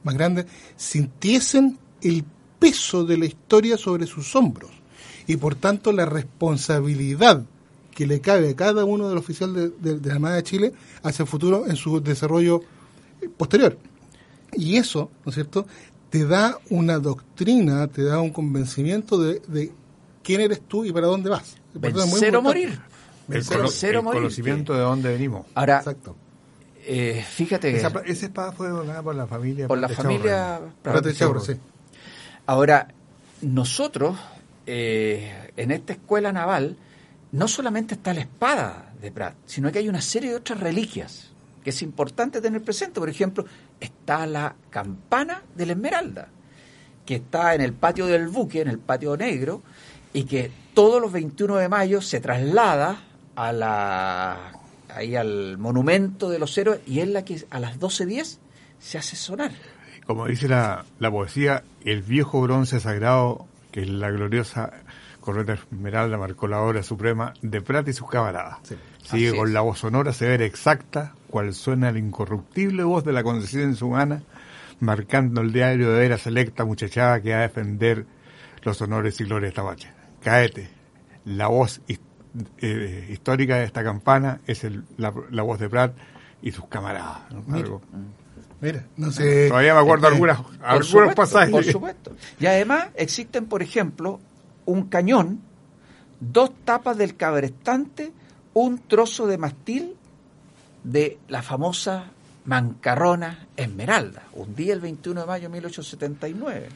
más 0.04 0.14
grandes, 0.14 0.46
sintiesen 0.76 1.78
el 2.02 2.24
peso 2.58 3.04
de 3.04 3.18
la 3.18 3.26
historia 3.26 3.76
sobre 3.76 4.06
sus 4.06 4.34
hombros 4.36 4.70
y 5.26 5.36
por 5.36 5.54
tanto 5.54 5.92
la 5.92 6.04
responsabilidad 6.04 7.44
que 7.92 8.06
le 8.06 8.20
cabe 8.20 8.50
a 8.50 8.56
cada 8.56 8.84
uno 8.84 9.08
de 9.08 9.14
los 9.14 9.24
oficiales 9.24 9.72
de, 9.80 10.00
la 10.00 10.14
Armada 10.14 10.36
de 10.36 10.42
Chile 10.42 10.72
hacia 11.02 11.24
el 11.24 11.28
futuro 11.28 11.66
en 11.66 11.76
su 11.76 12.00
desarrollo 12.00 12.62
eh, 13.20 13.28
posterior. 13.28 13.76
Y 14.54 14.76
eso, 14.76 15.10
¿no 15.24 15.30
es 15.30 15.34
cierto?, 15.34 15.66
te 16.10 16.26
da 16.26 16.58
una 16.68 16.98
doctrina, 16.98 17.86
te 17.88 18.02
da 18.02 18.20
un 18.20 18.30
convencimiento 18.30 19.18
de, 19.18 19.72
quién 20.22 20.42
eres 20.42 20.60
tú 20.60 20.84
y 20.84 20.92
para 20.92 21.06
dónde 21.06 21.30
vas. 21.30 21.56
Vencer 21.72 22.36
o 22.36 22.42
morir. 22.42 22.78
El, 23.30 23.46
conocimiento 23.46 24.74
de 24.74 24.80
dónde 24.80 25.10
venimos. 25.10 25.46
Ahora, 25.54 25.78
Exacto. 25.78 26.16
Eh, 26.84 27.24
fíjate 27.28 27.76
Esa, 27.76 27.92
esa, 28.04 28.26
espada 28.26 28.52
fue 28.52 28.68
donada 28.68 29.02
por 29.02 29.14
la 29.14 29.26
familia. 29.26 29.68
Por 29.68 29.78
la 29.78 29.88
familia 29.88 30.60
sí. 31.40 31.56
Ahora, 32.46 32.88
nosotros, 33.40 34.18
eh, 34.66 35.50
en 35.56 35.70
esta 35.70 35.92
escuela 35.92 36.32
naval, 36.32 36.76
no 37.30 37.46
solamente 37.46 37.94
está 37.94 38.12
la 38.12 38.20
espada 38.20 38.92
de 39.00 39.12
Prat, 39.12 39.34
sino 39.46 39.70
que 39.70 39.78
hay 39.78 39.88
una 39.88 40.00
serie 40.00 40.30
de 40.30 40.36
otras 40.36 40.58
reliquias 40.60 41.30
que 41.62 41.70
es 41.70 41.82
importante 41.82 42.40
tener 42.40 42.62
presente. 42.62 42.98
Por 42.98 43.08
ejemplo, 43.08 43.44
está 43.78 44.26
la 44.26 44.56
campana 44.70 45.42
de 45.54 45.66
la 45.66 45.72
Esmeralda, 45.72 46.28
que 47.06 47.16
está 47.16 47.54
en 47.54 47.60
el 47.60 47.72
patio 47.72 48.06
del 48.06 48.28
buque, 48.28 48.60
en 48.60 48.68
el 48.68 48.78
patio 48.78 49.16
negro, 49.16 49.62
y 50.12 50.24
que 50.24 50.50
todos 50.74 51.00
los 51.00 51.12
21 51.12 51.56
de 51.56 51.68
mayo 51.68 52.02
se 52.02 52.20
traslada 52.20 53.04
a 53.36 53.52
la 53.52 54.61
ahí 54.94 55.16
al 55.16 55.58
monumento 55.58 56.30
de 56.30 56.38
los 56.38 56.56
héroes 56.56 56.80
y 56.86 57.00
es 57.00 57.08
la 57.08 57.24
que 57.24 57.44
a 57.50 57.60
las 57.60 57.78
12.10 57.78 58.38
se 58.78 58.98
hace 58.98 59.16
sonar. 59.16 59.52
Como 60.06 60.26
dice 60.26 60.48
la, 60.48 60.84
la 60.98 61.10
poesía, 61.10 61.62
el 61.84 62.02
viejo 62.02 62.40
bronce 62.40 62.80
sagrado, 62.80 63.46
que 63.70 63.82
es 63.82 63.88
la 63.88 64.10
gloriosa 64.10 64.72
Correta 65.22 65.54
Esmeralda 65.54 66.18
marcó 66.18 66.48
la 66.48 66.60
obra 66.60 66.82
suprema 66.82 67.32
de 67.40 67.62
Prat 67.62 67.88
y 67.88 67.92
sus 67.94 68.10
camaradas. 68.10 68.58
Sigue 69.02 69.34
con 69.34 69.54
la 69.54 69.62
voz 69.62 69.78
sonora 69.78 70.12
severa 70.12 70.44
exacta, 70.44 71.14
cual 71.28 71.54
suena 71.54 71.92
la 71.92 71.98
incorruptible 71.98 72.82
voz 72.82 73.04
de 73.04 73.12
la 73.12 73.22
conciencia 73.22 73.86
humana, 73.86 74.22
marcando 74.80 75.40
el 75.40 75.52
diario 75.52 75.92
de 75.92 76.00
vera 76.00 76.18
selecta 76.18 76.64
muchachada 76.64 77.22
que 77.22 77.30
va 77.30 77.38
a 77.38 77.42
defender 77.42 78.04
los 78.62 78.82
honores 78.82 79.20
y 79.20 79.24
glorias 79.24 79.42
de 79.42 79.48
esta 79.48 79.62
bacha. 79.62 79.94
Caete, 80.22 80.68
la 81.24 81.46
voz 81.46 81.80
eh, 82.58 83.08
histórica 83.10 83.56
de 83.56 83.64
esta 83.64 83.84
campana 83.84 84.40
es 84.46 84.66
la, 84.96 85.10
voz 85.10 85.58
de 85.58 85.68
Prat 85.68 85.94
y 86.40 86.52
sus 86.52 86.66
camaradas. 86.66 87.20
Mira, 88.60 88.86
no 88.96 89.10
sé. 89.10 89.48
Todavía 89.48 89.74
me 89.74 89.80
acuerdo 89.80 90.06
este, 90.06 90.14
algunas, 90.14 90.38
algunos 90.62 91.14
pasajes. 91.14 91.50
Por 91.50 91.64
supuesto. 91.64 92.16
Y 92.38 92.46
además 92.46 92.88
existen, 92.94 93.46
por 93.46 93.60
ejemplo, 93.60 94.20
un 94.66 94.84
cañón, 94.84 95.40
dos 96.20 96.52
tapas 96.64 96.96
del 96.96 97.16
cabrestante, 97.16 98.12
un 98.54 98.78
trozo 98.78 99.26
de 99.26 99.36
mastil 99.36 99.96
de 100.84 101.18
la 101.28 101.42
famosa 101.42 102.12
mancarrona 102.44 103.46
Esmeralda, 103.56 104.22
un 104.34 104.54
día 104.54 104.74
el 104.74 104.80
21 104.80 105.20
de 105.20 105.26
mayo 105.26 105.42
de 105.44 105.48
1879. 105.54 106.68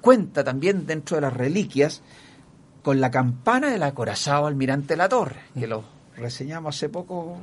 Cuenta 0.00 0.44
también 0.44 0.86
dentro 0.86 1.16
de 1.16 1.22
las 1.22 1.32
reliquias 1.32 2.02
con 2.84 3.00
la 3.00 3.10
campana 3.10 3.70
del 3.70 3.82
acorazado 3.82 4.46
almirante 4.46 4.94
La 4.94 5.08
Torre, 5.08 5.40
que 5.58 5.66
lo 5.66 5.84
reseñamos 6.18 6.76
hace 6.76 6.90
poco, 6.90 7.38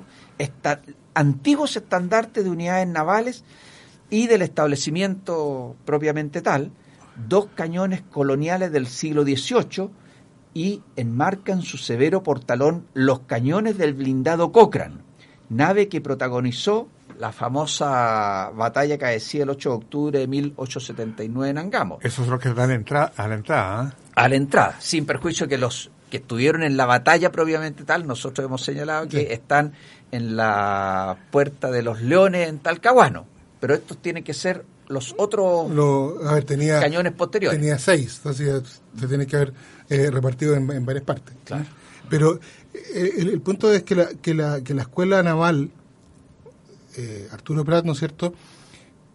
antiguos 1.15 1.75
estandartes 1.75 2.43
de 2.43 2.49
unidades 2.51 2.87
navales 2.87 3.43
y 4.11 4.27
del 4.27 4.43
establecimiento 4.43 5.75
propiamente 5.83 6.43
tal, 6.43 6.71
dos 7.27 7.47
cañones 7.55 8.03
coloniales 8.03 8.71
del 8.71 8.85
siglo 8.85 9.23
XVIII 9.23 9.89
y 10.53 10.83
enmarcan 10.95 11.63
su 11.63 11.77
severo 11.77 12.21
portalón 12.21 12.85
los 12.93 13.21
cañones 13.21 13.79
del 13.79 13.95
blindado 13.95 14.51
Cochrane, 14.51 14.99
nave 15.49 15.87
que 15.87 16.01
protagonizó 16.01 16.87
la 17.21 17.31
famosa 17.31 18.49
batalla 18.55 18.97
que 18.97 19.05
decía 19.05 19.43
el 19.43 19.51
8 19.51 19.69
de 19.69 19.75
octubre 19.75 20.19
de 20.19 20.27
1879 20.27 21.51
en 21.51 21.57
Angamo. 21.59 21.99
Esos 22.01 22.25
son 22.25 22.31
los 22.31 22.39
que 22.39 22.49
están 22.49 22.65
a 22.65 23.27
la 23.27 23.35
entrada. 23.35 23.93
¿eh? 23.93 23.95
A 24.15 24.27
la 24.27 24.35
entrada, 24.35 24.75
sin 24.79 25.05
perjuicio 25.05 25.47
que 25.47 25.59
los 25.59 25.91
que 26.09 26.17
estuvieron 26.17 26.63
en 26.63 26.75
la 26.75 26.87
batalla 26.87 27.31
propiamente 27.31 27.83
tal, 27.83 28.07
nosotros 28.07 28.43
hemos 28.43 28.63
señalado 28.63 29.07
que 29.07 29.33
están 29.33 29.73
en 30.11 30.35
la 30.35 31.15
puerta 31.29 31.69
de 31.69 31.83
los 31.83 32.01
leones 32.01 32.49
en 32.49 32.57
Talcahuano, 32.57 33.27
pero 33.59 33.75
estos 33.75 33.99
tienen 33.99 34.23
que 34.23 34.33
ser 34.33 34.65
los 34.87 35.13
otros 35.15 35.67
tenía, 36.47 36.79
cañones 36.79 37.13
posteriores. 37.13 37.59
Tenía 37.59 37.77
seis, 37.77 38.17
entonces 38.17 38.81
se 38.99 39.07
tiene 39.07 39.27
que 39.27 39.35
haber 39.35 39.53
eh, 39.89 40.09
repartido 40.09 40.55
en, 40.55 40.85
varias 40.85 41.05
partes. 41.05 41.35
Pero 42.09 42.39
eh, 42.73 43.11
el, 43.19 43.39
punto 43.41 43.71
es 43.71 43.83
que 43.83 43.93
la, 43.93 44.07
que 44.07 44.33
la, 44.33 44.61
que 44.61 44.73
la 44.73 44.81
escuela 44.81 45.21
naval, 45.21 45.69
eh, 46.97 47.27
Arturo 47.31 47.63
Prat, 47.65 47.85
¿no 47.85 47.93
es 47.93 47.99
cierto?, 47.99 48.33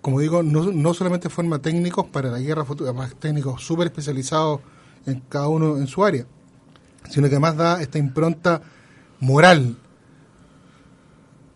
como 0.06 0.20
digo, 0.20 0.40
no, 0.44 0.70
no 0.70 0.94
solamente 0.94 1.28
forma 1.28 1.60
técnicos 1.60 2.06
para 2.06 2.30
la 2.30 2.38
guerra 2.38 2.64
futura, 2.64 2.92
más 2.92 3.16
técnicos 3.16 3.60
súper 3.64 3.88
especializados 3.88 4.60
en 5.04 5.18
cada 5.28 5.48
uno 5.48 5.78
en 5.78 5.88
su 5.88 6.04
área, 6.04 6.24
sino 7.10 7.28
que 7.28 7.34
además 7.34 7.56
da 7.56 7.82
esta 7.82 7.98
impronta 7.98 8.62
moral 9.18 9.76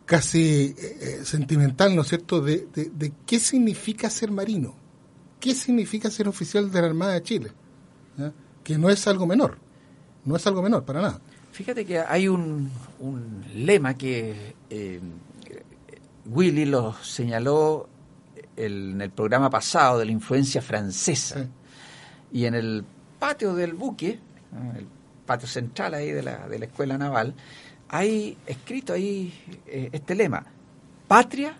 casi 0.04 0.74
eh, 0.76 0.98
eh, 1.00 1.20
sentimental, 1.22 1.94
¿no 1.94 2.02
es 2.02 2.08
cierto?, 2.08 2.40
de, 2.40 2.66
de, 2.74 3.12
qué 3.24 3.38
significa 3.38 4.10
ser 4.10 4.32
marino, 4.32 4.74
qué 5.38 5.54
significa 5.54 6.10
ser 6.10 6.26
oficial 6.26 6.72
de 6.72 6.80
la 6.80 6.88
Armada 6.88 7.12
de 7.12 7.22
Chile, 7.22 7.52
que 8.64 8.76
no 8.76 8.90
es 8.90 9.06
algo 9.06 9.28
menor, 9.28 9.58
no 10.24 10.34
es 10.34 10.44
algo 10.48 10.60
menor 10.60 10.84
para 10.84 11.00
nada. 11.00 11.20
Fíjate 11.52 11.86
que 11.86 12.00
hay 12.00 12.26
un, 12.26 12.68
un 12.98 13.44
lema 13.54 13.94
que 13.94 14.56
Willy 16.26 16.64
lo 16.64 16.94
señaló 17.02 17.88
en 18.56 19.00
el 19.00 19.10
programa 19.10 19.50
pasado 19.50 19.98
de 19.98 20.04
la 20.04 20.12
influencia 20.12 20.60
francesa, 20.60 21.46
y 22.32 22.44
en 22.44 22.54
el 22.54 22.84
patio 23.18 23.54
del 23.54 23.74
buque, 23.74 24.18
el 24.76 24.86
patio 25.26 25.48
central 25.48 25.94
ahí 25.94 26.10
de 26.10 26.22
la, 26.22 26.48
de 26.48 26.58
la 26.58 26.64
escuela 26.66 26.98
naval, 26.98 27.34
hay 27.88 28.36
escrito 28.46 28.92
ahí 28.92 29.32
eh, 29.66 29.88
este 29.92 30.14
lema, 30.14 30.44
patria, 31.08 31.56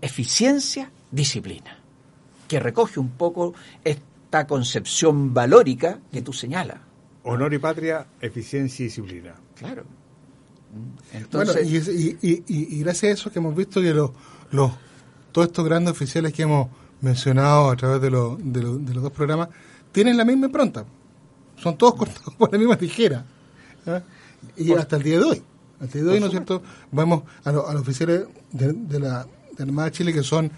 eficiencia, 0.00 0.90
disciplina, 1.10 1.78
que 2.48 2.60
recoge 2.60 3.00
un 3.00 3.10
poco 3.10 3.54
esta 3.84 4.46
concepción 4.46 5.32
valórica 5.32 6.00
que 6.12 6.22
tú 6.22 6.32
señalas. 6.32 6.78
Honor 7.24 7.54
y 7.54 7.58
patria, 7.58 8.06
eficiencia 8.20 8.82
y 8.82 8.86
disciplina. 8.86 9.34
Claro. 9.54 9.84
Entonces, 11.12 11.54
bueno, 11.54 12.18
y, 12.22 12.80
gracias 12.80 13.10
a 13.10 13.14
eso 13.14 13.30
que 13.30 13.38
hemos 13.38 13.54
visto 13.54 13.80
que 13.80 13.92
los, 13.92 14.10
los 14.50 14.72
todos 15.32 15.48
estos 15.48 15.64
grandes 15.64 15.92
oficiales 15.92 16.32
que 16.32 16.42
hemos 16.42 16.68
mencionado 17.00 17.70
a 17.70 17.76
través 17.76 18.00
de, 18.00 18.10
los 18.10 18.38
de, 18.40 18.62
los 18.62 19.02
dos 19.02 19.12
programas 19.12 19.48
tienen 19.90 20.16
la 20.16 20.24
misma 20.24 20.46
impronta. 20.46 20.84
Son 21.56 21.76
todos 21.76 21.94
cortados 21.98 22.34
por 22.34 22.52
la 22.52 22.58
misma 22.58 22.76
tijera. 22.76 23.24
¿eh? 23.86 24.00
Y 24.56 24.72
hasta 24.72 24.96
el 24.96 25.02
día 25.02 25.18
de 25.18 25.24
hoy. 25.24 25.42
Hasta 25.80 25.98
el 25.98 26.04
día 26.04 26.10
de 26.10 26.10
hoy, 26.10 26.20
¿no 26.20 26.26
es 26.26 26.32
cierto? 26.32 26.62
Vamos 26.90 27.24
a, 27.44 27.52
los 27.52 27.74
oficiales 27.74 28.24
de, 28.52 29.00
la, 29.00 29.26
Armada 29.58 29.90
de 29.90 29.92
Chile 29.92 30.12
que 30.12 30.22
son, 30.22 30.50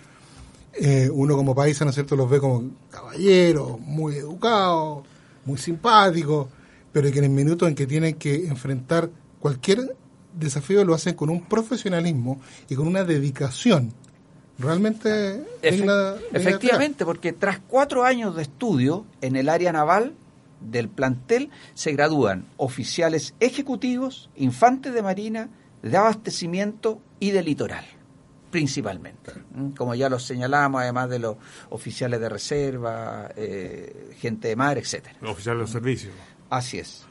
eh, 0.75 1.09
uno 1.13 1.37
como 1.37 1.55
paisa, 1.55 1.85
¿no 1.85 1.91
es 1.91 1.95
cierto?, 1.95 2.15
los 2.15 2.29
ve 2.29 2.39
como 2.39 2.71
caballeros, 2.91 3.81
muy 3.81 4.17
educados, 4.17 5.05
muy 5.45 5.59
simpáticos, 5.59 6.49
pero 6.93 7.11
que 7.11 7.19
en 7.19 7.25
el 7.25 7.31
minuto 7.31 7.67
en 7.67 7.75
que 7.75 7.87
tienen 7.87 8.15
que 8.15 8.47
enfrentar 8.47 9.11
cualquier 9.41 9.97
desafío 10.35 10.85
lo 10.85 10.95
hacen 10.95 11.15
con 11.15 11.31
un 11.31 11.43
profesionalismo 11.43 12.41
y 12.69 12.75
con 12.75 12.87
una 12.87 13.05
dedicación 13.05 13.93
realmente 14.59 15.45
efectivamente 15.63 17.05
porque 17.05 17.33
tras 17.33 17.59
cuatro 17.59 18.05
años 18.05 18.37
de 18.37 18.43
estudio 18.43 19.05
en 19.21 19.37
el 19.37 19.49
área 19.49 19.73
naval 19.73 20.15
del 20.61 20.89
plantel 20.89 21.51
se 21.75 21.93
gradúan 21.93 22.47
oficiales 22.57 23.35
ejecutivos, 23.41 24.31
infantes 24.37 24.95
de 24.95 25.03
marina, 25.03 25.51
de 25.83 25.97
abastecimiento 25.97 27.01
y 27.21 27.31
de 27.31 27.43
litoral, 27.43 27.85
principalmente. 28.51 29.33
Como 29.77 29.95
ya 29.95 30.09
lo 30.09 30.19
señalamos, 30.19 30.81
además 30.81 31.11
de 31.11 31.19
los 31.19 31.37
oficiales 31.71 32.21
de 32.21 32.29
reserva, 32.29 33.31
eh, 33.37 34.15
gente 34.19 34.49
de 34.49 34.57
mar, 34.57 34.79
etcétera. 34.79 35.17
Los 35.21 35.33
oficiales 35.33 35.67
de 35.67 35.73
servicio. 35.73 36.11
Así 36.49 36.79
es. 36.79 37.05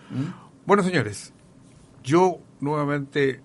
Bueno, 0.66 0.84
señores, 0.84 1.34
yo 2.04 2.40
nuevamente, 2.60 3.42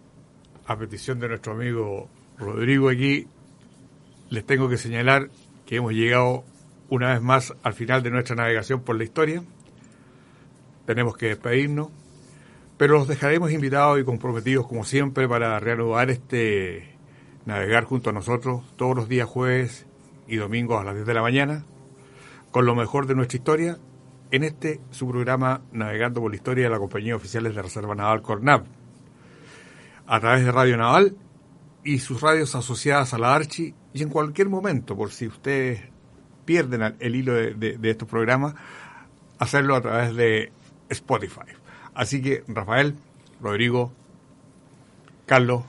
a 0.67 0.77
petición 0.77 1.21
de 1.21 1.29
nuestro 1.29 1.53
amigo 1.53 2.09
Rodrigo 2.37 2.89
aquí, 2.89 3.27
les 4.31 4.45
tengo 4.45 4.69
que 4.69 4.77
señalar 4.77 5.31
que 5.67 5.77
hemos 5.77 5.93
llegado 5.93 6.45
una 6.91 7.13
vez 7.13 7.23
más 7.23 7.55
al 7.63 7.75
final 7.75 8.03
de 8.03 8.11
nuestra 8.11 8.37
navegación 8.37 8.83
por 8.83 8.97
la 8.97 9.05
historia 9.05 9.43
tenemos 10.89 11.19
que 11.19 11.27
despedirnos, 11.27 11.89
pero 12.79 12.95
los 12.95 13.07
dejaremos 13.07 13.53
invitados 13.53 14.01
y 14.01 14.05
comprometidos 14.05 14.67
como 14.67 14.85
siempre 14.85 15.29
para 15.29 15.61
reanudar 15.61 16.09
este 16.09 16.97
navegar 17.45 17.85
junto 17.85 18.09
a 18.09 18.15
nosotros 18.15 18.63
todos 18.77 18.97
los 18.97 19.07
días 19.07 19.29
jueves 19.29 19.85
y 20.27 20.37
domingos 20.37 20.81
a 20.81 20.85
las 20.85 20.95
10 20.95 21.07
de 21.07 21.13
la 21.13 21.21
mañana. 21.21 21.67
con 22.53 22.65
lo 22.65 22.75
mejor 22.75 23.07
de 23.07 23.15
nuestra 23.15 23.37
historia 23.37 23.79
en 24.31 24.45
este 24.45 24.81
su 24.91 25.09
programa 25.09 25.63
Navegando 25.73 26.21
por 26.21 26.31
la 26.31 26.37
Historia 26.37 26.65
de 26.65 26.71
la 26.71 26.79
Compañía 26.79 27.17
Oficiales 27.17 27.55
de 27.55 27.63
Reserva 27.63 27.95
Naval 27.95 28.23
Cornav, 28.23 28.65
a 30.07 30.21
través 30.21 30.45
de 30.45 30.53
Radio 30.53 30.77
Naval 30.77 31.17
y 31.85 31.99
sus 31.99 32.21
radios 32.21 32.55
asociadas 32.55 33.15
a 33.15 33.19
la 33.19 33.35
Archi 33.35 33.75
y 33.93 34.03
en 34.03 34.11
cualquier 34.11 34.49
momento, 34.49 34.97
por 34.97 35.11
si 35.11 35.27
ustedes 35.27 35.83
pierden 36.45 36.97
el 36.99 37.15
hilo 37.15 37.35
de, 37.35 37.79
estos 37.83 38.09
programas, 38.09 38.55
hacerlo 39.39 39.77
a 39.77 39.81
través 39.81 40.15
de 40.15 40.53
Spotify. 40.89 41.53
Así 41.95 42.23
que, 42.23 42.43
Rafael, 42.49 42.95
Rodrigo, 43.41 43.93
Carlos, 45.27 45.65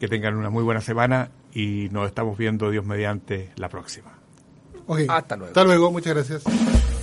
que 0.00 0.08
tengan 0.08 0.36
una 0.36 0.50
muy 0.50 0.64
buena 0.64 0.80
semana 0.80 1.30
y 1.52 1.88
nos 1.90 2.06
estamos 2.06 2.38
viendo, 2.38 2.70
Dios 2.70 2.86
mediante, 2.86 3.50
la 3.56 3.68
próxima. 3.68 4.12
Hasta 5.08 5.36
luego. 5.36 5.50
Hasta 5.50 5.64
luego, 5.64 5.90
muchas 5.92 6.14
gracias. 6.14 6.97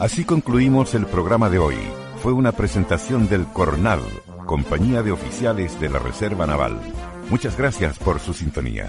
Así 0.00 0.24
concluimos 0.24 0.94
el 0.94 1.04
programa 1.04 1.50
de 1.50 1.58
hoy. 1.58 1.76
Fue 2.22 2.32
una 2.32 2.52
presentación 2.52 3.28
del 3.28 3.44
Cornal, 3.44 4.00
Compañía 4.46 5.02
de 5.02 5.12
Oficiales 5.12 5.78
de 5.78 5.90
la 5.90 5.98
Reserva 5.98 6.46
Naval. 6.46 6.80
Muchas 7.28 7.54
gracias 7.54 7.98
por 7.98 8.18
su 8.18 8.32
sintonía. 8.32 8.88